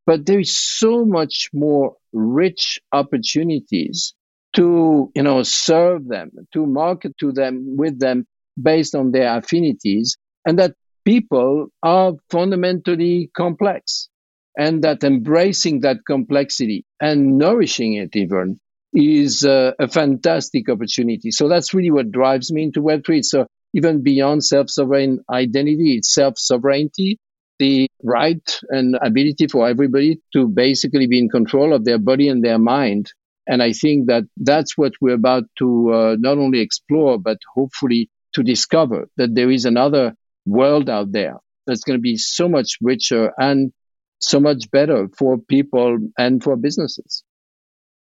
But 0.06 0.26
there 0.26 0.40
is 0.40 0.58
so 0.58 1.06
much 1.06 1.50
more 1.54 1.96
rich 2.14 2.80
opportunities 2.92 4.14
to, 4.56 5.12
you 5.16 5.24
know, 5.24 5.44
serve 5.44 6.08
them, 6.08 6.32
to 6.54 6.66
market 6.66 7.18
to 7.20 7.32
them 7.32 7.76
with 7.78 8.00
them 8.00 8.26
based 8.62 8.96
on 8.96 9.12
their 9.12 9.38
affinities, 9.38 10.18
and 10.46 10.60
that 10.60 10.76
people 11.06 11.68
are 11.84 12.14
fundamentally 12.30 13.30
complex, 13.36 14.10
and 14.58 14.84
that 14.84 15.04
embracing 15.04 15.82
that 15.82 15.98
complexity 16.06 16.86
and 17.00 17.38
nourishing 17.38 17.94
it 17.94 18.16
even 18.16 18.60
is 18.94 19.46
uh, 19.46 19.72
a 19.80 19.88
fantastic 19.88 20.70
opportunity. 20.70 21.32
So 21.32 21.48
that's 21.48 21.74
really 21.74 21.92
what 21.92 22.12
drives 22.12 22.52
me 22.52 22.64
into 22.64 22.82
Web3. 22.82 23.24
So 23.24 23.48
even 23.74 24.02
beyond 24.02 24.44
self-sovereign 24.44 25.20
identity, 25.30 25.98
it's 25.98 26.14
self-sovereignty, 26.14 27.20
the 27.60 27.88
right 28.04 28.60
and 28.70 28.98
ability 29.02 29.48
for 29.48 29.68
everybody 29.68 30.20
to 30.34 30.48
basically 30.48 31.08
be 31.08 31.20
in 31.20 31.30
control 31.30 31.74
of 31.74 31.86
their 31.86 32.00
body 32.00 32.30
and 32.30 32.44
their 32.44 32.58
mind. 32.58 33.12
And 33.50 33.64
I 33.64 33.74
think 33.74 34.08
that 34.08 34.24
that's 34.38 34.78
what 34.78 34.94
we're 35.02 35.16
about 35.16 35.44
to 35.58 35.92
uh, 35.92 36.16
not 36.20 36.38
only 36.38 36.60
explore, 36.60 37.18
but 37.18 37.40
hopefully 37.54 38.10
to 38.34 38.44
discover 38.44 39.10
that 39.18 39.34
there 39.34 39.50
is 39.50 39.66
another 39.66 40.14
world 40.46 40.90
out 40.90 41.12
there 41.12 41.38
that's 41.66 41.84
going 41.84 41.98
to 41.98 42.02
be 42.02 42.16
so 42.16 42.48
much 42.48 42.78
richer 42.80 43.34
and 43.40 43.74
so 44.20 44.40
much 44.40 44.70
better 44.72 45.08
for 45.18 45.38
people 45.38 45.98
and 46.18 46.44
for 46.44 46.56
businesses. 46.56 47.24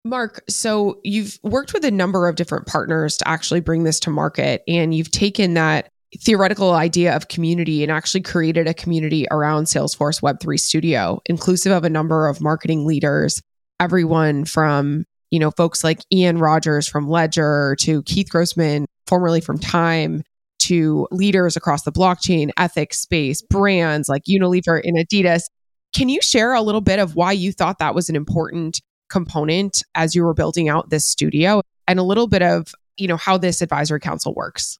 Marc, 0.05 0.43
so 0.49 1.01
you've 1.03 1.39
worked 1.43 1.73
with 1.73 1.85
a 1.85 1.91
number 1.91 2.29
of 2.29 2.37
different 2.37 2.67
partners 2.67 3.17
to 3.17 3.29
actually 3.29 3.61
bring 3.61 3.83
this 3.83 4.01
to 4.01 4.11
market, 4.11 4.63
and 4.69 4.95
you've 4.95 5.11
taken 5.11 5.55
that 5.55 5.91
theoretical 6.21 6.73
idea 6.73 7.17
of 7.17 7.29
community 7.29 7.83
and 7.83 7.91
actually 7.91 8.21
created 8.21 8.69
a 8.69 8.75
community 8.75 9.27
around 9.31 9.65
Salesforce 9.65 10.21
Web3 10.21 10.59
Studio, 10.59 11.21
inclusive 11.27 11.73
of 11.73 11.85
a 11.85 11.91
number 11.91 12.29
of 12.29 12.41
marketing 12.41 12.85
leaders, 12.85 13.41
everyone 13.81 14.45
from 14.45 15.05
you 15.33 15.39
know, 15.39 15.51
folks 15.51 15.83
like 15.83 16.05
Ian 16.13 16.39
Rogers 16.39 16.87
from 16.87 17.09
Ledger 17.09 17.75
to 17.81 18.03
Keith 18.03 18.29
Grossman, 18.31 18.85
formerly 19.07 19.41
from 19.41 19.59
Time, 19.59 20.23
to 20.61 21.09
leaders 21.11 21.57
across 21.57 21.83
the 21.83 21.91
blockchain, 21.91 22.51
ethics 22.59 23.01
space, 23.01 23.41
brands 23.41 24.11
like 24.11 24.25
Unilever 24.29 24.81
and 24.85 24.97
Adidas. 24.97 25.45
Can 25.95 26.11
you 26.11 26.21
share 26.21 26.53
a 26.53 26.61
little 26.61 26.83
bit 26.83 26.99
of 26.99 27.17
why 27.17 27.33
you 27.33 27.51
thought 27.51 27.79
that 27.79 27.95
was 27.95 28.11
an 28.11 28.15
important 28.15 28.83
component 29.09 29.83
as 29.95 30.15
you 30.15 30.23
were 30.23 30.35
building 30.35 30.69
out 30.69 30.91
this 30.91 31.07
studio 31.07 31.63
and 31.89 31.99
a 31.99 32.03
little 32.03 32.27
bit 32.27 32.43
of, 32.43 32.75
you 32.99 33.09
know, 33.09 33.17
how 33.17 33.39
this 33.39 33.63
advisory 33.63 34.01
council 34.01 34.35
works? 34.35 34.79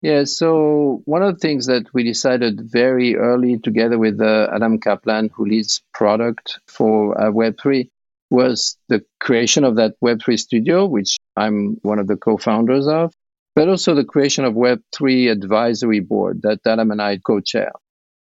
Yeah, 0.00 0.24
so 0.24 1.02
one 1.04 1.22
of 1.22 1.34
the 1.34 1.40
things 1.40 1.66
that 1.66 1.92
we 1.92 2.04
decided 2.04 2.60
very 2.62 3.16
early 3.16 3.58
together 3.58 3.98
with 3.98 4.20
uh, 4.20 4.48
Adam 4.52 4.78
Kaplan, 4.78 5.30
who 5.34 5.46
leads 5.46 5.82
product 5.92 6.58
for 6.66 7.18
uh, 7.18 7.30
Web3, 7.30 7.88
was 8.34 8.76
the 8.88 9.04
creation 9.20 9.64
of 9.64 9.76
that 9.76 9.94
Web3 10.02 10.38
studio, 10.38 10.86
which 10.86 11.16
I'm 11.36 11.78
one 11.82 11.98
of 11.98 12.06
the 12.06 12.16
co 12.16 12.36
founders 12.36 12.86
of, 12.86 13.12
but 13.54 13.68
also 13.68 13.94
the 13.94 14.04
creation 14.04 14.44
of 14.44 14.54
Web3 14.54 15.30
advisory 15.30 16.00
board 16.00 16.42
that 16.42 16.60
Adam 16.66 16.90
and 16.90 17.00
I 17.00 17.18
co 17.18 17.40
chair. 17.40 17.72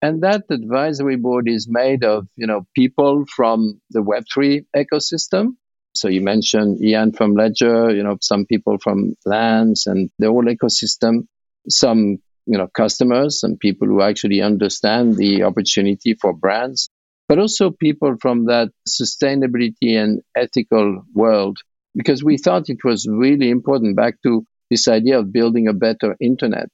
And 0.03 0.23
that 0.23 0.45
advisory 0.51 1.17
board 1.17 1.49
is 1.49 1.67
made 1.69 2.05
of, 2.05 2.29
you 2.37 2.47
know, 2.47 2.67
people 2.75 3.25
from 3.35 3.81
the 3.91 4.03
Web3 4.03 4.67
ecosystem. 4.77 5.57
So 5.95 6.09
you 6.09 6.21
mentioned 6.21 6.83
Ian 6.85 7.13
from 7.13 7.35
Ledger, 7.35 7.91
you 7.91 8.03
know, 8.03 8.19
some 8.21 8.45
people 8.45 8.77
from 8.79 9.15
Lens 9.25 9.87
and 9.87 10.11
the 10.19 10.27
whole 10.27 10.45
ecosystem 10.45 11.27
some 11.69 12.19
you 12.47 12.59
know 12.59 12.69
customers, 12.69 13.41
some 13.41 13.57
people 13.57 13.89
who 13.89 14.03
actually 14.03 14.41
understand 14.41 15.17
the 15.17 15.43
opportunity 15.43 16.15
for 16.15 16.33
brands, 16.33 16.91
but 17.29 17.39
also 17.39 17.71
people 17.71 18.17
from 18.21 18.47
that 18.47 18.71
sustainability 18.89 19.97
and 19.97 20.23
ethical 20.37 21.03
world, 21.15 21.59
because 21.95 22.23
we 22.23 22.37
thought 22.39 22.69
it 22.69 22.85
was 22.85 23.07
really 23.09 23.51
important 23.51 23.97
back 23.97 24.15
to 24.23 24.45
this 24.71 24.89
idea 24.89 25.19
of 25.19 25.33
building 25.33 25.69
a 25.69 25.73
better 25.73 26.17
internet 26.21 26.71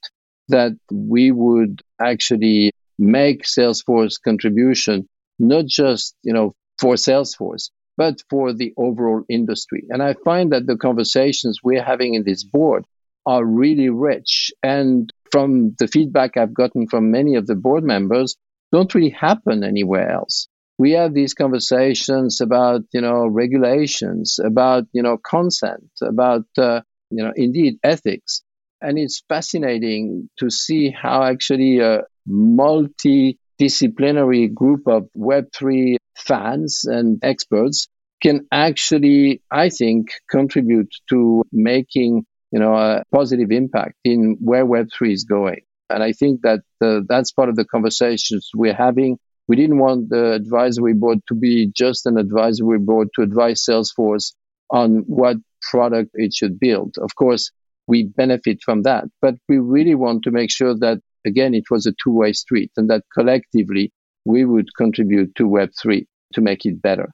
that 0.49 0.73
we 0.91 1.31
would 1.31 1.83
actually 2.01 2.73
make 2.99 3.45
Salesforce 3.45 4.17
contribution 4.23 5.09
not 5.39 5.67
just 5.67 6.15
you 6.23 6.33
know 6.33 6.55
for 6.79 6.95
Salesforce 6.95 7.71
but 7.97 8.23
for 8.31 8.53
the 8.55 8.73
overall 8.77 9.23
industry. 9.29 9.85
And 9.91 10.03
I 10.03 10.15
find 10.25 10.53
that 10.53 10.67
the 10.67 10.77
conversations 10.77 11.61
we're 11.63 11.85
having 11.85 12.15
in 12.15 12.25
this 12.25 12.43
board 12.43 12.87
are 13.27 13.45
really 13.45 13.91
rich. 13.91 14.51
And 14.63 15.13
from 15.31 15.75
the 15.79 15.87
feedback 15.87 16.37
I've 16.37 16.55
gotten 16.55 16.89
from 16.89 17.11
many 17.11 17.35
of 17.35 17.47
the 17.47 17.55
board 17.55 17.85
members, 17.85 18.35
don't 18.73 18.95
really 18.95 19.11
happen 19.11 19.63
anywhere 19.65 20.11
else. 20.11 20.49
We 20.79 20.93
have 20.93 21.13
these 21.15 21.35
conversations 21.35 22.41
about, 22.41 22.83
you 22.93 23.03
know, 23.03 23.27
regulations, 23.27 24.39
about, 24.43 24.85
you 24.93 25.03
know, 25.03 25.19
consent, 25.19 25.91
about, 26.01 26.47
uh, 26.59 26.81
you 27.11 27.23
know, 27.23 27.33
indeed 27.37 27.75
ethics. 27.85 28.43
And 28.81 28.99
it's 28.99 29.23
fascinating 29.29 30.31
to 30.39 30.49
see 30.51 30.91
how 30.91 31.23
actually 31.23 31.79
a 31.81 32.05
multidisciplinary 32.29 34.53
group 34.53 34.89
of 34.89 35.09
Web3 35.17 35.97
fans 36.17 36.85
and 36.85 37.21
experts 37.23 37.87
can 38.21 38.49
actually, 38.51 39.41
I 39.51 39.69
think, 39.69 40.09
contribute 40.31 40.93
to 41.11 41.45
making 41.53 42.25
you 42.53 42.61
know, 42.61 42.75
a 42.75 43.03
positive 43.13 43.51
impact 43.51 43.95
in 44.05 44.37
where 44.41 44.65
Web3 44.65 45.13
is 45.13 45.25
going. 45.25 45.63
And 45.91 46.03
I 46.03 46.13
think 46.13 46.43
that 46.43 46.61
uh, 46.83 47.01
that's 47.09 47.33
part 47.33 47.49
of 47.49 47.57
the 47.57 47.65
conversations 47.65 48.51
we're 48.55 48.75
having. 48.75 49.19
We 49.49 49.57
didn't 49.57 49.79
want 49.79 50.09
the 50.09 50.33
advisory 50.33 50.95
board 50.95 51.21
to 51.29 51.35
be 51.35 51.71
just 51.75 52.07
an 52.07 52.17
advisory 52.17 52.79
board 52.79 53.09
to 53.17 53.23
advise 53.23 53.65
Salesforce 53.69 54.33
on 54.71 55.05
what 55.07 55.37
product 55.71 56.11
it 56.15 56.33
should 56.33 56.59
build. 56.59 56.97
Of 57.01 57.15
course, 57.17 57.51
we 57.87 58.05
benefit 58.05 58.63
from 58.65 58.83
that, 58.83 59.05
but 59.21 59.35
we 59.49 59.59
really 59.59 59.95
want 59.95 60.23
to 60.25 60.31
make 60.31 60.51
sure 60.51 60.75
that, 60.79 61.01
again, 61.27 61.55
it 61.55 61.65
was 61.71 61.87
a 61.87 61.93
two 62.03 62.13
way 62.13 62.33
street 62.33 62.71
and 62.77 62.89
that 62.89 63.03
collectively 63.13 63.93
we 64.25 64.45
would 64.45 64.69
contribute 64.77 65.35
to 65.37 65.45
Web3 65.45 66.07
to 66.35 66.41
make 66.41 66.65
it 66.65 66.81
better. 66.81 67.11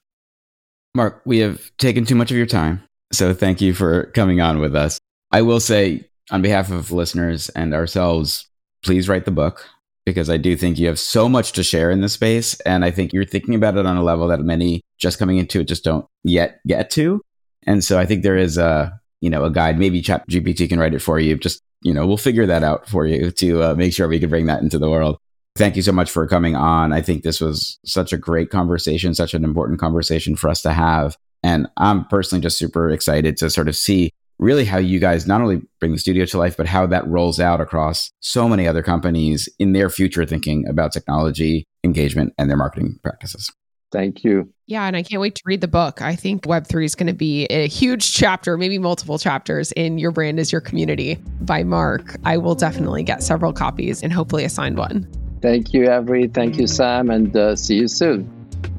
Marc, 0.94 1.22
we 1.24 1.38
have 1.38 1.70
taken 1.78 2.04
too 2.04 2.14
much 2.14 2.30
of 2.30 2.36
your 2.36 2.46
time. 2.46 2.82
So 3.12 3.32
thank 3.32 3.60
you 3.60 3.72
for 3.72 4.06
coming 4.14 4.40
on 4.40 4.58
with 4.58 4.76
us. 4.76 4.98
I 5.30 5.42
will 5.42 5.60
say, 5.60 6.08
on 6.30 6.42
behalf 6.42 6.70
of 6.70 6.92
listeners 6.92 7.48
and 7.50 7.74
ourselves, 7.74 8.48
please 8.82 9.08
write 9.08 9.24
the 9.24 9.30
book 9.30 9.66
because 10.04 10.30
I 10.30 10.38
do 10.38 10.56
think 10.56 10.78
you 10.78 10.86
have 10.86 10.98
so 10.98 11.28
much 11.28 11.52
to 11.52 11.62
share 11.62 11.90
in 11.90 12.00
this 12.00 12.14
space. 12.14 12.58
And 12.60 12.84
I 12.84 12.90
think 12.90 13.12
you're 13.12 13.24
thinking 13.24 13.54
about 13.54 13.76
it 13.76 13.84
on 13.84 13.96
a 13.96 14.02
level 14.02 14.28
that 14.28 14.40
many 14.40 14.80
just 14.98 15.18
coming 15.18 15.36
into 15.36 15.60
it 15.60 15.68
just 15.68 15.84
don't 15.84 16.06
yet 16.24 16.60
get 16.66 16.90
to. 16.92 17.20
And 17.66 17.84
so 17.84 17.98
I 17.98 18.06
think 18.06 18.22
there 18.22 18.36
is 18.36 18.56
a, 18.56 18.98
you 19.20 19.28
know, 19.28 19.44
a 19.44 19.50
guide. 19.50 19.78
Maybe 19.78 20.00
Chat 20.00 20.26
GPT 20.28 20.68
can 20.68 20.78
write 20.78 20.94
it 20.94 21.02
for 21.02 21.18
you. 21.18 21.36
Just, 21.36 21.60
you 21.82 21.92
know, 21.92 22.06
we'll 22.06 22.16
figure 22.16 22.46
that 22.46 22.62
out 22.62 22.88
for 22.88 23.06
you 23.06 23.30
to 23.30 23.62
uh, 23.62 23.74
make 23.74 23.92
sure 23.92 24.08
we 24.08 24.18
can 24.18 24.30
bring 24.30 24.46
that 24.46 24.62
into 24.62 24.78
the 24.78 24.88
world. 24.88 25.18
Thank 25.56 25.76
you 25.76 25.82
so 25.82 25.92
much 25.92 26.10
for 26.10 26.26
coming 26.26 26.56
on. 26.56 26.92
I 26.92 27.02
think 27.02 27.22
this 27.22 27.40
was 27.40 27.78
such 27.84 28.12
a 28.12 28.16
great 28.16 28.48
conversation, 28.48 29.14
such 29.14 29.34
an 29.34 29.44
important 29.44 29.78
conversation 29.78 30.36
for 30.36 30.48
us 30.48 30.62
to 30.62 30.72
have. 30.72 31.16
And 31.42 31.68
I'm 31.76 32.06
personally 32.06 32.42
just 32.42 32.58
super 32.58 32.90
excited 32.90 33.36
to 33.38 33.50
sort 33.50 33.68
of 33.68 33.76
see 33.76 34.12
really 34.38 34.64
how 34.64 34.78
you 34.78 34.98
guys 34.98 35.26
not 35.26 35.40
only 35.40 35.60
bring 35.80 35.92
the 35.92 35.98
studio 35.98 36.24
to 36.26 36.38
life, 36.38 36.56
but 36.56 36.66
how 36.66 36.86
that 36.86 37.06
rolls 37.06 37.40
out 37.40 37.60
across 37.60 38.12
so 38.20 38.48
many 38.48 38.66
other 38.66 38.82
companies 38.82 39.48
in 39.58 39.72
their 39.72 39.90
future 39.90 40.24
thinking 40.24 40.66
about 40.68 40.92
technology, 40.92 41.66
engagement, 41.84 42.32
and 42.38 42.48
their 42.48 42.56
marketing 42.56 42.98
practices. 43.02 43.50
Thank 43.90 44.22
you. 44.22 44.52
Yeah, 44.66 44.84
and 44.86 44.96
I 44.96 45.02
can't 45.02 45.20
wait 45.20 45.34
to 45.36 45.42
read 45.46 45.62
the 45.62 45.68
book. 45.68 46.02
I 46.02 46.14
think 46.14 46.42
Web3 46.44 46.84
is 46.84 46.94
going 46.94 47.06
to 47.06 47.14
be 47.14 47.46
a 47.46 47.68
huge 47.68 48.12
chapter, 48.14 48.58
maybe 48.58 48.78
multiple 48.78 49.18
chapters 49.18 49.72
in 49.72 49.98
Your 49.98 50.10
Brand 50.10 50.38
is 50.38 50.52
Your 50.52 50.60
Community 50.60 51.16
by 51.40 51.64
Marc. 51.64 52.16
I 52.24 52.36
will 52.36 52.54
definitely 52.54 53.02
get 53.02 53.22
several 53.22 53.52
copies 53.52 54.02
and 54.02 54.12
hopefully 54.12 54.44
a 54.44 54.48
signed 54.48 54.76
one. 54.76 55.08
Thank 55.40 55.72
you, 55.72 55.90
Avery. 55.90 56.26
Thank 56.26 56.58
you, 56.58 56.66
Sam, 56.66 57.10
and 57.10 57.34
uh, 57.36 57.56
see 57.56 57.76
you 57.76 57.88
soon. 57.88 58.28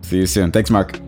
See 0.01 0.17
you 0.17 0.27
soon. 0.27 0.51
Thanks, 0.51 0.69
Marc. 0.69 0.99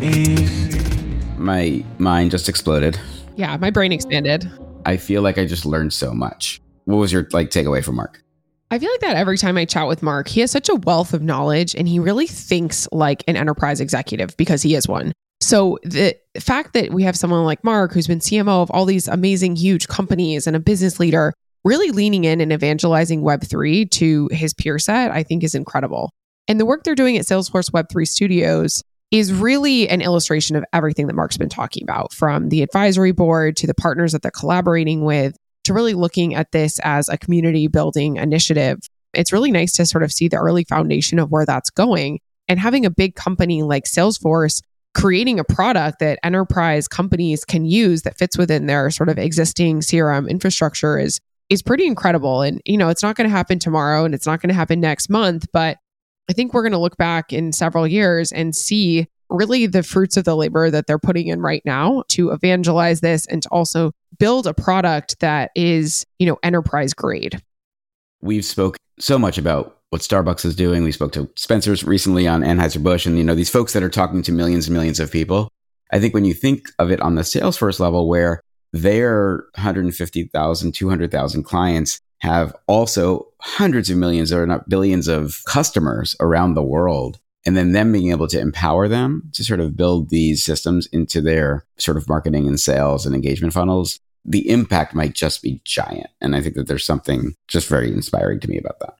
My 0.00 1.84
mind 1.98 2.30
just 2.30 2.48
exploded. 2.48 2.98
Yeah, 3.36 3.58
my 3.58 3.68
brain 3.68 3.92
expanded. 3.92 4.50
I 4.86 4.96
feel 4.96 5.20
like 5.20 5.36
I 5.36 5.44
just 5.44 5.66
learned 5.66 5.92
so 5.92 6.14
much. 6.14 6.58
What 6.84 6.96
was 6.96 7.12
your 7.12 7.28
like 7.32 7.50
takeaway 7.50 7.84
from 7.84 7.96
Marc? 7.96 8.22
I 8.70 8.78
feel 8.78 8.90
like 8.90 9.00
that 9.00 9.16
every 9.16 9.36
time 9.36 9.58
I 9.58 9.66
chat 9.66 9.88
with 9.88 10.02
Marc, 10.02 10.28
he 10.28 10.40
has 10.40 10.50
such 10.50 10.70
a 10.70 10.76
wealth 10.76 11.12
of 11.12 11.22
knowledge 11.22 11.74
and 11.74 11.86
he 11.86 11.98
really 11.98 12.26
thinks 12.26 12.88
like 12.92 13.22
an 13.28 13.36
enterprise 13.36 13.78
executive 13.78 14.34
because 14.38 14.62
he 14.62 14.74
is 14.74 14.88
one. 14.88 15.12
So 15.42 15.78
the 15.82 16.16
fact 16.38 16.72
that 16.72 16.94
we 16.94 17.02
have 17.02 17.16
someone 17.16 17.44
like 17.44 17.62
Marc 17.62 17.92
who's 17.92 18.06
been 18.06 18.20
CMO 18.20 18.62
of 18.62 18.70
all 18.70 18.86
these 18.86 19.06
amazing 19.06 19.56
huge 19.56 19.86
companies 19.88 20.46
and 20.46 20.56
a 20.56 20.60
business 20.60 20.98
leader 20.98 21.34
really 21.62 21.90
leaning 21.90 22.24
in 22.24 22.40
and 22.40 22.54
evangelizing 22.54 23.20
web3 23.20 23.90
to 23.90 24.30
his 24.32 24.54
peer 24.54 24.78
set, 24.78 25.10
I 25.10 25.24
think 25.24 25.44
is 25.44 25.54
incredible. 25.54 26.10
And 26.48 26.58
the 26.58 26.64
work 26.64 26.84
they're 26.84 26.94
doing 26.94 27.18
at 27.18 27.26
Salesforce 27.26 27.70
Web3 27.70 28.08
Studios 28.08 28.82
is 29.10 29.32
really 29.32 29.88
an 29.88 30.00
illustration 30.00 30.56
of 30.56 30.64
everything 30.72 31.06
that 31.08 31.14
Marc's 31.14 31.36
been 31.36 31.48
talking 31.48 31.82
about 31.82 32.12
from 32.12 32.48
the 32.48 32.62
advisory 32.62 33.12
board 33.12 33.56
to 33.56 33.66
the 33.66 33.74
partners 33.74 34.12
that 34.12 34.22
they're 34.22 34.30
collaborating 34.30 35.04
with 35.04 35.36
to 35.64 35.74
really 35.74 35.94
looking 35.94 36.34
at 36.34 36.52
this 36.52 36.78
as 36.80 37.08
a 37.08 37.18
community 37.18 37.66
building 37.66 38.16
initiative. 38.16 38.78
It's 39.12 39.32
really 39.32 39.50
nice 39.50 39.72
to 39.72 39.86
sort 39.86 40.04
of 40.04 40.12
see 40.12 40.28
the 40.28 40.36
early 40.36 40.64
foundation 40.64 41.18
of 41.18 41.30
where 41.30 41.44
that's 41.44 41.70
going 41.70 42.20
and 42.48 42.60
having 42.60 42.86
a 42.86 42.90
big 42.90 43.14
company 43.14 43.62
like 43.62 43.84
Salesforce 43.84 44.62
creating 44.94 45.38
a 45.38 45.44
product 45.44 46.00
that 46.00 46.18
enterprise 46.22 46.88
companies 46.88 47.44
can 47.44 47.64
use 47.64 48.02
that 48.02 48.18
fits 48.18 48.36
within 48.36 48.66
their 48.66 48.90
sort 48.90 49.08
of 49.08 49.18
existing 49.18 49.80
CRM 49.80 50.28
infrastructure 50.28 50.98
is 50.98 51.20
is 51.48 51.62
pretty 51.62 51.86
incredible 51.86 52.42
and 52.42 52.60
you 52.64 52.76
know 52.76 52.88
it's 52.88 53.02
not 53.02 53.16
going 53.16 53.28
to 53.28 53.36
happen 53.36 53.58
tomorrow 53.58 54.04
and 54.04 54.14
it's 54.14 54.26
not 54.26 54.40
going 54.40 54.48
to 54.48 54.54
happen 54.54 54.80
next 54.80 55.08
month 55.08 55.46
but 55.52 55.78
I 56.28 56.32
think 56.32 56.54
we're 56.54 56.62
going 56.62 56.72
to 56.72 56.78
look 56.78 56.96
back 56.96 57.32
in 57.32 57.52
several 57.52 57.86
years 57.86 58.32
and 58.32 58.54
see 58.54 59.08
really 59.30 59.66
the 59.66 59.82
fruits 59.82 60.16
of 60.16 60.24
the 60.24 60.36
labor 60.36 60.70
that 60.70 60.86
they're 60.86 60.98
putting 60.98 61.28
in 61.28 61.40
right 61.40 61.62
now 61.64 62.02
to 62.08 62.30
evangelize 62.30 63.00
this 63.00 63.26
and 63.26 63.42
to 63.42 63.48
also 63.50 63.92
build 64.18 64.46
a 64.46 64.54
product 64.54 65.18
that 65.20 65.50
is, 65.54 66.04
you 66.18 66.26
know, 66.26 66.38
enterprise 66.42 66.92
grade. 66.92 67.40
We've 68.20 68.44
spoke 68.44 68.76
so 68.98 69.18
much 69.18 69.38
about 69.38 69.78
what 69.90 70.02
Starbucks 70.02 70.44
is 70.44 70.54
doing. 70.54 70.84
We 70.84 70.92
spoke 70.92 71.12
to 71.12 71.28
Spencer's 71.36 71.84
recently 71.84 72.26
on 72.26 72.42
Anheuser-Busch 72.42 73.06
and 73.06 73.18
you 73.18 73.24
know 73.24 73.34
these 73.34 73.50
folks 73.50 73.72
that 73.72 73.82
are 73.82 73.90
talking 73.90 74.22
to 74.22 74.32
millions 74.32 74.66
and 74.66 74.76
millions 74.76 75.00
of 75.00 75.10
people. 75.10 75.50
I 75.92 75.98
think 75.98 76.14
when 76.14 76.24
you 76.24 76.34
think 76.34 76.68
of 76.78 76.90
it 76.90 77.00
on 77.00 77.16
the 77.16 77.22
Salesforce 77.22 77.80
level 77.80 78.08
where 78.08 78.40
their 78.72 79.44
150,000, 79.54 80.72
200,000 80.72 81.42
clients 81.42 82.00
have 82.20 82.54
also 82.66 83.28
hundreds 83.40 83.90
of 83.90 83.96
millions 83.96 84.32
or 84.32 84.46
not 84.46 84.68
billions 84.68 85.08
of 85.08 85.42
customers 85.46 86.14
around 86.20 86.54
the 86.54 86.62
world. 86.62 87.18
And 87.46 87.56
then 87.56 87.72
them 87.72 87.90
being 87.92 88.10
able 88.10 88.28
to 88.28 88.38
empower 88.38 88.86
them 88.86 89.30
to 89.32 89.42
sort 89.42 89.60
of 89.60 89.76
build 89.76 90.10
these 90.10 90.44
systems 90.44 90.86
into 90.92 91.22
their 91.22 91.64
sort 91.78 91.96
of 91.96 92.08
marketing 92.08 92.46
and 92.46 92.60
sales 92.60 93.06
and 93.06 93.14
engagement 93.14 93.54
funnels, 93.54 93.98
the 94.26 94.48
impact 94.50 94.94
might 94.94 95.14
just 95.14 95.42
be 95.42 95.62
giant. 95.64 96.08
And 96.20 96.36
I 96.36 96.42
think 96.42 96.54
that 96.56 96.66
there's 96.68 96.84
something 96.84 97.34
just 97.48 97.66
very 97.68 97.90
inspiring 97.90 98.40
to 98.40 98.48
me 98.48 98.58
about 98.58 98.78
that. 98.80 98.94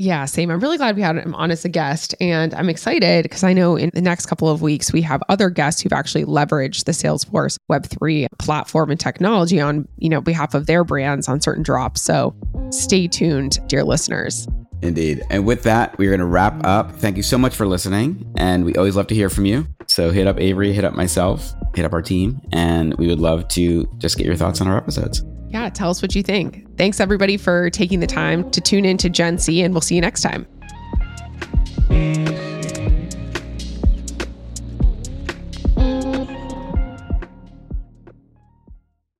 Yeah, 0.00 0.26
same. 0.26 0.48
I'm 0.50 0.60
really 0.60 0.78
glad 0.78 0.94
we 0.94 1.02
had 1.02 1.16
him 1.16 1.34
on 1.34 1.50
as 1.50 1.64
a 1.64 1.68
guest. 1.68 2.14
And 2.20 2.54
I'm 2.54 2.68
excited 2.68 3.24
because 3.24 3.42
I 3.42 3.52
know 3.52 3.74
in 3.76 3.90
the 3.92 4.00
next 4.00 4.26
couple 4.26 4.48
of 4.48 4.62
weeks, 4.62 4.92
we 4.92 5.02
have 5.02 5.22
other 5.28 5.50
guests 5.50 5.82
who've 5.82 5.92
actually 5.92 6.24
leveraged 6.24 6.84
the 6.84 6.92
Salesforce 6.92 7.58
Web3 7.68 8.28
platform 8.38 8.92
and 8.92 9.00
technology 9.00 9.60
on, 9.60 9.88
you 9.98 10.08
know, 10.08 10.20
behalf 10.20 10.54
of 10.54 10.66
their 10.66 10.84
brands 10.84 11.26
on 11.26 11.40
certain 11.40 11.64
drops. 11.64 12.00
So 12.00 12.32
stay 12.70 13.08
tuned, 13.08 13.58
dear 13.66 13.82
listeners. 13.82 14.46
Indeed. 14.82 15.22
And 15.30 15.44
with 15.44 15.64
that, 15.64 15.98
we're 15.98 16.10
going 16.10 16.20
to 16.20 16.26
wrap 16.26 16.64
up. 16.64 16.92
Thank 16.92 17.16
you 17.16 17.24
so 17.24 17.36
much 17.36 17.56
for 17.56 17.66
listening. 17.66 18.32
And 18.36 18.64
we 18.64 18.76
always 18.76 18.94
love 18.94 19.08
to 19.08 19.16
hear 19.16 19.28
from 19.28 19.46
you. 19.46 19.66
So 19.88 20.12
hit 20.12 20.28
up 20.28 20.38
Avery, 20.38 20.72
hit 20.72 20.84
up 20.84 20.94
myself, 20.94 21.52
hit 21.74 21.84
up 21.84 21.92
our 21.92 22.02
team, 22.02 22.40
and 22.52 22.94
we 22.94 23.08
would 23.08 23.18
love 23.18 23.48
to 23.48 23.88
just 23.98 24.16
get 24.16 24.26
your 24.26 24.36
thoughts 24.36 24.60
on 24.60 24.68
our 24.68 24.76
episodes. 24.76 25.24
Yeah, 25.48 25.68
tell 25.70 25.90
us 25.90 26.00
what 26.02 26.14
you 26.14 26.22
think. 26.22 26.67
Thanks, 26.78 27.00
everybody, 27.00 27.36
for 27.36 27.70
taking 27.70 27.98
the 27.98 28.06
time 28.06 28.48
to 28.52 28.60
tune 28.60 28.84
in 28.84 28.96
to 28.98 29.08
Gen 29.08 29.36
C, 29.36 29.62
and 29.62 29.74
we'll 29.74 29.80
see 29.80 29.96
you 29.96 30.00
next 30.00 30.22
time. 30.22 30.46